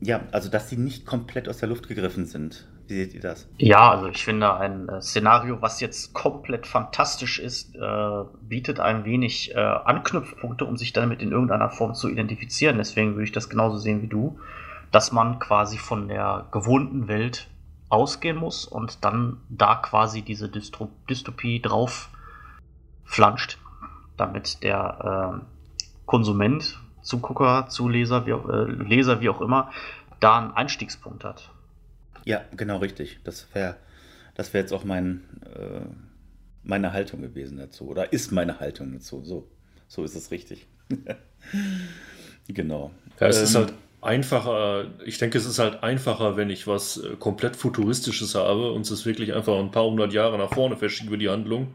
ja, 0.01 0.21
also 0.31 0.49
dass 0.49 0.69
sie 0.69 0.77
nicht 0.77 1.05
komplett 1.05 1.47
aus 1.47 1.57
der 1.57 1.69
Luft 1.69 1.87
gegriffen 1.87 2.25
sind. 2.25 2.67
Wie 2.87 2.95
seht 2.95 3.13
ihr 3.13 3.21
das? 3.21 3.47
Ja, 3.57 3.91
also 3.91 4.07
ich 4.07 4.25
finde 4.25 4.53
ein 4.55 4.89
äh, 4.89 5.01
Szenario, 5.01 5.61
was 5.61 5.79
jetzt 5.79 6.13
komplett 6.13 6.67
fantastisch 6.67 7.39
ist, 7.39 7.75
äh, 7.75 8.23
bietet 8.41 8.79
ein 8.79 9.05
wenig 9.05 9.55
äh, 9.55 9.59
Anknüpfpunkte, 9.59 10.65
um 10.65 10.75
sich 10.75 10.91
damit 10.91 11.21
in 11.21 11.31
irgendeiner 11.31 11.69
Form 11.69 11.93
zu 11.93 12.09
identifizieren. 12.09 12.77
Deswegen 12.77 13.11
würde 13.11 13.23
ich 13.23 13.31
das 13.31 13.49
genauso 13.49 13.77
sehen 13.77 14.01
wie 14.01 14.07
du, 14.07 14.39
dass 14.91 15.11
man 15.11 15.39
quasi 15.39 15.77
von 15.77 16.09
der 16.09 16.47
gewohnten 16.51 17.07
Welt 17.07 17.47
ausgehen 17.87 18.37
muss 18.37 18.65
und 18.65 19.05
dann 19.05 19.37
da 19.49 19.75
quasi 19.75 20.21
diese 20.21 20.49
Dystro 20.49 20.89
Dystopie 21.09 21.61
drauf 21.61 22.09
flanscht, 23.05 23.57
damit 24.17 24.63
der 24.63 25.41
äh, 25.41 25.45
Konsument 26.05 26.79
Zugucker, 27.01 27.67
Zuleser, 27.69 28.25
wie, 28.25 28.31
äh, 28.31 28.65
Leser, 28.83 29.21
wie 29.21 29.29
auch 29.29 29.41
immer, 29.41 29.71
da 30.19 30.37
einen 30.37 30.51
Einstiegspunkt 30.51 31.23
hat. 31.23 31.49
Ja, 32.25 32.41
genau 32.55 32.77
richtig. 32.77 33.19
Das 33.23 33.47
wäre 33.53 33.75
das 34.35 34.53
wär 34.53 34.61
jetzt 34.61 34.73
auch 34.73 34.83
mein, 34.83 35.21
äh, 35.45 35.81
meine 36.63 36.93
Haltung 36.93 37.21
gewesen 37.21 37.57
dazu. 37.57 37.87
Oder 37.87 38.13
ist 38.13 38.31
meine 38.31 38.59
Haltung 38.59 38.93
dazu. 38.93 39.23
So, 39.23 39.47
so 39.87 40.03
ist 40.03 40.15
es 40.15 40.31
richtig. 40.31 40.67
genau. 42.47 42.91
Ja, 43.19 43.27
es 43.27 43.37
ähm, 43.37 43.43
ist 43.43 43.55
halt 43.55 43.73
einfacher, 44.01 44.85
ich 45.05 45.17
denke, 45.17 45.37
es 45.37 45.45
ist 45.45 45.59
halt 45.59 45.83
einfacher, 45.83 46.37
wenn 46.37 46.49
ich 46.49 46.65
was 46.65 46.97
äh, 46.97 47.15
komplett 47.19 47.55
Futuristisches 47.55 48.35
habe 48.35 48.71
und 48.71 48.89
es 48.89 49.05
wirklich 49.05 49.33
einfach 49.33 49.59
ein 49.59 49.71
paar 49.71 49.85
hundert 49.85 50.13
Jahre 50.13 50.37
nach 50.37 50.53
vorne 50.53 50.77
verschiebe, 50.77 51.17
die 51.17 51.29
Handlung 51.29 51.73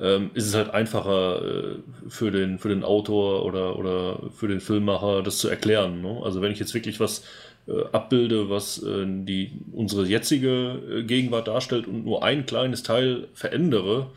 ähm, 0.00 0.30
ist 0.34 0.46
es 0.46 0.54
halt 0.54 0.70
einfacher 0.70 1.42
äh, 1.42 1.74
für, 2.08 2.30
den, 2.30 2.58
für 2.58 2.68
den 2.68 2.84
Autor 2.84 3.44
oder, 3.44 3.78
oder 3.78 4.30
für 4.34 4.48
den 4.48 4.60
Filmmacher, 4.60 5.22
das 5.22 5.38
zu 5.38 5.48
erklären. 5.48 6.02
Ne? 6.02 6.20
Also 6.24 6.42
wenn 6.42 6.52
ich 6.52 6.58
jetzt 6.58 6.74
wirklich 6.74 7.00
was 7.00 7.24
äh, 7.66 7.84
abbilde, 7.92 8.50
was 8.50 8.82
äh, 8.82 9.04
die, 9.06 9.52
unsere 9.72 10.06
jetzige 10.06 10.80
äh, 10.90 11.02
Gegenwart 11.04 11.48
darstellt 11.48 11.86
und 11.86 12.04
nur 12.04 12.24
ein 12.24 12.44
kleines 12.46 12.82
Teil 12.82 13.28
verändere, 13.34 14.10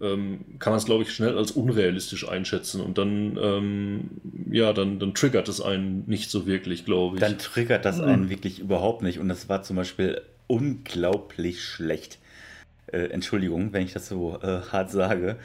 ähm, 0.00 0.44
kann 0.58 0.72
man 0.72 0.78
es, 0.78 0.86
glaube 0.86 1.02
ich, 1.02 1.12
schnell 1.12 1.36
als 1.36 1.52
unrealistisch 1.52 2.28
einschätzen 2.28 2.80
und 2.80 2.98
dann, 2.98 3.38
ähm, 3.40 4.10
ja, 4.50 4.72
dann, 4.72 4.98
dann 4.98 5.14
triggert 5.14 5.48
es 5.48 5.60
einen 5.60 6.04
nicht 6.06 6.30
so 6.30 6.46
wirklich, 6.46 6.84
glaube 6.84 7.16
ich. 7.16 7.20
Dann 7.20 7.38
triggert 7.38 7.84
das 7.84 8.00
einen 8.00 8.28
wirklich 8.28 8.58
überhaupt 8.58 9.02
nicht 9.02 9.18
und 9.18 9.28
das 9.28 9.48
war 9.48 9.62
zum 9.62 9.76
Beispiel 9.76 10.20
unglaublich 10.46 11.62
schlecht. 11.62 12.18
Äh, 12.86 13.06
Entschuldigung, 13.08 13.72
wenn 13.72 13.84
ich 13.84 13.92
das 13.92 14.08
so 14.08 14.38
äh, 14.42 14.60
hart 14.70 14.90
sage. 14.90 15.36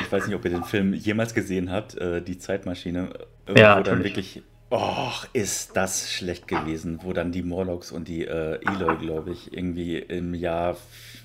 Ich 0.00 0.10
weiß 0.10 0.26
nicht, 0.26 0.34
ob 0.34 0.44
ihr 0.44 0.50
den 0.50 0.64
Film 0.64 0.94
jemals 0.94 1.32
gesehen 1.34 1.70
habt, 1.70 1.96
äh, 1.96 2.20
Die 2.22 2.38
Zeitmaschine, 2.38 3.10
äh, 3.46 3.58
Ja, 3.60 3.78
wo 3.78 3.82
dann 3.82 4.02
wirklich, 4.02 4.42
och, 4.70 5.26
ist 5.32 5.76
das 5.76 6.12
schlecht 6.12 6.48
gewesen, 6.48 7.00
wo 7.02 7.12
dann 7.12 7.30
die 7.30 7.42
Morlocks 7.42 7.92
und 7.92 8.08
die 8.08 8.24
äh, 8.26 8.58
Eloy, 8.66 8.96
glaube 8.98 9.30
ich, 9.32 9.52
irgendwie 9.52 9.98
im 9.98 10.34
Jahr, 10.34 10.76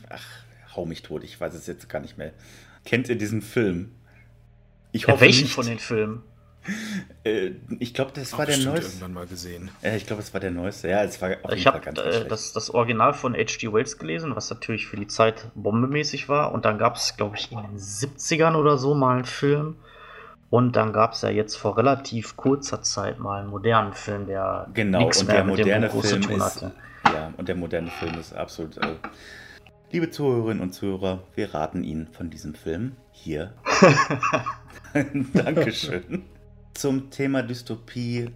ach, 0.09 0.23
hau 0.75 0.85
mich 0.85 1.01
tot, 1.01 1.23
ich 1.23 1.39
weiß 1.41 1.55
es 1.55 1.65
jetzt 1.67 1.89
gar 1.89 2.01
nicht 2.01 2.17
mehr. 2.19 2.33
Kennt 2.85 3.09
ihr 3.09 3.15
diesen 3.17 3.41
Film? 3.41 3.91
Ich 4.91 5.07
Ja, 5.07 5.13
hoffe 5.13 5.21
welchen 5.21 5.43
nicht. 5.43 5.53
von 5.53 5.65
den 5.65 5.79
Filmen? 5.79 6.23
Äh, 7.23 7.51
ich 7.77 7.93
glaube, 7.93 8.11
das 8.15 8.31
war 8.33 8.47
der 8.47 8.53
bestimmt 8.53 8.73
neueste. 8.73 8.89
irgendwann 8.93 9.13
mal 9.13 9.27
gesehen. 9.27 9.69
Ja, 9.83 9.93
ich 9.95 10.07
glaube, 10.07 10.23
es 10.23 10.33
war 10.33 10.39
der 10.41 10.49
neueste. 10.49 10.89
Ja, 10.89 11.03
es 11.03 11.21
war 11.21 11.29
auf 11.43 11.51
jeden 11.51 11.57
Ich 11.57 11.63
Fall 11.65 11.73
habe 11.85 12.01
äh, 12.03 12.27
das, 12.27 12.51
das 12.51 12.71
Original 12.71 13.13
von 13.13 13.35
H.G. 13.35 13.71
Wells 13.71 13.99
gelesen, 13.99 14.35
was 14.35 14.49
natürlich 14.49 14.87
für 14.87 14.95
die 14.97 15.05
Zeit 15.05 15.51
bombemäßig 15.53 16.29
war. 16.29 16.51
Und 16.51 16.65
dann 16.65 16.79
gab 16.79 16.95
es, 16.95 17.15
glaube 17.17 17.35
ich, 17.37 17.51
in 17.51 17.59
den 17.61 17.77
70ern 17.77 18.55
oder 18.55 18.79
so 18.79 18.95
mal 18.95 19.17
einen 19.17 19.25
Film. 19.25 19.75
Und 20.49 20.75
dann 20.75 20.93
gab 20.93 21.13
es 21.13 21.21
ja 21.21 21.29
jetzt 21.29 21.55
vor 21.57 21.77
relativ 21.77 22.35
kurzer 22.37 22.81
Zeit 22.81 23.19
mal 23.19 23.39
einen 23.41 23.49
modernen 23.49 23.93
Film, 23.93 24.25
der 24.25 24.67
Genau, 24.73 24.99
nichts 24.99 25.21
und 25.21 25.27
mehr 25.27 25.35
der 25.37 25.45
moderne 25.45 25.89
Film 25.91 26.03
zu 26.03 26.19
tun 26.21 26.37
ist. 26.37 26.43
hatte. 26.43 26.71
Ja, 27.05 27.33
und 27.37 27.47
der 27.47 27.55
moderne 27.55 27.89
Film 27.91 28.17
ist 28.19 28.33
absolut. 28.33 28.77
Äh, 28.77 28.95
liebe 29.91 30.09
Zuhörerinnen 30.09 30.61
und 30.61 30.73
Zuhörer, 30.73 31.19
wir 31.35 31.53
raten 31.53 31.83
Ihnen 31.83 32.07
von 32.11 32.29
diesem 32.31 32.55
Film 32.55 32.93
hier. 33.11 33.53
Dankeschön. 35.33 36.23
Zum 36.73 37.09
Thema 37.11 37.43
Dystopie 37.43 38.29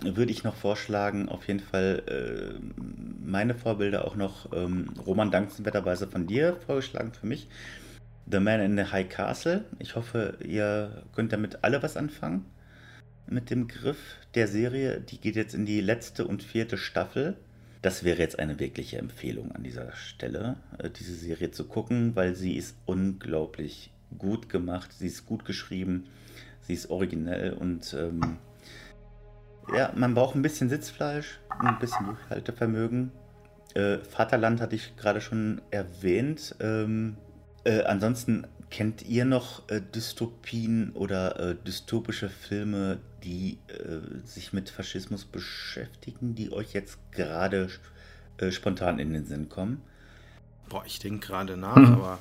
würde 0.00 0.30
ich 0.30 0.44
noch 0.44 0.54
vorschlagen, 0.54 1.28
auf 1.28 1.48
jeden 1.48 1.60
Fall 1.60 2.02
äh, 2.06 2.80
meine 3.24 3.54
Vorbilder 3.54 4.04
auch 4.04 4.14
noch 4.14 4.52
ähm, 4.52 4.90
Roman 5.04 5.30
dankenswerterweise 5.30 6.06
von 6.06 6.26
dir 6.26 6.56
vorgeschlagen 6.66 7.12
für 7.12 7.26
mich. 7.26 7.48
The 8.30 8.40
Man 8.40 8.60
in 8.60 8.76
the 8.76 8.92
High 8.92 9.08
Castle. 9.08 9.64
Ich 9.78 9.96
hoffe, 9.96 10.36
ihr 10.44 11.02
könnt 11.14 11.32
damit 11.32 11.64
alle 11.64 11.82
was 11.82 11.96
anfangen. 11.96 12.44
Mit 13.26 13.50
dem 13.50 13.68
Griff 13.68 13.98
der 14.34 14.48
Serie. 14.48 15.00
Die 15.00 15.18
geht 15.18 15.36
jetzt 15.36 15.54
in 15.54 15.66
die 15.66 15.80
letzte 15.80 16.26
und 16.26 16.42
vierte 16.42 16.76
Staffel. 16.76 17.36
Das 17.80 18.04
wäre 18.04 18.18
jetzt 18.18 18.38
eine 18.38 18.58
wirkliche 18.58 18.98
Empfehlung 18.98 19.52
an 19.52 19.62
dieser 19.62 19.92
Stelle, 19.92 20.56
äh, 20.78 20.90
diese 20.90 21.14
Serie 21.14 21.50
zu 21.52 21.64
gucken, 21.64 22.16
weil 22.16 22.34
sie 22.34 22.56
ist 22.56 22.76
unglaublich 22.86 23.92
gut 24.16 24.48
gemacht. 24.48 24.92
Sie 24.92 25.06
ist 25.06 25.26
gut 25.26 25.44
geschrieben. 25.44 26.04
Sie 26.68 26.74
ist 26.74 26.90
originell 26.90 27.54
und 27.54 27.94
ähm, 27.98 28.36
ja, 29.74 29.90
man 29.96 30.14
braucht 30.14 30.34
ein 30.36 30.42
bisschen 30.42 30.68
Sitzfleisch, 30.68 31.40
ein 31.58 31.78
bisschen 31.78 32.04
Durchhaltevermögen. 32.06 33.10
Äh, 33.74 33.98
Vaterland 33.98 34.60
hatte 34.60 34.76
ich 34.76 34.94
gerade 34.96 35.22
schon 35.22 35.62
erwähnt. 35.70 36.54
Ähm, 36.60 37.16
äh, 37.64 37.84
ansonsten 37.84 38.46
kennt 38.68 39.00
ihr 39.08 39.24
noch 39.24 39.66
äh, 39.70 39.80
Dystopien 39.80 40.92
oder 40.92 41.40
äh, 41.40 41.56
dystopische 41.66 42.28
Filme, 42.28 42.98
die 43.24 43.58
äh, 43.68 44.26
sich 44.26 44.52
mit 44.52 44.68
Faschismus 44.68 45.24
beschäftigen, 45.24 46.34
die 46.34 46.52
euch 46.52 46.74
jetzt 46.74 46.98
gerade 47.12 47.68
äh, 48.36 48.50
spontan 48.50 48.98
in 48.98 49.14
den 49.14 49.24
Sinn 49.24 49.48
kommen? 49.48 49.80
Boah, 50.68 50.84
ich 50.86 50.98
denke 50.98 51.26
gerade 51.28 51.56
nach, 51.56 51.76
Mhm. 51.76 51.94
aber 51.94 52.18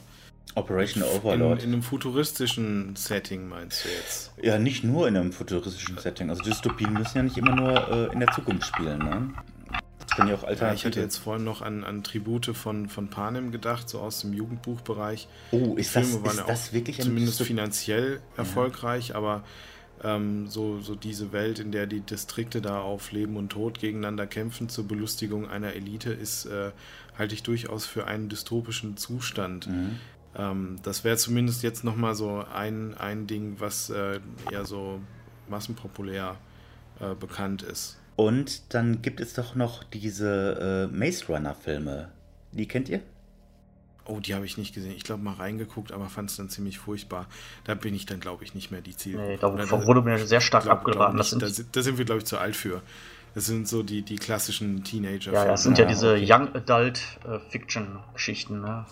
Operation 0.56 1.04
in, 1.04 1.10
Overlord. 1.10 1.64
in 1.64 1.74
einem 1.74 1.84
futuristischen 1.84 2.95
Setting 2.95 3.48
meinst 3.48 3.86
du 3.86 3.89
jetzt? 3.89 4.32
ja, 4.41 4.58
nicht 4.58 4.84
nur 4.84 5.08
in 5.08 5.16
einem 5.18 5.32
futuristischen 5.32 5.98
Setting. 5.98 6.30
Also 6.30 6.41
Dystopien 6.43 6.93
müssen 6.93 7.18
ja 7.18 7.24
nicht 7.24 7.38
immer 7.38 7.56
nur 7.56 7.89
äh, 8.10 8.14
in 8.14 8.20
der 8.20 8.32
Zukunft 8.32 8.66
spielen. 8.66 9.00
Ne? 9.00 9.30
Das 10.00 10.16
können 10.16 10.30
ja 10.30 10.36
auch 10.36 10.43
Ja, 10.43 10.48
alternative... 10.48 10.76
ich 10.76 10.86
hatte 10.86 11.00
jetzt 11.02 11.18
vorhin 11.18 11.43
noch 11.43 11.62
an, 11.62 11.84
an 11.84 12.04
Tribute 12.04 12.56
von, 12.56 12.89
von 12.89 13.10
Panem 13.10 13.52
gedacht, 13.52 13.88
so 13.89 14.00
aus 14.00 14.22
dem 14.22 14.34
Jugendbuchbereich. 14.34 15.28
oh, 15.52 15.76
ist 15.76 15.95
das, 15.95 16.08
Filme 16.10 16.24
waren 16.24 16.32
ist 16.32 16.38
ja 16.39 16.45
das 16.48 16.70
auch 16.70 16.74
wirklich 16.74 17.00
ein 17.00 17.04
Zumindest 17.06 17.39
Dystop- 17.41 17.45
finanziell 17.48 18.20
erfolgreich, 18.36 19.14
aber 19.16 19.43
ähm, 20.04 20.48
so, 20.48 20.80
so 20.80 20.95
diese 20.95 21.32
Welt, 21.34 21.60
in 21.60 21.72
der 21.72 21.88
die 21.88 22.02
Distrikte 22.02 22.62
da 22.62 22.80
auf 22.80 23.12
Leben 23.12 23.36
und 23.36 23.50
Tod 23.50 23.80
gegeneinander 23.80 24.28
kämpfen 24.28 24.70
zur 24.70 24.88
Belustigung 24.88 25.50
einer 25.50 25.74
Elite, 25.74 26.12
ist, 26.14 26.45
äh, 26.45 26.72
halte 27.18 27.34
ich 27.36 27.43
durchaus 27.43 27.86
für 27.86 28.08
einen 28.08 28.30
dystopischen 28.30 28.95
Zustand. 28.98 29.68
Mhm. 29.68 30.00
Ähm, 30.38 30.76
das 30.84 31.04
wäre 31.04 31.18
zumindest 31.18 31.64
jetzt 31.64 31.84
nochmal 31.84 32.16
so 32.16 32.46
ein, 32.54 32.96
ein 32.98 33.28
Ding, 33.28 33.56
was 33.60 33.90
äh, 33.90 34.20
eher 34.52 34.66
so 34.66 35.00
massenpopulär 35.50 36.36
äh, 37.00 37.16
bekannt 37.16 37.64
ist. 37.64 37.98
Und 38.16 38.74
dann 38.74 39.02
gibt 39.02 39.20
es 39.20 39.34
doch 39.34 39.56
noch 39.56 39.84
diese 39.84 40.90
äh, 40.92 40.96
Maze 40.96 41.26
Runner-Filme. 41.28 42.10
Die 42.52 42.68
kennt 42.68 42.90
ihr? 42.90 43.02
Oh, 44.06 44.20
die 44.22 44.34
habe 44.36 44.46
ich 44.46 44.58
nicht 44.58 44.74
gesehen. 44.74 44.94
Ich 44.96 45.04
glaube 45.04 45.22
mal 45.22 45.34
reingeguckt, 45.34 45.92
aber 45.92 46.06
fand 46.08 46.30
es 46.30 46.38
dann 46.38 46.50
ziemlich 46.50 46.80
furchtbar. 46.80 47.28
Da 47.66 47.76
bin 47.76 47.94
ich 47.94 48.06
dann, 48.06 48.20
glaube 48.22 48.44
ich, 48.46 48.56
nicht 48.56 48.72
mehr 48.72 48.82
die 48.82 48.96
Zielgruppe. 48.96 49.28
Nee, 49.28 49.38
da 49.70 49.86
wurde 49.86 50.02
mir 50.02 50.18
sehr 50.26 50.40
stark 50.42 50.64
glaub- 50.64 50.78
abgeraten. 50.80 51.16
glaub 51.16 51.18
Das 51.18 51.26
nicht. 51.26 51.30
sind, 51.32 51.42
da, 51.42 51.48
sind- 51.50 51.76
da 51.76 51.82
sind 51.82 51.98
wir, 51.98 52.06
glaube 52.06 52.20
ich, 52.20 52.26
zu 52.26 52.38
alt 52.38 52.56
für. 52.56 52.82
Das 53.36 53.46
sind 53.46 53.68
so 53.68 53.84
die, 53.84 54.02
die 54.04 54.16
klassischen 54.16 54.84
teenager 54.84 55.32
ja, 55.34 55.46
das 55.46 55.62
sind 55.64 55.78
ja 55.78 55.86
Ah, 55.86 55.90
diese 55.90 56.14
okay. 56.14 56.26
Young 56.34 56.56
Adult 56.56 57.02
äh, 57.28 57.38
Fiction-Geschichten. 57.52 58.62
Ne? 58.62 58.86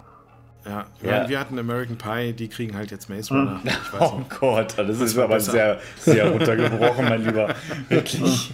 Ja, 0.66 0.86
Ja. 1.04 1.24
ja. 1.24 1.30
wir 1.30 1.40
hatten 1.40 1.58
American 1.60 1.98
Pie, 1.98 2.34
die 2.34 2.48
kriegen 2.48 2.76
halt 2.76 2.92
jetzt 2.92 3.10
Maze 3.10 3.30
Hm. 3.30 3.38
Runner. 3.40 3.60
Ich 3.66 3.94
weiß 3.94 4.12
Oh 4.14 4.20
noch. 4.20 4.30
Gott, 4.40 4.74
das 4.78 4.88
Das 4.88 5.02
ist 5.02 5.18
aber 5.18 5.36
besser. 5.36 5.52
sehr, 5.52 5.80
sehr 6.00 6.30
runtergebrochen, 6.32 7.06
mein 7.06 7.24
Lieber. 7.24 7.54
Wirklich. 7.90 8.52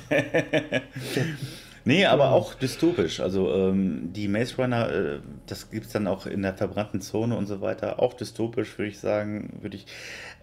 nee, 1.86 2.06
aber 2.06 2.32
auch 2.32 2.54
dystopisch. 2.54 3.20
Also 3.20 3.54
ähm, 3.54 4.12
die 4.14 4.28
Maze 4.28 4.56
Runner, 4.58 4.90
äh, 4.92 5.20
das 5.48 5.70
gibt 5.72 5.88
es 5.88 5.92
dann 5.94 6.08
auch 6.08 6.26
in 6.26 6.42
der 6.42 6.54
verbrannten 6.54 7.02
Zone 7.02 7.36
und 7.36 7.48
so 7.48 7.62
weiter. 7.62 8.00
Auch 8.00 8.14
dystopisch, 8.14 8.78
würde 8.78 8.90
ich 8.92 9.00
sagen. 9.00 9.58
Würde 9.62 9.78
ich. 9.78 9.86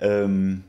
Ähm, 0.00 0.64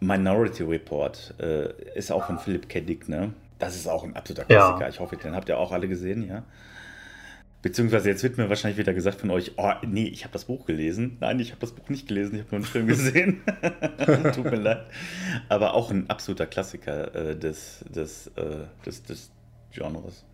Minority 0.00 0.64
Report 0.64 1.34
äh, 1.38 1.68
ist 1.94 2.10
auch 2.10 2.26
von 2.26 2.38
Philip 2.38 2.68
K. 2.68 2.80
Dick, 2.80 3.08
ne? 3.08 3.32
Das 3.60 3.76
ist 3.76 3.86
auch 3.86 4.02
ein 4.02 4.16
absoluter 4.16 4.44
Ja. 4.52 4.58
Klassiker. 4.72 4.88
Ich 4.88 4.98
hoffe, 4.98 5.16
den 5.16 5.36
habt 5.36 5.48
ihr 5.48 5.56
auch 5.58 5.70
alle 5.70 5.86
gesehen, 5.86 6.26
ja? 6.28 6.42
Beziehungsweise 7.62 8.08
jetzt 8.08 8.24
wird 8.24 8.38
mir 8.38 8.48
wahrscheinlich 8.48 8.78
wieder 8.78 8.92
gesagt 8.92 9.20
von 9.20 9.30
euch, 9.30 9.52
oh 9.56 9.70
nee, 9.86 10.08
ich 10.08 10.24
habe 10.24 10.32
das 10.32 10.46
Buch 10.46 10.66
gelesen. 10.66 11.16
Nein, 11.20 11.38
ich 11.38 11.50
habe 11.50 11.60
das 11.60 11.70
Buch 11.70 11.88
nicht 11.88 12.08
gelesen, 12.08 12.34
ich 12.34 12.40
habe 12.40 12.50
nur 12.50 12.58
einen 12.58 12.64
Film 12.64 12.88
gesehen. 12.88 13.40
Tut 14.34 14.44
mir 14.44 14.56
leid. 14.56 14.86
Aber 15.48 15.74
auch 15.74 15.92
ein 15.92 16.10
absoluter 16.10 16.46
Klassiker 16.46 17.14
äh, 17.14 17.36
des, 17.36 17.84
des, 17.88 18.26
äh, 18.36 18.64
des, 18.84 19.04
des 19.04 19.30
Genres. 19.72 20.24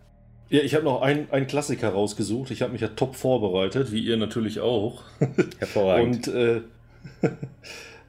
Ja, 0.49 0.61
ich 0.61 0.73
habe 0.73 0.83
noch 0.83 1.03
einen, 1.03 1.45
Klassiker 1.45 1.89
rausgesucht. 1.89 2.49
Ich 2.49 2.63
habe 2.63 2.71
mich 2.71 2.81
ja 2.81 2.87
top 2.87 3.15
vorbereitet, 3.15 3.91
wie 3.91 3.99
ihr 3.99 4.17
natürlich 4.17 4.59
auch. 4.59 5.03
Hervorragend. 5.59 6.27
Und 6.27 6.33
äh, 6.33 6.61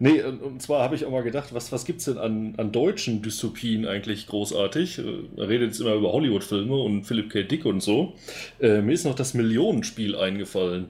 nee, 0.01 0.23
und, 0.23 0.43
und 0.43 0.63
zwar 0.63 0.83
habe 0.83 0.97
ich 0.97 1.05
auch 1.05 1.11
mal 1.13 1.23
gedacht, 1.23 1.55
was, 1.55 1.71
was 1.73 1.85
gibt 1.85 2.01
es 2.01 2.07
denn 2.07 2.19
an, 2.19 2.55
an 2.57 2.73
deutschen 2.73 3.23
Dystopien 3.23 3.87
eigentlich 3.87 4.27
großartig? 4.27 4.99
Äh, 4.99 5.03
Er 5.37 5.49
redet 5.49 5.69
jetzt 5.69 5.81
immer 5.81 5.95
über 5.95 6.13
Hollywood-Filme 6.13 6.75
und 6.77 7.05
Philip 7.05 7.31
K. 7.31 7.43
Dick 7.45 7.65
und 7.67 7.81
so. 7.83 8.15
Äh, 8.61 8.83
mir 8.83 8.93
ist 8.93 9.05
noch 9.05 9.15
das 9.15 9.35
Millionenspiel 9.35 10.17
eingefallen. 10.17 10.89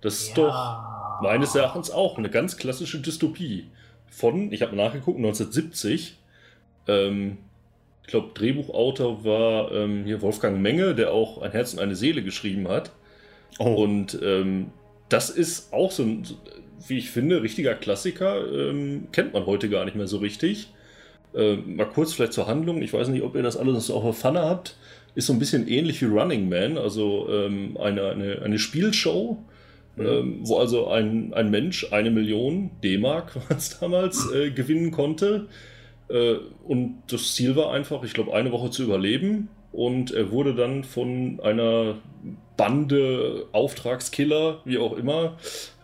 Das 0.00 0.20
ist 0.22 0.38
doch 0.38 1.20
meines 1.22 1.54
Erachtens 1.54 1.90
auch 1.90 2.18
eine 2.18 2.30
ganz 2.30 2.56
klassische 2.56 3.00
Dystopie. 3.00 3.66
Von, 4.10 4.52
ich 4.52 4.62
habe 4.62 4.76
nachgeguckt, 4.76 5.18
1970. 5.18 6.18
Ähm, 6.88 7.38
ich 8.02 8.08
glaube, 8.08 8.30
Drehbuchautor 8.34 9.24
war 9.24 9.72
ähm, 9.72 10.04
hier 10.04 10.22
Wolfgang 10.22 10.60
Menge, 10.60 10.94
der 10.94 11.12
auch 11.12 11.40
Ein 11.42 11.52
Herz 11.52 11.72
und 11.74 11.80
eine 11.80 11.96
Seele 11.96 12.22
geschrieben 12.22 12.68
hat. 12.68 12.92
oh, 13.58 13.84
Und 13.84 14.18
ähm, 14.22 14.72
das 15.08 15.30
ist 15.30 15.72
auch 15.72 15.90
so 15.92 16.02
ein, 16.02 16.24
so- 16.24 16.36
wie 16.88 16.98
ich 16.98 17.10
finde, 17.10 17.42
richtiger 17.42 17.74
Klassiker. 17.74 18.44
Ähm, 18.52 19.08
kennt 19.12 19.32
man 19.32 19.46
heute 19.46 19.68
gar 19.68 19.84
nicht 19.84 19.96
mehr 19.96 20.06
so 20.06 20.18
richtig. 20.18 20.68
Ähm, 21.34 21.76
mal 21.76 21.86
kurz 21.86 22.12
vielleicht 22.12 22.32
zur 22.32 22.46
Handlung. 22.46 22.82
Ich 22.82 22.92
weiß 22.92 23.08
nicht, 23.08 23.22
ob 23.22 23.34
ihr 23.34 23.42
das 23.42 23.56
alles 23.56 23.90
auf 23.90 24.04
der 24.04 24.12
Pfanne 24.12 24.40
habt. 24.42 24.76
Ist 25.14 25.26
so 25.26 25.32
ein 25.32 25.38
bisschen 25.38 25.68
ähnlich 25.68 26.00
wie 26.00 26.06
Running 26.06 26.48
Man, 26.48 26.78
also 26.78 27.28
ähm, 27.30 27.76
eine, 27.78 28.10
eine, 28.10 28.42
eine 28.42 28.58
Spielshow, 28.58 29.38
Mhm. 29.94 30.06
ähm, 30.06 30.38
wo 30.44 30.56
also 30.58 30.88
ein, 30.88 31.34
ein 31.34 31.50
Mensch 31.50 31.92
eine 31.92 32.10
Million 32.10 32.70
D-Mark 32.82 33.34
damals 33.80 34.30
äh, 34.32 34.50
gewinnen 34.50 34.90
konnte. 34.90 35.48
Äh, 36.08 36.36
und 36.64 37.02
das 37.08 37.34
Ziel 37.34 37.56
war 37.56 37.72
einfach, 37.72 38.02
ich 38.02 38.14
glaube, 38.14 38.32
eine 38.34 38.52
Woche 38.52 38.70
zu 38.70 38.84
überleben. 38.84 39.48
Und 39.72 40.12
er 40.12 40.30
wurde 40.30 40.54
dann 40.54 40.84
von 40.84 41.40
einer 41.42 41.96
Bande, 42.56 43.46
Auftragskiller, 43.52 44.60
wie 44.64 44.78
auch 44.78 44.96
immer, 44.96 45.38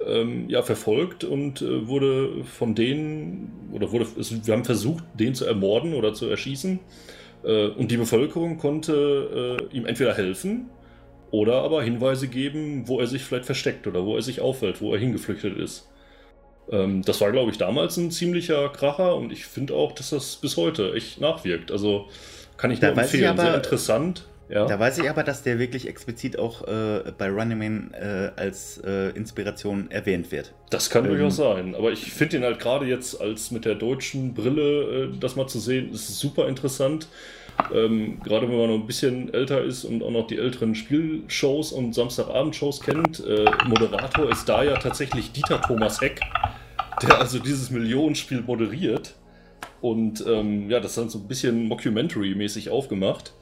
ähm, 0.06 0.48
ja, 0.50 0.62
verfolgt 0.62 1.24
und 1.24 1.62
äh, 1.62 1.88
wurde 1.88 2.44
von 2.44 2.74
denen, 2.74 3.70
oder 3.72 3.90
wurde, 3.90 4.06
es, 4.18 4.46
wir 4.46 4.54
haben 4.54 4.64
versucht, 4.64 5.02
den 5.14 5.34
zu 5.34 5.46
ermorden 5.46 5.94
oder 5.94 6.12
zu 6.12 6.26
erschießen. 6.26 6.78
Äh, 7.44 7.68
und 7.68 7.90
die 7.90 7.96
Bevölkerung 7.96 8.58
konnte 8.58 9.58
äh, 9.72 9.76
ihm 9.76 9.86
entweder 9.86 10.14
helfen 10.14 10.68
oder 11.30 11.62
aber 11.62 11.82
Hinweise 11.82 12.28
geben, 12.28 12.86
wo 12.86 13.00
er 13.00 13.06
sich 13.06 13.22
vielleicht 13.22 13.46
versteckt 13.46 13.86
oder 13.86 14.04
wo 14.04 14.16
er 14.16 14.22
sich 14.22 14.40
aufhält, 14.40 14.80
wo 14.80 14.92
er 14.92 15.00
hingeflüchtet 15.00 15.56
ist. 15.56 15.88
Ähm, 16.70 17.02
das 17.02 17.20
war, 17.20 17.32
glaube 17.32 17.50
ich, 17.50 17.58
damals 17.58 17.96
ein 17.96 18.10
ziemlicher 18.10 18.68
Kracher 18.68 19.16
und 19.16 19.32
ich 19.32 19.46
finde 19.46 19.74
auch, 19.74 19.92
dass 19.92 20.10
das 20.10 20.36
bis 20.36 20.56
heute 20.56 20.94
echt 20.94 21.20
nachwirkt. 21.20 21.70
Also 21.70 22.08
kann 22.58 22.70
ich 22.70 22.80
Da 22.80 22.90
nur 22.92 22.98
empfehlen. 23.02 23.26
aber- 23.28 23.42
Sehr 23.42 23.54
interessant. 23.54 24.26
Ja. 24.50 24.64
Da 24.66 24.78
weiß 24.80 24.96
ich 24.98 25.10
aber, 25.10 25.24
dass 25.24 25.42
der 25.42 25.58
wirklich 25.58 25.86
explizit 25.86 26.38
auch 26.38 26.66
äh, 26.66 27.12
bei 27.18 27.28
Running 27.28 27.58
Man 27.58 27.90
äh, 27.92 28.30
als 28.34 28.78
äh, 28.78 29.10
Inspiration 29.10 29.90
erwähnt 29.90 30.32
wird. 30.32 30.54
Das 30.70 30.88
kann 30.88 31.04
Ähm, 31.04 31.10
durchaus 31.10 31.36
sein, 31.36 31.74
aber 31.74 31.92
ich 31.92 32.10
finde 32.14 32.38
ihn 32.38 32.44
halt 32.44 32.58
gerade 32.58 32.86
jetzt 32.86 33.20
als 33.20 33.50
mit 33.50 33.66
der 33.66 33.74
deutschen 33.74 34.32
Brille 34.32 35.10
äh, 35.12 35.18
das 35.20 35.36
mal 35.36 35.46
zu 35.48 35.58
sehen, 35.58 35.92
ist 35.92 36.18
super 36.18 36.48
interessant. 36.48 37.08
Ähm, 37.74 38.20
gerade 38.24 38.48
wenn 38.48 38.56
man 38.56 38.68
noch 38.68 38.76
ein 38.76 38.86
bisschen 38.86 39.34
älter 39.34 39.62
ist 39.62 39.84
und 39.84 40.02
auch 40.02 40.12
noch 40.12 40.26
die 40.26 40.38
älteren 40.38 40.74
Spielshows 40.74 41.72
und 41.72 41.94
Samstagabendshows 41.94 42.80
kennt. 42.80 43.20
Äh, 43.26 43.44
Moderator 43.66 44.30
ist 44.30 44.48
da 44.48 44.62
ja 44.62 44.78
tatsächlich 44.78 45.30
Dieter 45.32 45.60
Thomas 45.60 46.00
Heck, 46.00 46.20
der 47.02 47.18
also 47.18 47.38
dieses 47.38 47.70
Millionenspiel 47.70 48.40
moderiert. 48.40 49.14
Und 49.80 50.24
ähm, 50.26 50.70
ja, 50.70 50.80
das 50.80 50.92
ist 50.92 50.98
dann 50.98 51.08
so 51.08 51.18
ein 51.18 51.28
bisschen 51.28 51.68
Mockumentary-mäßig 51.68 52.70
aufgemacht. 52.70 53.32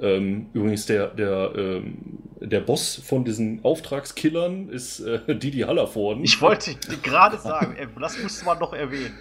Ähm, 0.00 0.46
übrigens, 0.52 0.86
der, 0.86 1.08
der, 1.08 1.52
ähm, 1.54 1.98
der 2.40 2.60
Boss 2.60 3.00
von 3.04 3.24
diesen 3.24 3.62
Auftragskillern 3.62 4.68
ist 4.68 5.00
äh, 5.00 5.20
Didi 5.36 5.60
Hallervorden. 5.60 6.24
Ich 6.24 6.40
wollte 6.40 6.74
gerade 7.02 7.38
sagen, 7.38 7.76
das 8.00 8.20
musste 8.20 8.44
man 8.44 8.58
noch 8.58 8.72
erwähnen. 8.72 9.14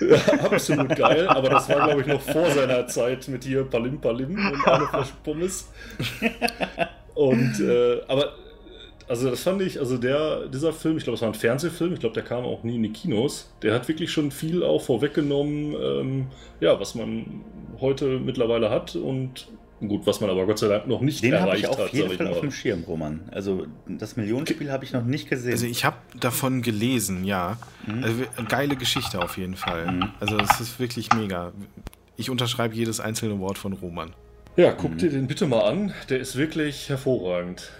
Ja, 0.00 0.16
absolut 0.50 0.94
geil, 0.94 1.26
aber 1.26 1.48
das 1.48 1.68
war, 1.68 1.86
glaube 1.86 2.02
ich, 2.02 2.06
noch 2.06 2.20
vor 2.20 2.48
seiner 2.50 2.86
Zeit 2.86 3.26
mit 3.28 3.44
hier 3.44 3.64
Palim 3.64 4.00
Palim 4.00 4.34
und 4.34 4.56
Flasche 4.62 5.14
Pommes. 5.24 5.68
Und, 7.14 7.60
äh, 7.60 8.00
aber, 8.06 8.34
also 9.08 9.30
das 9.30 9.42
fand 9.42 9.60
ich, 9.62 9.78
also 9.78 9.96
der, 9.98 10.46
dieser 10.48 10.72
Film, 10.72 10.96
ich 10.96 11.04
glaube, 11.04 11.14
es 11.16 11.20
war 11.22 11.28
ein 11.28 11.34
Fernsehfilm, 11.34 11.92
ich 11.94 12.00
glaube, 12.00 12.14
der 12.14 12.22
kam 12.24 12.44
auch 12.44 12.62
nie 12.62 12.76
in 12.76 12.82
die 12.82 12.92
Kinos, 12.92 13.50
der 13.62 13.74
hat 13.74 13.88
wirklich 13.88 14.10
schon 14.12 14.30
viel 14.30 14.62
auch 14.62 14.82
vorweggenommen, 14.82 15.74
ähm, 15.80 16.26
ja, 16.60 16.78
was 16.80 16.94
man 16.94 17.42
heute 17.80 18.18
mittlerweile 18.18 18.70
hat 18.70 18.96
und 18.96 19.48
gut, 19.80 20.06
was 20.06 20.20
man 20.20 20.30
aber 20.30 20.46
Gott 20.46 20.58
sei 20.58 20.68
Dank 20.68 20.86
noch 20.86 21.00
nicht 21.02 21.22
Den 21.22 21.34
habe 21.34 21.48
erreicht 21.48 21.64
ich 21.64 21.68
auf 21.68 21.78
hat, 21.78 21.92
jeden 21.92 22.06
sag 22.08 22.12
ich 22.12 22.18
Fall 22.18 22.28
auf 22.28 22.40
dem 22.40 22.50
Schirm, 22.52 22.84
Roman. 22.84 23.20
Also 23.30 23.66
das 23.86 24.16
Millionenspiel 24.16 24.70
habe 24.72 24.84
ich 24.84 24.92
noch 24.92 25.04
nicht 25.04 25.28
gesehen. 25.28 25.52
Also 25.52 25.66
ich 25.66 25.84
habe 25.84 25.96
davon 26.18 26.62
gelesen, 26.62 27.24
ja. 27.24 27.58
Mhm. 27.86 28.02
Also, 28.04 28.22
geile 28.48 28.76
Geschichte 28.76 29.20
auf 29.20 29.36
jeden 29.36 29.56
Fall. 29.56 29.90
Mhm. 29.92 30.08
Also 30.20 30.38
es 30.38 30.60
ist 30.60 30.80
wirklich 30.80 31.12
mega. 31.12 31.52
Ich 32.16 32.30
unterschreibe 32.30 32.74
jedes 32.74 33.00
einzelne 33.00 33.38
Wort 33.40 33.58
von 33.58 33.74
Roman. 33.74 34.14
Ja, 34.56 34.72
guck 34.72 34.92
Mhm. 34.92 34.98
dir 34.98 35.10
den 35.10 35.26
bitte 35.26 35.46
mal 35.46 35.64
an, 35.68 35.92
der 36.08 36.20
ist 36.20 36.36
wirklich 36.36 36.88
hervorragend. 36.88 37.70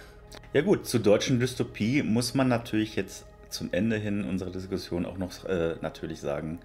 Ja 0.53 0.61
gut, 0.61 0.85
zur 0.87 0.99
deutschen 1.01 1.39
Dystopie 1.39 2.01
muss 2.03 2.33
man 2.33 2.47
natürlich 2.47 2.95
jetzt 2.95 3.25
zum 3.49 3.69
Ende 3.73 3.97
hin 3.97 4.23
unserer 4.23 4.51
Diskussion 4.51 5.05
auch 5.05 5.17
noch 5.17 5.45
äh, 5.45 5.75
natürlich 5.81 6.19
sagen, 6.21 6.59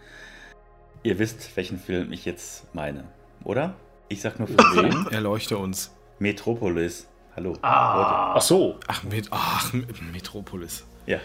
ihr 1.03 1.19
wisst, 1.19 1.57
welchen 1.57 1.79
Film 1.79 2.13
ich 2.13 2.25
jetzt 2.25 2.73
meine, 2.75 3.05
oder? 3.45 3.75
Ich 4.09 4.21
sag 4.21 4.39
nur 4.39 4.49
für 4.49 4.57
wen. 4.59 5.07
Erleuchte 5.13 5.57
uns. 5.57 5.95
Metropolis. 6.19 7.07
Hallo. 7.37 7.57
Ah, 7.63 8.35
Ach 8.35 8.41
so, 8.41 8.79
Ach, 8.89 9.05
mit, 9.05 9.29
ach 9.31 9.73
Metropolis. 10.13 10.85
Ja, 11.07 11.19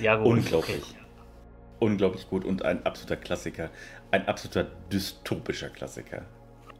ja 0.00 0.16
gut. 0.16 0.26
unglaublich. 0.26 0.76
okay. 0.76 0.96
Unglaublich 1.78 2.28
gut 2.28 2.44
und 2.44 2.64
ein 2.64 2.84
absoluter 2.86 3.16
Klassiker. 3.16 3.70
Ein 4.10 4.26
absoluter 4.26 4.64
dystopischer 4.92 5.68
Klassiker. 5.68 6.22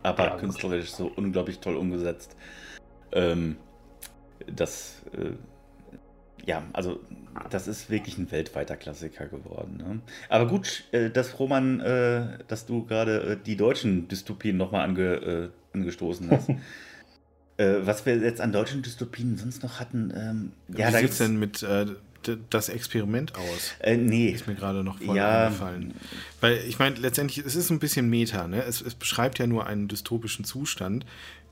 Aber 0.02 0.24
Ja, 0.24 0.36
künstlerisch 0.36 0.90
so 0.92 1.10
unglaublich 1.16 1.60
toll 1.60 1.76
umgesetzt. 1.76 2.36
Ähm, 3.12 3.56
das, 4.54 5.02
äh, 5.12 5.32
ja, 6.46 6.62
also 6.72 7.00
das 7.50 7.68
ist 7.68 7.90
wirklich 7.90 8.18
ein 8.18 8.30
weltweiter 8.30 8.76
Klassiker 8.76 9.26
geworden. 9.26 9.76
Ne? 9.78 10.00
Aber 10.28 10.46
gut, 10.46 10.84
äh, 10.92 11.10
dass 11.10 11.38
Roman, 11.38 11.80
äh, 11.80 12.38
dass 12.48 12.66
du 12.66 12.84
gerade 12.84 13.22
äh, 13.22 13.36
die 13.44 13.56
deutschen 13.56 14.08
Dystopien 14.08 14.56
nochmal 14.56 14.84
ange, 14.84 15.02
äh, 15.14 15.48
angestoßen 15.72 16.30
hast. 16.30 16.48
äh, 17.56 17.74
was 17.82 18.06
wir 18.06 18.16
jetzt 18.16 18.40
an 18.40 18.52
deutschen 18.52 18.82
Dystopien 18.82 19.36
sonst 19.36 19.62
noch 19.62 19.80
hatten, 19.80 20.12
ähm, 20.16 20.52
ja, 20.76 20.88
Wie 20.92 20.98
sieht 20.98 21.10
es 21.10 21.18
denn 21.18 21.38
mit 21.38 21.64
das 22.50 22.70
Experiment 22.70 23.34
aus? 23.34 23.74
Äh, 23.80 23.96
nee, 23.96 24.28
Ist 24.28 24.46
mir 24.46 24.54
gerade 24.54 24.82
noch 24.82 24.98
voll 24.98 25.16
Ja. 25.16 25.46
eingefallen. 25.46 25.94
Weil 26.40 26.58
ich 26.66 26.78
meine, 26.78 26.96
letztendlich, 26.96 27.44
es 27.44 27.54
ist 27.54 27.70
ein 27.70 27.78
bisschen 27.78 28.08
Meta, 28.08 28.48
ne? 28.48 28.62
Es, 28.64 28.80
es 28.80 28.94
beschreibt 28.94 29.38
ja 29.38 29.46
nur 29.46 29.66
einen 29.66 29.88
dystopischen 29.88 30.44
Zustand 30.44 31.04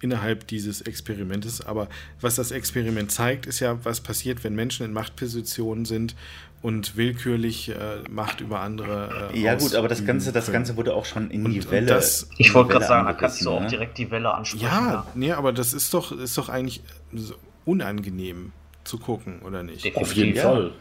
innerhalb 0.03 0.47
dieses 0.49 0.83
Experimentes. 0.83 1.61
Aber 1.65 1.89
was 2.21 2.35
das 2.35 2.51
Experiment 2.51 3.11
zeigt, 3.11 3.47
ist 3.47 3.61
ja, 3.61 3.83
was 3.85 4.01
passiert, 4.03 4.45
wenn 4.45 4.55
Menschen 4.55 4.85
in 4.85 4.93
Machtpositionen 4.93 5.85
sind 5.87 6.15
und 6.61 6.97
willkürlich 6.97 7.71
äh, 7.71 7.75
Macht 8.11 8.41
über 8.41 8.61
andere. 8.61 9.31
Äh, 9.33 9.41
Ja 9.41 9.55
gut, 9.55 9.75
aber 9.75 9.89
das 9.89 10.05
Ganze, 10.05 10.31
das. 10.33 10.53
Ganze 10.53 10.77
wurde 10.77 10.95
auch 10.95 11.05
schon 11.07 11.31
in 11.31 11.47
Und- 11.47 11.53
die 11.53 11.71
Welle. 11.71 11.87
das- 11.87 12.29
Ich 12.39 12.53
wollte 12.55 12.73
gerade 12.73 12.85
sagen, 12.87 13.07
da 13.07 13.15
kannst 13.15 13.45
du 13.45 13.51
auch 13.51 13.61
ne? 13.63 13.69
direkt 13.69 13.97
die 13.99 14.11
Welle 14.11 14.33
ansprechen. 14.35 14.65
Ja, 14.65 15.07
nee, 15.15 15.33
aber 15.33 15.53
das 15.53 15.73
ist 15.73 15.95
doch, 15.95 16.13
ist 16.13 16.37
doch 16.39 16.49
eigentlich 16.49 16.83
so 17.13 17.35
unangenehm 17.65 18.53
zu 18.85 18.99
gucken, 18.99 19.41
oder 19.43 19.63
nicht? 19.63 19.85
Definitiv. 19.85 20.03
auf 20.03 20.13
jeden 20.17 20.37
Ja. 20.37 20.43
Fall. 20.43 20.73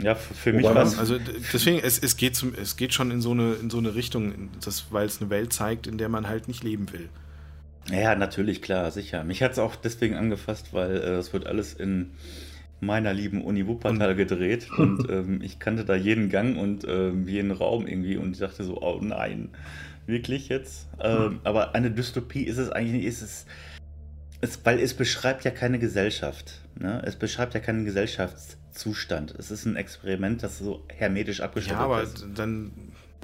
Ja, 0.00 0.14
für, 0.14 0.52
mich 0.52 0.64
war 0.64 0.84
es. 0.84 0.96
Also 0.96 1.18
deswegen, 1.52 1.80
es, 1.80 1.98
es, 1.98 2.16
geht 2.16 2.36
zum, 2.36 2.54
es 2.54 2.76
geht 2.76 2.94
schon 2.94 3.10
in 3.10 3.20
so 3.20 3.32
eine, 3.32 3.54
in 3.54 3.68
so 3.68 3.78
eine 3.78 3.96
Richtung, 3.96 4.48
das, 4.64 4.86
weil 4.92 5.06
es 5.06 5.20
eine 5.20 5.28
Welt 5.28 5.52
zeigt, 5.52 5.88
in 5.88 5.98
der 5.98 6.08
man 6.08 6.28
halt 6.28 6.46
nicht 6.46 6.62
leben 6.62 6.92
will. 6.92 7.08
Ja, 7.90 8.14
natürlich, 8.14 8.62
klar, 8.62 8.90
sicher. 8.90 9.24
Mich 9.24 9.42
hat 9.42 9.52
es 9.52 9.58
auch 9.58 9.76
deswegen 9.76 10.14
angefasst, 10.16 10.72
weil 10.72 10.96
äh, 10.96 11.16
es 11.16 11.32
wird 11.32 11.46
alles 11.46 11.74
in 11.74 12.10
meiner 12.80 13.12
lieben 13.12 13.42
Uni 13.42 13.66
Wuppertal 13.66 14.14
gedreht 14.14 14.68
und 14.76 15.10
ähm, 15.10 15.40
ich 15.42 15.58
kannte 15.58 15.84
da 15.84 15.94
jeden 15.94 16.28
Gang 16.28 16.56
und 16.58 16.86
ähm, 16.86 17.26
jeden 17.26 17.50
Raum 17.50 17.86
irgendwie 17.86 18.16
und 18.16 18.32
ich 18.32 18.38
dachte 18.38 18.62
so, 18.64 18.80
oh 18.80 19.00
nein, 19.02 19.50
wirklich 20.06 20.48
jetzt? 20.48 20.88
Ähm, 21.00 21.40
aber 21.44 21.74
eine 21.74 21.90
Dystopie 21.90 22.42
ist 22.44 22.58
es 22.58 22.70
eigentlich 22.70 22.92
nicht, 22.92 23.06
ist 23.06 23.22
es, 23.22 23.46
es, 24.40 24.60
weil 24.64 24.78
es 24.80 24.94
beschreibt 24.94 25.44
ja 25.44 25.50
keine 25.50 25.78
Gesellschaft. 25.78 26.60
Ne? 26.78 27.02
Es 27.04 27.16
beschreibt 27.16 27.54
ja 27.54 27.60
keinen 27.60 27.84
Gesellschaftszustand. 27.84 29.34
Es 29.38 29.50
ist 29.50 29.66
ein 29.66 29.76
Experiment, 29.76 30.42
das 30.42 30.58
so 30.58 30.84
hermetisch 30.88 31.40
abgeschottet 31.40 31.78
Ja, 31.78 31.84
aber 31.84 32.02
ist. 32.02 32.26
dann 32.36 32.70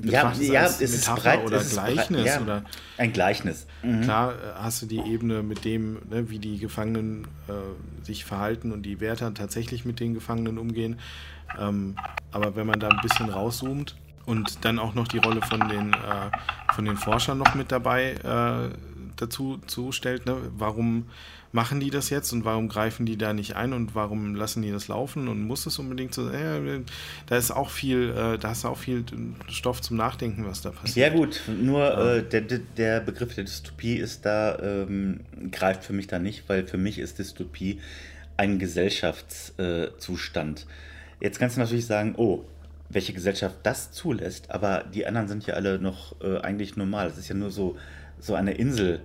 Ja, 0.03 0.33
ja, 0.33 0.63
als 0.63 0.81
es 0.81 0.93
ist 0.93 1.09
Metapher 1.09 1.23
breit, 1.23 1.47
oder 1.47 1.57
ist 1.59 1.77
breit, 1.77 1.95
Gleichnis 1.95 2.27
ja. 2.27 2.41
oder 2.41 2.65
Ein 2.99 3.13
Gleichnis. 3.13 3.67
Mhm. 3.83 4.03
klar 4.03 4.33
äh, 4.33 4.37
hast 4.57 4.83
du 4.83 4.87
die 4.87 4.99
Ebene 4.99 5.43
mit 5.43 5.65
dem, 5.65 5.99
ne, 6.11 6.29
wie 6.31 6.39
die 6.39 6.59
Gefangenen 6.59 7.27
äh, 7.49 8.05
sich 8.05 8.25
verhalten 8.25 8.73
und 8.73 8.83
die 8.83 9.01
Wärter 9.01 9.33
tatsächlich 9.35 9.85
mit 9.85 10.01
den 10.01 10.15
Gefangenen 10.15 10.59
umgehen. 10.59 10.99
Ähm, 11.59 11.97
aber 12.33 12.57
wenn 12.57 12.67
man 12.67 12.81
da 12.81 12.89
ein 12.89 13.01
bisschen 13.03 13.31
rauszoomt 13.31 13.97
und 14.27 14.65
dann 14.65 14.79
auch 14.79 14.95
noch 14.95 15.07
die 15.07 15.19
Rolle 15.19 15.43
von 15.43 15.69
den, 15.69 15.93
äh, 15.93 16.75
von 16.75 16.85
den 16.85 16.97
Forschern 16.97 17.39
noch 17.39 17.55
mit 17.55 17.71
dabei 17.71 18.13
äh, 18.13 18.75
dazu 19.17 19.59
zustellt, 19.67 20.27
ne? 20.27 20.37
warum 20.57 21.07
machen 21.55 21.79
die 21.79 21.91
das 21.91 22.11
jetzt 22.11 22.33
und 22.33 22.45
warum 22.45 22.69
greifen 22.69 23.07
die 23.07 23.17
da 23.17 23.33
nicht 23.33 23.55
ein 23.55 23.73
und 23.73 23.95
warum 23.95 24.35
lassen 24.35 24.63
die 24.63 24.73
das 24.73 24.89
laufen 24.89 25.29
und 25.29 25.41
muss 25.43 25.65
es 25.67 25.79
unbedingt 25.79 26.13
so, 26.13 26.29
äh, 26.29 26.81
da 27.27 27.37
ist 27.37 27.53
auch 27.53 27.71
viel, 27.71 28.11
äh, 28.11 28.39
da 28.39 28.49
hast 28.49 28.65
du 28.65 28.69
auch 28.69 28.77
viel 28.77 29.05
Stoff 29.49 29.81
zum 29.81 29.97
Nachdenken, 29.97 30.45
was 30.47 30.63
da 30.63 30.73
passiert. 30.73 31.13
Ja 31.13 31.17
gut, 31.17 31.41
nur 31.47 31.79
Ja. 31.81 32.15
äh, 32.17 32.29
der, 32.29 32.41
der- 32.41 33.01
Begriff 33.01 33.37
der 33.37 33.45
Dystopie 33.45 33.95
ist 33.97 34.27
da, 34.27 34.59
ähm, 34.59 35.21
greift 35.53 35.85
für 35.85 35.93
mich 35.93 36.09
da 36.09 36.19
nicht, 36.19 36.49
weil 36.49 36.67
für 36.67 36.79
mich 36.79 36.99
ist 36.99 37.21
Dystopie 37.21 37.79
ein 38.37 38.59
Gesellschaftszustand. 38.59 40.67
Jetzt 41.21 41.39
kannst 41.39 41.57
du 41.57 41.61
natürlich 41.61 41.87
sagen, 41.87 42.15
oh, 42.17 42.45
welche 42.91 43.13
Gesellschaft 43.13 43.57
das 43.63 43.93
zulässt, 43.93 44.51
aber 44.51 44.85
die 44.93 45.07
anderen 45.07 45.29
sind 45.29 45.47
ja 45.47 45.55
alle 45.55 45.79
noch 45.79 46.21
äh, 46.21 46.39
eigentlich 46.41 46.77
normal. 46.77 47.07
Es 47.09 47.19
ist 47.19 47.29
ja 47.29 47.35
nur 47.35 47.51
so, 47.51 47.77
so 48.19 48.35
eine 48.35 48.53
Insel. 48.55 49.01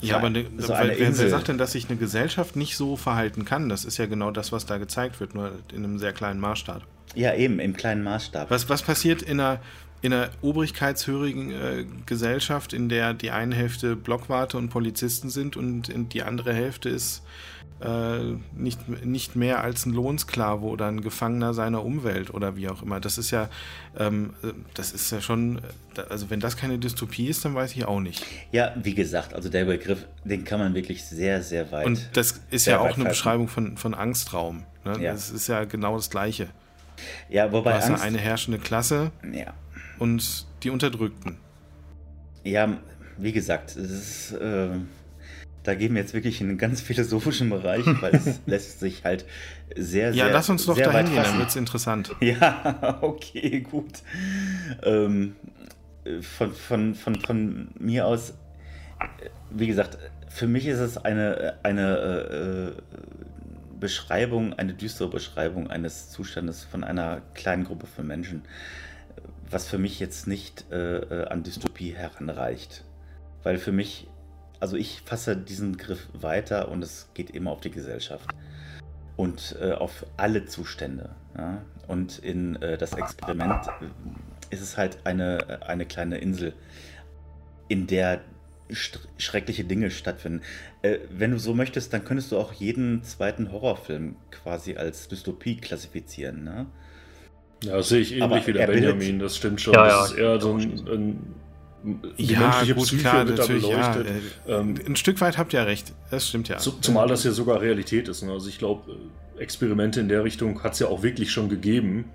Ja, 0.00 0.16
aber 0.16 0.30
ne, 0.30 0.46
so 0.58 0.72
eine 0.72 0.98
wer, 0.98 1.18
wer 1.18 1.28
sagt 1.28 1.48
denn, 1.48 1.58
dass 1.58 1.72
sich 1.72 1.88
eine 1.88 1.98
Gesellschaft 1.98 2.56
nicht 2.56 2.76
so 2.76 2.96
verhalten 2.96 3.44
kann? 3.44 3.68
Das 3.68 3.84
ist 3.84 3.98
ja 3.98 4.06
genau 4.06 4.30
das, 4.30 4.52
was 4.52 4.66
da 4.66 4.78
gezeigt 4.78 5.18
wird, 5.20 5.34
nur 5.34 5.52
in 5.72 5.84
einem 5.84 5.98
sehr 5.98 6.12
kleinen 6.12 6.40
Maßstab. 6.40 6.82
Ja, 7.14 7.34
eben, 7.34 7.58
im 7.58 7.74
kleinen 7.74 8.02
Maßstab. 8.02 8.50
Was, 8.50 8.68
was 8.68 8.82
passiert 8.82 9.22
in 9.22 9.40
einer, 9.40 9.60
in 10.00 10.12
einer 10.12 10.30
obrigkeitshörigen 10.42 11.50
äh, 11.50 11.84
Gesellschaft, 12.06 12.72
in 12.72 12.88
der 12.88 13.14
die 13.14 13.30
eine 13.30 13.54
Hälfte 13.54 13.96
Blockwarte 13.96 14.56
und 14.56 14.68
Polizisten 14.68 15.30
sind 15.30 15.56
und 15.56 16.12
die 16.12 16.22
andere 16.22 16.52
Hälfte 16.52 16.88
ist 16.88 17.22
äh, 17.80 18.34
nicht, 18.56 19.04
nicht 19.04 19.36
mehr 19.36 19.62
als 19.62 19.86
ein 19.86 19.92
Lohnsklave 19.92 20.66
oder 20.66 20.86
ein 20.86 21.00
Gefangener 21.00 21.54
seiner 21.54 21.84
Umwelt 21.84 22.34
oder 22.34 22.56
wie 22.56 22.68
auch 22.68 22.82
immer. 22.82 22.98
Das 23.00 23.18
ist 23.18 23.30
ja, 23.30 23.48
ähm, 23.96 24.34
äh, 24.42 24.48
das 24.74 24.90
ist 24.92 25.12
ja 25.12 25.20
schon, 25.20 25.60
also 26.08 26.28
wenn 26.30 26.40
das 26.40 26.56
keine 26.56 26.78
Dystopie 26.78 27.28
ist, 27.28 27.44
dann 27.44 27.54
weiß 27.54 27.76
ich 27.76 27.84
auch 27.84 28.00
nicht. 28.00 28.24
Ja, 28.50 28.74
wie 28.82 28.94
gesagt, 28.94 29.32
also 29.32 29.48
der 29.48 29.64
Begriff, 29.64 30.06
den 30.24 30.44
kann 30.44 30.58
man 30.58 30.74
wirklich 30.74 31.04
sehr, 31.04 31.42
sehr 31.42 31.70
weit. 31.70 31.86
Und 31.86 32.08
das 32.14 32.40
ist 32.50 32.66
ja 32.66 32.80
auch 32.80 32.96
eine. 32.96 33.08
Beschreibung 33.08 33.48
von, 33.48 33.76
von 33.76 33.94
Angstraum. 33.94 34.64
Ne? 34.84 35.00
Ja. 35.00 35.12
Das 35.12 35.30
ist 35.30 35.46
ja 35.46 35.64
genau 35.64 35.96
das 35.96 36.10
Gleiche. 36.10 36.48
ja, 37.28 37.46
Du 37.46 37.52
wobei 37.52 37.74
hast 37.74 37.90
Angst, 37.90 38.02
eine 38.02 38.18
herrschende 38.18 38.58
Klasse 38.58 39.12
ja, 39.32 39.54
und 39.98 40.46
die 40.62 40.70
Unterdrückten. 40.70 41.38
Ja, 42.44 42.78
wie 43.16 43.32
gesagt, 43.32 43.76
es 43.76 43.90
ist, 43.90 44.32
äh, 44.32 44.70
da 45.64 45.74
gehen 45.74 45.94
wir 45.94 46.00
jetzt 46.00 46.14
wirklich 46.14 46.40
in 46.40 46.48
einen 46.48 46.58
ganz 46.58 46.80
philosophischen 46.80 47.50
Bereich, 47.50 47.84
weil 48.00 48.14
es 48.14 48.40
lässt 48.46 48.80
sich 48.80 49.04
halt 49.04 49.24
sehr, 49.76 50.12
sehr. 50.12 50.26
Ja, 50.26 50.32
lass 50.32 50.48
uns 50.48 50.66
doch 50.66 50.78
dahin 50.78 51.06
gehen, 51.06 51.22
dann 51.22 51.38
wird 51.38 51.48
es 51.48 51.56
interessant. 51.56 52.14
Ja, 52.20 52.98
okay, 53.02 53.60
gut. 53.60 54.02
Ähm, 54.82 55.36
von, 56.22 56.52
von, 56.54 56.94
von, 56.94 57.20
von 57.20 57.68
mir 57.78 58.06
aus, 58.06 58.30
äh, 59.00 59.28
wie 59.50 59.66
gesagt, 59.66 59.98
für 60.28 60.46
mich 60.46 60.66
ist 60.66 60.78
es 60.78 60.96
eine, 60.96 61.58
eine 61.62 62.74
äh, 62.76 62.82
Beschreibung, 63.78 64.54
eine 64.54 64.74
düstere 64.74 65.08
Beschreibung 65.08 65.70
eines 65.70 66.10
Zustandes 66.10 66.64
von 66.64 66.84
einer 66.84 67.22
kleinen 67.34 67.64
Gruppe 67.64 67.86
von 67.86 68.06
Menschen, 68.06 68.42
was 69.50 69.68
für 69.68 69.78
mich 69.78 70.00
jetzt 70.00 70.26
nicht 70.26 70.70
äh, 70.70 70.98
äh, 70.98 71.26
an 71.28 71.42
Dystopie 71.42 71.94
heranreicht. 71.94 72.84
Weil 73.42 73.58
für 73.58 73.72
mich, 73.72 74.08
also 74.60 74.76
ich 74.76 75.02
fasse 75.04 75.36
diesen 75.36 75.76
Griff 75.76 76.08
weiter 76.12 76.68
und 76.68 76.82
es 76.82 77.10
geht 77.14 77.30
immer 77.30 77.52
auf 77.52 77.60
die 77.60 77.70
Gesellschaft 77.70 78.28
und 79.16 79.56
äh, 79.60 79.72
auf 79.72 80.06
alle 80.16 80.46
Zustände. 80.46 81.10
Ja? 81.36 81.62
Und 81.86 82.18
in 82.18 82.56
äh, 82.62 82.76
das 82.76 82.92
Experiment 82.92 83.66
äh, 83.66 84.54
ist 84.54 84.60
es 84.60 84.76
halt 84.76 84.98
eine, 85.04 85.62
eine 85.66 85.86
kleine 85.86 86.18
Insel, 86.18 86.54
in 87.68 87.86
der 87.86 88.20
schreckliche 89.16 89.64
Dinge 89.64 89.90
stattfinden. 89.90 90.42
Äh, 90.82 90.98
wenn 91.10 91.30
du 91.30 91.38
so 91.38 91.54
möchtest, 91.54 91.92
dann 91.92 92.04
könntest 92.04 92.32
du 92.32 92.38
auch 92.38 92.52
jeden 92.52 93.02
zweiten 93.02 93.50
Horrorfilm 93.50 94.16
quasi 94.30 94.76
als 94.76 95.08
Dystopie 95.08 95.56
klassifizieren. 95.56 96.44
Ne? 96.44 96.66
Ja, 97.64 97.76
das 97.76 97.88
sehe 97.88 98.00
ich 98.00 98.12
ähnlich 98.12 98.22
Aber 98.24 98.46
wie 98.46 98.52
der 98.52 98.62
er 98.62 98.66
bildet- 98.68 98.98
Benjamin, 98.98 99.18
das 99.18 99.36
stimmt 99.36 99.60
schon. 99.60 99.74
Ja, 99.74 99.84
das 99.84 99.92
ja, 99.92 100.04
ist 100.04 100.12
eher 100.18 100.40
so 100.40 100.52
ein, 100.54 100.60
ein 100.88 101.34
die 102.18 102.24
Ja, 102.26 102.40
menschliche 102.40 102.74
gut, 102.74 102.84
Psyche 102.86 103.02
klar, 103.02 103.26
wird 103.28 103.38
da 103.38 103.44
ja. 103.44 103.48
beleuchtet. 103.92 104.06
Äh, 104.46 104.52
Ähm, 104.52 104.74
Ein 104.86 104.96
Stück 104.96 105.20
weit 105.20 105.38
habt 105.38 105.52
ihr 105.52 105.60
ja 105.60 105.64
recht. 105.64 105.92
Das 106.10 106.28
stimmt 106.28 106.48
ja. 106.48 106.58
Zu, 106.58 106.72
zumal 106.80 107.06
das 107.08 107.24
ja 107.24 107.30
sogar 107.30 107.60
Realität 107.60 108.08
ist. 108.08 108.22
Ne? 108.22 108.32
Also 108.32 108.48
ich 108.48 108.58
glaube, 108.58 108.96
Experimente 109.38 110.00
in 110.00 110.08
der 110.08 110.24
Richtung 110.24 110.62
hat 110.64 110.72
es 110.72 110.80
ja 110.80 110.88
auch 110.88 111.02
wirklich 111.04 111.30
schon 111.30 111.48
gegeben, 111.48 112.06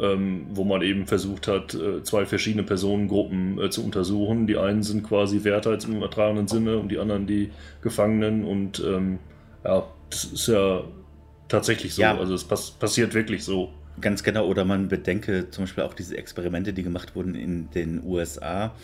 ähm, 0.00 0.46
wo 0.54 0.64
man 0.64 0.80
eben 0.80 1.06
versucht 1.06 1.46
hat, 1.48 1.74
äh, 1.74 2.02
zwei 2.02 2.24
verschiedene 2.24 2.62
Personengruppen 2.62 3.60
äh, 3.60 3.68
zu 3.70 3.84
untersuchen. 3.84 4.46
Die 4.46 4.56
einen 4.56 4.82
sind 4.82 5.06
quasi 5.06 5.44
Wärter 5.44 5.76
im 5.84 5.96
übertragenen 5.96 6.48
Sinne 6.48 6.78
und 6.78 6.88
die 6.88 6.98
anderen 6.98 7.26
die 7.26 7.50
Gefangenen. 7.82 8.44
Und 8.44 8.82
ähm, 8.84 9.18
ja, 9.64 9.84
das 10.08 10.24
ist 10.24 10.48
ja 10.48 10.82
tatsächlich 11.48 11.94
so. 11.94 12.00
Ja. 12.02 12.16
Also 12.16 12.32
es 12.34 12.44
pass 12.44 12.70
passiert 12.70 13.12
wirklich 13.12 13.44
so. 13.44 13.72
Ganz 14.00 14.22
genau, 14.22 14.46
oder 14.46 14.64
man 14.64 14.88
bedenke 14.88 15.50
zum 15.50 15.64
Beispiel 15.64 15.84
auch 15.84 15.94
diese 15.94 16.16
Experimente, 16.16 16.72
die 16.72 16.82
gemacht 16.82 17.14
wurden 17.14 17.34
in 17.34 17.70
den 17.70 18.02
USA. 18.04 18.74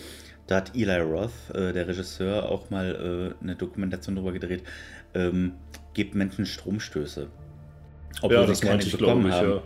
Da 0.46 0.56
hat 0.56 0.74
Eli 0.74 0.98
Roth, 1.00 1.30
äh, 1.54 1.72
der 1.72 1.88
Regisseur, 1.88 2.48
auch 2.48 2.70
mal 2.70 3.34
äh, 3.40 3.42
eine 3.42 3.56
Dokumentation 3.56 4.16
darüber 4.16 4.32
gedreht. 4.32 4.62
Ähm, 5.14 5.52
gibt 5.94 6.14
Menschen 6.14 6.46
Stromstöße. 6.46 7.28
ja, 8.22 8.42
sie 8.42 8.46
das 8.46 8.60
keine 8.60 8.74
meinte 8.74 8.86
ich, 8.86 8.96
bekommen 8.96 9.26
ich. 9.28 9.32
haben. 9.34 9.60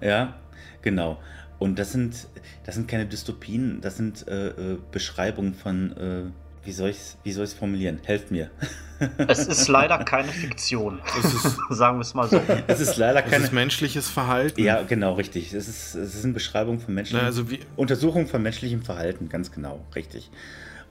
Ja. 0.00 0.08
Ja, 0.08 0.34
genau. 0.82 1.18
Und 1.58 1.78
das 1.78 1.92
sind, 1.92 2.26
das 2.64 2.74
sind 2.74 2.88
keine 2.88 3.06
Dystopien, 3.06 3.80
das 3.80 3.96
sind 3.96 4.26
äh, 4.28 4.48
äh, 4.48 4.78
Beschreibungen 4.90 5.54
von, 5.54 5.96
äh, 5.96 6.22
wie 6.64 6.72
soll 6.72 6.90
ich 6.90 6.96
es 6.98 7.16
wie 7.24 7.32
soll 7.32 7.44
ich's 7.44 7.54
formulieren? 7.54 8.00
Helft 8.04 8.30
mir. 8.30 8.50
Es 9.28 9.46
ist 9.46 9.68
leider 9.68 9.98
keine 10.04 10.28
Fiktion. 10.28 11.00
Es 11.18 11.32
ist, 11.32 11.56
Sagen 11.70 11.96
wir 11.98 12.02
es 12.02 12.12
mal 12.14 12.28
so. 12.28 12.40
Es 12.66 12.80
ist 12.80 12.96
leider 12.98 13.24
es 13.24 13.30
keine. 13.30 13.44
ist 13.44 13.52
menschliches 13.52 14.08
Verhalten. 14.10 14.62
ja, 14.62 14.82
genau, 14.82 15.14
richtig. 15.14 15.54
Es 15.54 15.68
ist, 15.68 15.94
es 15.94 16.20
sind 16.20 16.34
Beschreibungen 16.34 16.80
von 16.80 16.92
Menschen. 16.94 17.18
Na, 17.18 17.24
also 17.24 17.50
wie, 17.50 17.60
Untersuchung 17.76 18.26
von 18.26 18.42
menschlichem 18.42 18.82
Verhalten, 18.82 19.28
ganz 19.30 19.50
genau, 19.52 19.84
richtig. 19.94 20.30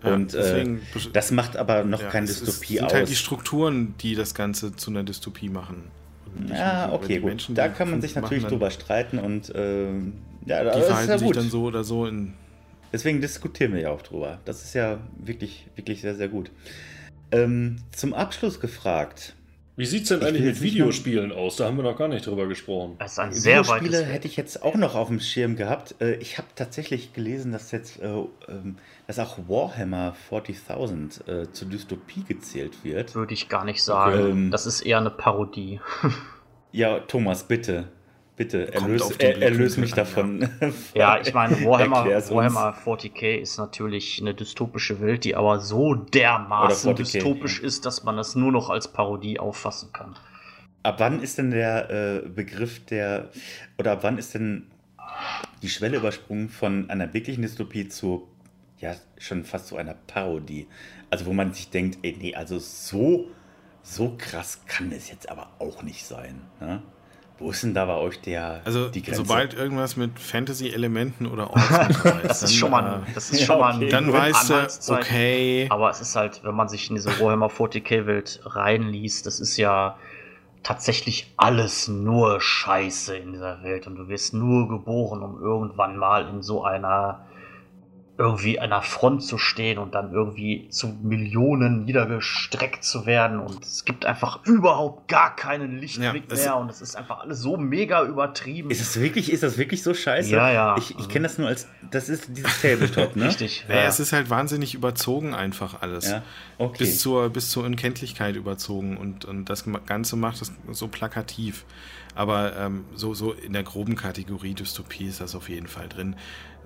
ja, 0.04 0.14
Und 0.14 0.34
äh, 0.34 0.38
deswegen, 0.38 0.82
das 1.14 1.30
macht 1.32 1.56
aber 1.56 1.84
noch 1.84 2.02
ja, 2.02 2.10
keine 2.10 2.26
es 2.26 2.42
ist- 2.42 2.48
Dystopie 2.48 2.76
sind 2.78 2.86
aus. 2.86 2.94
halt 2.94 3.10
die 3.10 3.16
Strukturen, 3.16 3.94
die 4.02 4.16
das 4.16 4.34
Ganze 4.34 4.76
zu 4.76 4.90
einer 4.90 5.04
Dystopie 5.04 5.50
machen. 5.50 5.84
Ja, 6.48 6.92
okay, 6.92 7.18
gut. 7.20 7.30
Menschen, 7.30 7.54
da 7.56 7.68
kann 7.70 7.90
man 7.92 8.02
sich 8.02 8.16
natürlich 8.16 8.46
drüber 8.46 8.70
streiten 8.72 9.20
und 9.20 9.52
ähm, 9.56 10.14
ja, 10.46 10.60
Die 10.60 10.66
das 10.66 10.78
ist 10.78 10.86
verhalten 10.86 11.12
ja 11.12 11.18
sich 11.20 11.28
gut. 11.28 11.36
dann 11.38 11.50
so 11.50 11.64
oder 11.64 11.84
so 11.84 12.06
in. 12.08 12.34
Deswegen 12.92 13.22
diskutieren 13.22 13.74
wir 13.74 13.82
ja 13.82 13.90
auch 13.92 14.02
drüber. 14.02 14.40
Das 14.46 14.64
ist 14.64 14.74
ja 14.74 15.00
wirklich, 15.18 15.68
wirklich 15.76 16.02
sehr, 16.02 16.16
sehr 16.16 16.28
gut. 16.28 16.52
Ähm, 17.32 17.78
zum 17.92 18.14
Abschluss 18.14 18.60
gefragt. 18.60 19.36
Wie 19.76 19.86
sieht 19.86 20.04
es 20.04 20.10
denn 20.10 20.20
Ich 20.20 20.28
eigentlich 20.28 20.44
mit 20.44 20.62
Videospielen 20.62 21.32
aus? 21.32 21.56
Da 21.56 21.66
haben 21.66 21.78
wir 21.78 21.84
noch 21.84 21.98
gar 21.98 22.10
nicht 22.10 22.26
drüber 22.28 22.48
gesprochen. 22.48 22.98
Es 23.00 23.14
ist 23.14 23.20
ein 23.20 23.32
sehr 23.32 23.62
Videospiele 23.62 24.04
hätte 24.04 24.28
ich 24.28 24.36
jetzt 24.36 24.62
auch 24.62 24.76
noch 24.76 24.94
auf 24.96 25.08
dem 25.08 25.22
Schirm 25.22 25.56
gehabt. 25.56 25.96
Äh, 26.02 26.16
Ich 26.16 26.38
habe 26.38 26.50
tatsächlich 26.54 27.14
gelesen, 27.14 27.54
dass 27.54 27.72
jetzt, 27.72 28.02
äh, 28.02 28.08
ähm, 28.50 28.76
dass 29.08 29.20
auch 29.20 29.38
Warhammer 29.48 30.18
40.000 30.30 31.28
äh, 31.30 31.52
zur 31.54 31.70
Dystopie 31.70 32.26
gezählt 32.28 32.84
wird. 32.84 33.16
Würde 33.16 33.34
ich 33.34 33.48
gar 33.48 33.64
nicht 33.64 33.82
sagen. 33.82 34.20
Ähm, 34.20 34.52
das 34.52 34.66
ist 34.66 34.82
eher 34.82 34.98
eine 34.98 35.12
Parodie. 35.12 35.80
Ja, 36.72 37.00
Thomas, 37.00 37.48
bitte, 37.48 37.88
bitte, 38.40 38.74
erlöse, 38.74 39.14
er, 39.20 39.42
erlöse 39.42 39.82
mich 39.82 39.92
an, 39.92 39.98
davon. 39.98 40.50
Ja, 40.96 41.20
ich 41.20 41.34
meine, 41.34 41.56
Warhammer. 41.66 42.06
Warhammer 42.06 42.74
40k 42.86 43.36
ist 43.36 43.58
natürlich 43.58 44.20
eine 44.22 44.34
dystopische 44.34 45.02
Welt, 45.02 45.26
die 45.26 45.36
aber 45.36 45.60
so 45.60 45.94
dermaßen 45.94 46.94
Oder 46.94 47.04
40K, 47.04 47.14
dystopisch 47.14 47.60
ist, 47.60 47.86
dass 47.86 48.06
man 48.06 48.16
das 48.16 48.36
nur 48.36 48.54
noch 48.54 48.70
als 48.70 48.88
Parodie 48.88 49.40
auffassen 49.40 49.92
kann. 49.92 50.16
Ab 50.84 50.96
wann 51.00 51.22
ist 51.22 51.38
denn 51.38 51.52
der 51.52 51.90
äh, 51.90 52.30
Begriff 52.30 52.86
der, 52.86 53.30
oder 53.78 53.92
ab 53.92 54.00
wann 54.04 54.18
ist 54.18 54.34
denn 54.34 54.68
die 55.62 55.70
Schwelle 55.70 55.98
übersprungen 55.98 56.48
von 56.48 56.90
einer 56.90 57.14
wirklichen 57.14 57.42
Dystopie 57.42 57.90
zu, 57.90 58.30
ja, 58.78 58.96
schon 59.18 59.44
fast 59.44 59.68
zu 59.68 59.76
einer 59.76 59.96
Parodie? 60.08 60.66
Also 61.10 61.26
wo 61.26 61.34
man 61.34 61.54
sich 61.54 61.72
denkt, 61.72 62.00
ey, 62.04 62.16
nee, 62.18 62.34
also 62.36 62.58
so, 62.58 63.28
so 63.84 64.16
krass 64.18 64.62
kann 64.66 64.94
es 64.94 65.10
jetzt 65.10 65.30
aber 65.30 65.50
auch 65.60 65.84
nicht 65.84 66.06
sein. 66.06 66.40
Ne? 66.62 66.82
Wo 67.40 67.52
ist 67.52 67.64
denn 67.64 67.74
da 67.74 67.86
bei 67.86 67.96
euch 67.96 68.20
der, 68.22 68.62
Also, 68.66 68.90
die 68.90 69.02
Grenze? 69.02 69.22
sobald 69.22 69.54
irgendwas 69.54 69.96
mit 69.96 70.20
Fantasy-Elementen 70.20 71.26
oder 71.26 71.50
Orks 71.50 71.70
mit 71.88 72.06
dabei 72.06 72.22
Das 72.28 72.44
ist 72.44 72.56
schon 72.56 72.72
mal, 72.72 73.04
äh, 73.08 73.14
das 73.14 73.32
ist 73.32 73.40
ja, 73.42 73.46
schon 73.46 73.60
mal 73.60 73.76
okay. 73.76 73.90
dann 73.90 74.12
weißt 74.12 74.50
du, 74.50 74.94
okay. 74.94 75.68
Aber 75.70 75.90
es 75.90 76.02
ist 76.02 76.16
halt, 76.16 76.42
wenn 76.44 76.56
man 76.56 76.68
sich 76.68 76.90
in 76.90 76.96
diese 76.96 77.18
Warhammer 77.20 77.48
40k-Welt 77.48 78.42
reinliest, 78.44 79.26
das 79.26 79.40
ist 79.40 79.58
ja 79.58 79.98
tatsächlich 80.64 81.34
alles 81.38 81.88
nur 81.88 82.42
Scheiße 82.42 83.16
in 83.16 83.32
dieser 83.32 83.64
Welt. 83.64 83.88
Und 83.88 83.96
du 83.96 84.10
wirst 84.10 84.34
nur 84.34 84.68
geboren, 84.68 85.24
um 85.24 85.42
irgendwann 85.42 85.98
mal 85.98 86.28
in 86.28 86.42
so 86.42 86.64
einer 86.64 87.26
irgendwie 88.20 88.60
einer 88.60 88.82
Front 88.82 89.24
zu 89.24 89.38
stehen 89.38 89.78
und 89.78 89.96
dann 89.96 90.12
irgendwie 90.12 90.68
zu 90.70 90.90
Millionen 91.02 91.86
niedergestreckt 91.86 92.84
zu 92.84 93.06
werden. 93.06 93.40
Und 93.40 93.64
es 93.64 93.86
gibt 93.86 94.06
einfach 94.06 94.46
überhaupt 94.46 95.08
gar 95.08 95.38
keinen 95.38 95.78
Lichtblick 95.78 96.26
Ja, 96.30 96.36
mehr. 96.36 96.58
Und 96.58 96.70
es 96.70 96.82
ist 96.82 96.98
einfach 96.98 97.22
alles 97.22 97.40
so 97.40 97.56
mega 97.56 98.04
übertrieben. 98.04 98.72
Ist 98.72 98.82
es 98.82 99.00
wirklich, 99.00 99.32
ist 99.32 99.42
das 99.42 99.58
wirklich 99.58 99.84
so 99.84 99.94
scheiße? 99.94 100.32
Ja, 100.32 100.52
ja. 100.52 100.76
Ich, 100.78 101.00
ich 101.00 101.08
kenne 101.08 101.30
das 101.30 101.38
nur 101.38 101.48
als, 101.48 101.70
das 101.92 102.10
ist 102.10 102.26
dieses 102.28 102.62
Tabletop, 102.62 103.16
ne? 103.16 103.30
Richtig. 103.30 103.64
Naja, 103.70 103.84
ja. 103.84 103.88
es 103.88 104.02
ist 104.02 104.12
halt 104.12 104.30
wahnsinnig 104.30 104.76
überzogen 104.76 105.34
einfach 105.34 105.82
alles. 105.82 106.10
Ja, 106.10 106.22
okay. 106.58 106.80
Bis, 106.80 107.00
zur, 107.00 107.30
bis 107.30 107.50
zur 107.50 107.64
Unkenntlichkeit 107.64 108.36
überzogen 108.36 108.98
und, 108.98 109.24
und 109.24 109.46
das 109.46 109.64
Ganze 109.86 110.18
macht 110.18 110.42
es 110.42 110.52
so 110.72 110.90
plakativ. 110.90 111.64
Aber 112.16 112.58
ähm, 112.58 112.84
so, 112.96 113.14
so 113.14 113.32
in 113.32 113.54
der 113.54 113.64
groben 113.64 113.96
Kategorie 113.96 114.54
Dystopie 114.54 115.06
ist 115.06 115.22
das 115.22 115.36
auf 115.36 115.48
jeden 115.48 115.68
Fall 115.68 115.88
drin. 115.88 116.18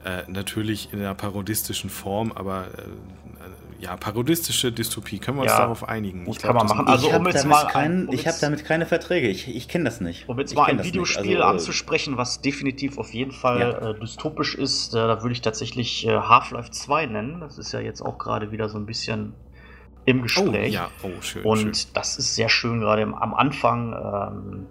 Äh, 0.03 0.23
natürlich 0.27 0.91
in 0.91 0.99
einer 0.99 1.13
parodistischen 1.13 1.89
Form, 1.89 2.31
aber 2.33 2.65
äh, 2.77 2.81
ja, 3.83 3.97
parodistische 3.97 4.71
Dystopie, 4.71 5.19
können 5.19 5.37
wir 5.37 5.43
uns 5.43 5.51
Ja, 5.51 5.59
darauf 5.59 5.87
einigen? 5.87 6.25
gut, 6.25 6.37
Ich 6.37 6.41
kann 6.41 6.55
man 6.55 6.67
das- 6.67 6.75
machen. 6.75 6.87
Also, 6.87 7.07
ich 7.07 7.13
habe 7.13 7.25
um 7.27 7.33
damit, 7.33 7.67
kein, 7.69 8.07
um 8.07 8.15
hab 8.17 8.39
damit 8.39 8.63
keine 8.65 8.85
Verträge. 8.85 9.27
Ich, 9.27 9.53
ich 9.53 9.67
kenne 9.67 9.83
das 9.85 9.99
nicht. 10.01 10.27
Um 10.29 10.39
jetzt 10.39 10.51
Ich 10.51 10.57
mal 10.57 10.65
ein. 10.65 10.83
Videospiel 10.83 11.37
Also, 11.41 11.47
äh, 11.49 11.51
anzusprechen, 11.53 12.15
was 12.17 12.39
definitiv 12.41 12.97
auf 12.97 13.13
jeden 13.13 13.31
Fall 13.31 13.59
Ja. 13.59 13.89
äh, 13.91 13.99
dystopisch 13.99 14.55
ist, 14.55 14.93
äh, 14.93 14.97
da 14.97 15.21
würde 15.21 15.33
ich 15.33 15.41
tatsächlich 15.41 16.07
äh, 16.07 16.11
Half-Life 16.11 16.71
2 16.71 17.05
nennen. 17.07 17.39
Das 17.41 17.57
ist 17.57 17.71
ja 17.73 17.79
jetzt 17.81 18.01
auch 18.01 18.17
gerade 18.17 18.51
wieder 18.51 18.69
so 18.69 18.77
ein 18.77 18.85
bisschen 18.85 19.33
im 20.05 20.19
Oh, 20.19 20.23
Gespräch. 20.23 20.73
ja, 20.73 20.89
oh, 21.03 21.09
schön. 21.21 21.43
Und 21.43 21.59
schön. 21.77 21.93
das 21.93 22.17
ist 22.17 22.35
sehr 22.35 22.49
schön, 22.49 22.79
gerade 22.79 23.01
im- 23.01 23.13
am 23.15 23.33
Anfang, 23.33 23.93
ähm, 23.93 24.65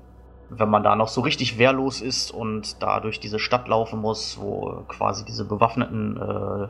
wenn 0.59 0.69
man 0.71 0.83
da 0.83 0.97
noch 0.97 1.09
so 1.09 1.21
richtig 1.23 1.59
wehrlos 1.59 2.01
ist 2.01 2.31
und 2.31 2.83
da 2.83 3.01
durch 3.01 3.21
diese 3.21 3.39
Stadt 3.39 3.69
laufen 3.69 4.01
muss, 4.01 4.39
wo 4.41 4.85
quasi 4.89 5.25
diese 5.25 5.45
bewaffneten 5.45 6.17
äh, 6.17 6.69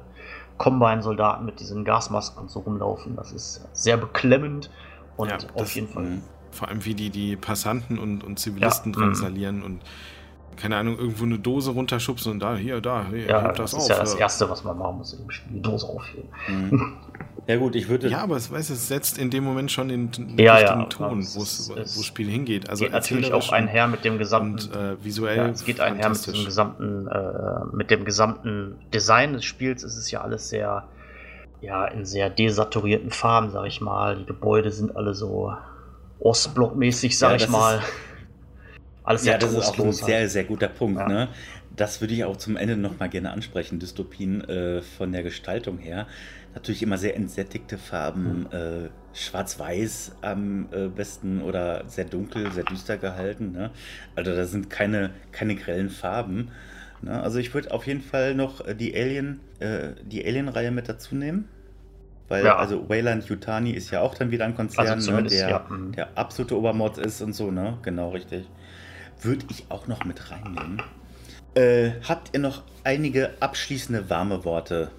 Combine-Soldaten 0.59 1.45
mit 1.45 1.61
diesen 1.61 1.85
Gasmasken 1.85 2.43
und 2.43 2.51
so 2.51 2.61
rumlaufen. 2.61 3.17
Das 3.17 3.33
ist 3.33 3.67
sehr 3.73 3.97
beklemmend 3.97 4.71
und 5.17 5.31
Ja, 5.31 5.37
auf 5.37 5.43
das- 5.57 5.75
jeden 5.75 5.89
Fall. 5.89 6.19
Vor 6.51 6.69
allem, 6.69 6.85
wie 6.85 6.95
die 6.95 7.09
die 7.09 7.35
Passanten 7.37 7.99
und, 7.99 8.23
und 8.23 8.39
Zivilisten 8.39 8.93
Ja, 8.93 8.99
drangsalieren 9.01 9.63
und 9.63 9.81
keine 10.57 10.77
Ahnung, 10.77 10.99
irgendwo 10.99 11.25
eine 11.25 11.39
Dose 11.39 11.71
runterschubsen 11.71 12.33
und 12.33 12.41
da, 12.41 12.55
hier, 12.57 12.83
da, 12.83 13.07
hier, 13.09 13.27
Ja, 13.27 13.49
das, 13.53 13.73
das 13.73 13.73
ist 13.73 13.79
auf. 13.85 13.89
ja 13.89 13.99
das. 14.01 14.15
Erste, 14.17 14.51
was 14.51 14.63
man 14.63 14.77
machen 14.77 14.99
muss, 14.99 15.15
in 15.15 15.21
dem 15.21 15.31
Spiel, 15.31 15.53
die 15.55 15.63
Dose 15.63 15.87
aufheben. 15.89 16.29
Mhm. 16.47 16.97
Ja 17.47 17.57
gut, 17.57 17.75
ich 17.75 17.89
würde. 17.89 18.09
Ja, 18.09 18.19
aber 18.23 18.37
es, 18.37 18.53
weißt, 18.53 18.71
du, 18.71 18.75
es 18.75 18.89
setzt 18.89 19.19
in 19.19 19.31
dem 19.31 19.43
Moment 19.43 19.73
schon 19.73 19.89
den, 19.89 20.11
den 20.13 20.39
Ja, 20.39 20.55
richtigen 20.55 20.81
ja, 20.81 20.87
Ton, 20.87 21.27
wo 21.35 21.41
das 21.75 22.05
Spiel 22.05 22.29
hingeht. 22.29 22.71
Also 22.71 22.85
geht 22.85 22.93
natürlich 22.93 23.33
auch 23.33 23.51
einher 23.51 23.89
mit 23.89 24.05
dem 24.05 24.19
gesamten. 24.19 24.71
und 24.71 24.77
äh, 24.77 25.05
visuell. 25.05 25.37
ja, 25.37 25.49
es 25.49 25.65
geht 25.65 25.81
einher 25.81 26.09
mit 26.09 26.27
dem 26.27 26.45
gesamten, 26.45 27.09
äh, 27.09 27.77
mit 27.77 27.91
dem 27.91 28.05
gesamten 28.05 28.77
Design 28.95 29.33
des 29.33 29.45
Spiels. 29.45 29.83
Es 29.83 29.97
ist 29.97 30.11
ja 30.11 30.21
alles 30.21 30.49
sehr 30.49 30.85
ja, 31.61 31.87
in 31.87 32.05
sehr 32.05 32.29
desaturierten 32.29 33.11
Farben, 33.11 33.51
sag 33.51 33.67
ich 33.67 33.81
mal. 33.81 34.17
Die 34.17 34.27
Gebäude 34.27 34.71
sind 34.71 34.97
alle 34.97 35.15
so 35.15 35.53
Ostblockmäßig, 36.19 37.19
sag 37.19 37.31
ja, 37.31 37.37
ich 37.37 37.49
mal. 37.49 37.79
Ist, 37.79 37.85
Alles 39.05 39.25
ja, 39.25 39.37
das 39.37 39.53
ist 39.53 39.69
auch 39.69 39.79
ein 39.81 39.93
sehr, 39.93 40.21
halt. 40.21 40.31
sehr 40.31 40.45
guter 40.45 40.69
Punkt. 40.69 41.01
Ja. 41.01 41.09
Ne? 41.09 41.29
Das 41.75 42.01
würde 42.01 42.15
ich 42.15 42.25
auch 42.25 42.37
zum 42.37 42.57
Ende 42.57 42.77
noch 42.77 43.01
mal 43.01 43.09
gerne 43.09 43.33
ansprechen. 43.33 43.81
Dystopien 43.81 44.49
äh, 44.49 44.83
von 44.83 45.11
der 45.11 45.25
Gestaltung 45.25 45.79
her. 45.79 46.07
Natürlich 46.55 46.83
immer 46.83 46.99
sehr 46.99 47.17
entsättigte 47.17 47.79
Farben, 47.79 48.41
mhm. 48.41 48.47
äh, 48.53 48.89
schwarz-weiß 49.15 50.17
am 50.21 50.69
äh, 50.71 50.89
besten 50.89 51.41
oder 51.43 51.85
sehr 51.89 52.05
dunkel, 52.05 52.53
sehr 52.53 52.65
düster 52.65 52.99
gehalten. 52.99 53.53
Ne? 53.53 53.71
Also 54.15 54.35
da 54.35 54.45
sind 54.45 54.69
keine, 54.69 55.11
keine 55.31 55.55
grellen 55.55 55.91
Farben. 55.91 56.51
Ne? 57.01 57.23
Also 57.23 57.39
ich 57.39 57.55
würde 57.55 57.73
auf 57.73 57.87
jeden 57.87 58.03
Fall 58.03 58.35
noch 58.35 58.67
äh, 58.67 58.75
die 58.75 58.95
Alien, 58.95 59.41
äh, 59.61 59.91
die 60.05 60.25
Alien-Reihe 60.25 60.71
mit 60.71 60.89
dazu 60.89 61.15
nehmen. 61.15 61.49
Weil, 62.29 62.45
ja. 62.45 62.57
also 62.57 62.89
Wayland 62.89 63.29
Yutani 63.29 63.73
ist 63.73 63.91
ja 63.91 64.01
auch 64.01 64.15
dann 64.15 64.31
wieder 64.31 64.47
ein 64.47 64.55
Konzern, 64.55 64.87
also 64.87 65.13
ne, 65.13 65.25
der, 65.25 65.51
ja. 65.51 65.67
Mhm. 65.69 65.93
der 65.93 66.17
absolute 66.17 66.57
Obermord 66.57 66.99
ist 66.99 67.21
und 67.21 67.35
so, 67.35 67.51
ne? 67.51 67.79
Genau, 67.83 68.11
richtig. 68.11 68.49
Würde 69.21 69.45
ich 69.51 69.67
auch 69.69 69.87
noch 69.87 70.05
mit 70.05 70.31
reinnehmen. 70.31 70.81
Äh, 71.55 71.91
habt 72.09 72.31
ihr 72.33 72.41
noch 72.41 72.63
einige 72.85 73.31
abschließende 73.41 74.09
warme 74.09 74.45
Worte 74.47 74.91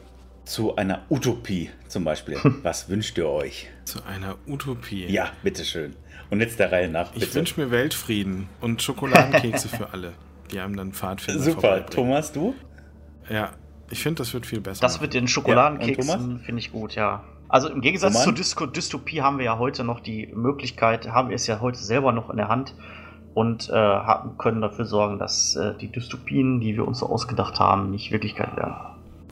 zu 0.46 0.76
einer 0.76 1.02
Utopie 1.10 1.70
zum 1.88 2.04
Beispiel? 2.04 2.38
Was 2.64 2.90
wünscht 2.90 3.18
ihr 3.18 3.30
euch? 3.30 3.68
Zu 3.86 4.04
einer 4.06 4.36
Utopie? 4.48 5.06
Ja, 5.06 5.32
bitteschön. 5.44 5.96
Und 6.30 6.40
jetzt 6.40 6.60
der 6.60 6.72
Reihe 6.72 6.90
nach. 6.90 7.12
Bitte. 7.12 7.26
Ich 7.26 7.36
wünsche 7.36 7.60
mir 7.60 7.72
Weltfrieden 7.72 8.50
und 8.62 8.82
Schokoladenkekse 8.82 9.70
für 9.70 9.94
alle, 9.94 10.14
die 10.52 10.60
einem 10.60 10.76
dann 10.76 10.94
Pfadfinder 10.94 11.42
Super, 11.42 11.86
Thomas, 11.86 12.32
du? 12.32 12.56
Ja, 13.30 13.52
ich 13.90 14.02
finde, 14.02 14.20
das 14.20 14.34
wird 14.34 14.46
viel 14.46 14.62
besser. 14.62 14.82
Das 14.82 15.02
wird 15.02 15.14
den 15.14 15.28
Schokoladenkeksen, 15.28 16.32
ja, 16.32 16.44
finde 16.44 16.60
ich 16.60 16.72
gut, 16.72 16.96
ja. 16.96 17.24
Also 17.50 17.70
im 17.70 17.82
Gegensatz 17.82 18.14
Roman? 18.14 18.24
zur 18.24 18.34
Dysto 18.34 18.66
Dystopie 18.66 19.22
haben 19.22 19.38
wir 19.38 19.46
ja 19.46 19.60
heute 19.60 19.84
noch 19.84 20.00
die 20.00 20.28
Möglichkeit, 20.34 21.08
haben 21.10 21.30
wir 21.30 21.36
es 21.36 21.46
ja 21.46 21.60
heute 21.60 21.78
selber 21.78 22.12
noch 22.12 22.32
in 22.32 22.38
der 22.38 22.48
Hand 22.48 22.74
und 23.36 23.70
äh, 23.70 23.74
haben, 23.74 24.38
können 24.40 24.62
dafür 24.62 24.86
sorgen, 24.86 25.20
dass 25.20 25.56
äh, 25.56 25.76
die 25.78 25.92
Dystopien, 25.92 26.60
die 26.62 26.76
wir 26.76 26.88
uns 26.88 27.00
so 27.00 27.08
ausgedacht 27.08 27.60
haben, 27.60 27.92
nicht 27.92 28.12
Wirklichkeit 28.12 28.56
werden. 28.58 28.74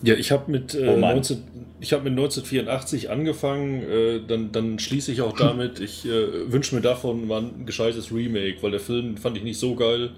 Ja, 0.03 0.15
ich 0.15 0.31
habe 0.31 0.51
mit, 0.51 0.73
äh, 0.73 0.97
19, 0.97 1.43
hab 1.83 2.03
mit 2.03 2.13
1984 2.13 3.09
angefangen, 3.09 3.83
äh, 3.83 4.21
dann, 4.27 4.51
dann 4.51 4.79
schließe 4.79 5.11
ich 5.11 5.21
auch 5.21 5.35
damit, 5.37 5.79
ich 5.79 6.05
äh, 6.05 6.51
wünsche 6.51 6.75
mir 6.75 6.81
davon 6.81 7.27
mal 7.27 7.41
ein 7.41 7.65
gescheites 7.65 8.11
Remake, 8.11 8.57
weil 8.61 8.71
der 8.71 8.79
Film 8.79 9.17
fand 9.17 9.37
ich 9.37 9.43
nicht 9.43 9.59
so 9.59 9.75
geil. 9.75 10.11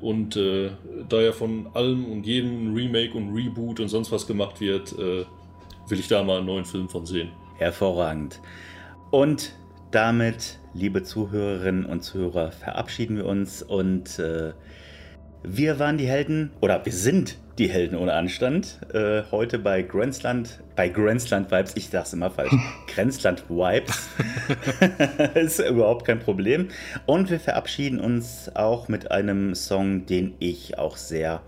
Und 0.00 0.36
äh, 0.36 0.70
da 1.08 1.20
ja 1.20 1.32
von 1.32 1.68
allem 1.72 2.04
und 2.06 2.26
jedem 2.26 2.74
Remake 2.74 3.16
und 3.16 3.34
Reboot 3.34 3.80
und 3.80 3.88
sonst 3.88 4.12
was 4.12 4.26
gemacht 4.26 4.60
wird, 4.60 4.92
äh, 4.98 5.24
will 5.88 5.98
ich 5.98 6.08
da 6.08 6.22
mal 6.22 6.38
einen 6.38 6.46
neuen 6.46 6.64
Film 6.64 6.88
von 6.88 7.06
sehen. 7.06 7.30
Hervorragend. 7.56 8.40
Und 9.10 9.52
damit, 9.90 10.58
liebe 10.74 11.04
Zuhörerinnen 11.04 11.86
und 11.86 12.02
Zuhörer, 12.02 12.50
verabschieden 12.50 13.16
wir 13.16 13.26
uns 13.26 13.62
und 13.62 14.18
äh, 14.18 14.52
wir 15.46 15.78
waren 15.78 15.98
die 15.98 16.06
Helden, 16.06 16.50
oder 16.60 16.84
wir 16.84 16.92
sind 16.92 17.36
die 17.58 17.68
Helden 17.68 17.96
ohne 17.96 18.14
Anstand. 18.14 18.80
Äh, 18.92 19.22
heute 19.30 19.58
bei 19.58 19.82
Grenzland, 19.82 20.60
bei 20.74 20.88
Grenzland 20.88 21.50
Vibes, 21.50 21.72
ich 21.76 21.88
sag's 21.88 22.12
immer 22.12 22.30
falsch, 22.30 22.52
Grenzland 22.94 23.48
Vibes. 23.48 24.08
ist 25.34 25.60
überhaupt 25.60 26.06
kein 26.06 26.18
Problem. 26.18 26.68
Und 27.06 27.30
wir 27.30 27.38
verabschieden 27.38 28.00
uns 28.00 28.50
auch 28.54 28.88
mit 28.88 29.10
einem 29.10 29.54
Song, 29.54 30.06
den 30.06 30.34
ich 30.38 30.78
auch 30.78 30.96
sehr 30.96 31.42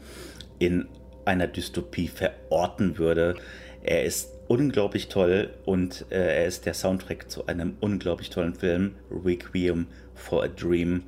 in 0.59 0.87
einer 1.25 1.47
Dystopie 1.47 2.09
verorten 2.09 2.99
würde. 2.99 3.35
Er 3.83 4.05
ist 4.05 4.31
unglaublich 4.47 5.09
toll 5.09 5.51
und 5.65 6.05
äh, 6.11 6.37
er 6.37 6.47
ist 6.47 6.67
der 6.67 6.75
Soundtrack 6.75 7.31
zu 7.31 7.47
einem 7.47 7.77
unglaublich 7.81 8.31
tollen 8.31 8.55
Film, 8.55 8.95
Requiem 9.11 9.87
for 10.15 10.45
a 10.45 10.49
Dream. 10.49 11.03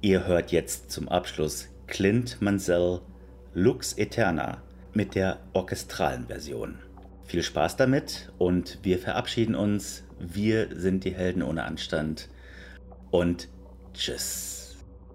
Ihr 0.00 0.26
hört 0.26 0.52
jetzt 0.52 0.90
zum 0.92 1.08
Abschluss 1.08 1.71
Clint 1.86 2.40
Mansell 2.40 3.00
Lux 3.54 3.92
Eterna 3.94 4.62
mit 4.94 5.14
der 5.14 5.38
orchestralen 5.52 6.26
Version. 6.26 6.78
Viel 7.24 7.42
Spaß 7.42 7.76
damit 7.76 8.32
und 8.38 8.78
wir 8.82 8.98
verabschieden 8.98 9.54
uns. 9.54 10.04
Wir 10.18 10.68
sind 10.74 11.04
die 11.04 11.14
Helden 11.14 11.42
ohne 11.42 11.64
Anstand 11.64 12.28
und 13.10 13.48
tschüss. 13.94 14.61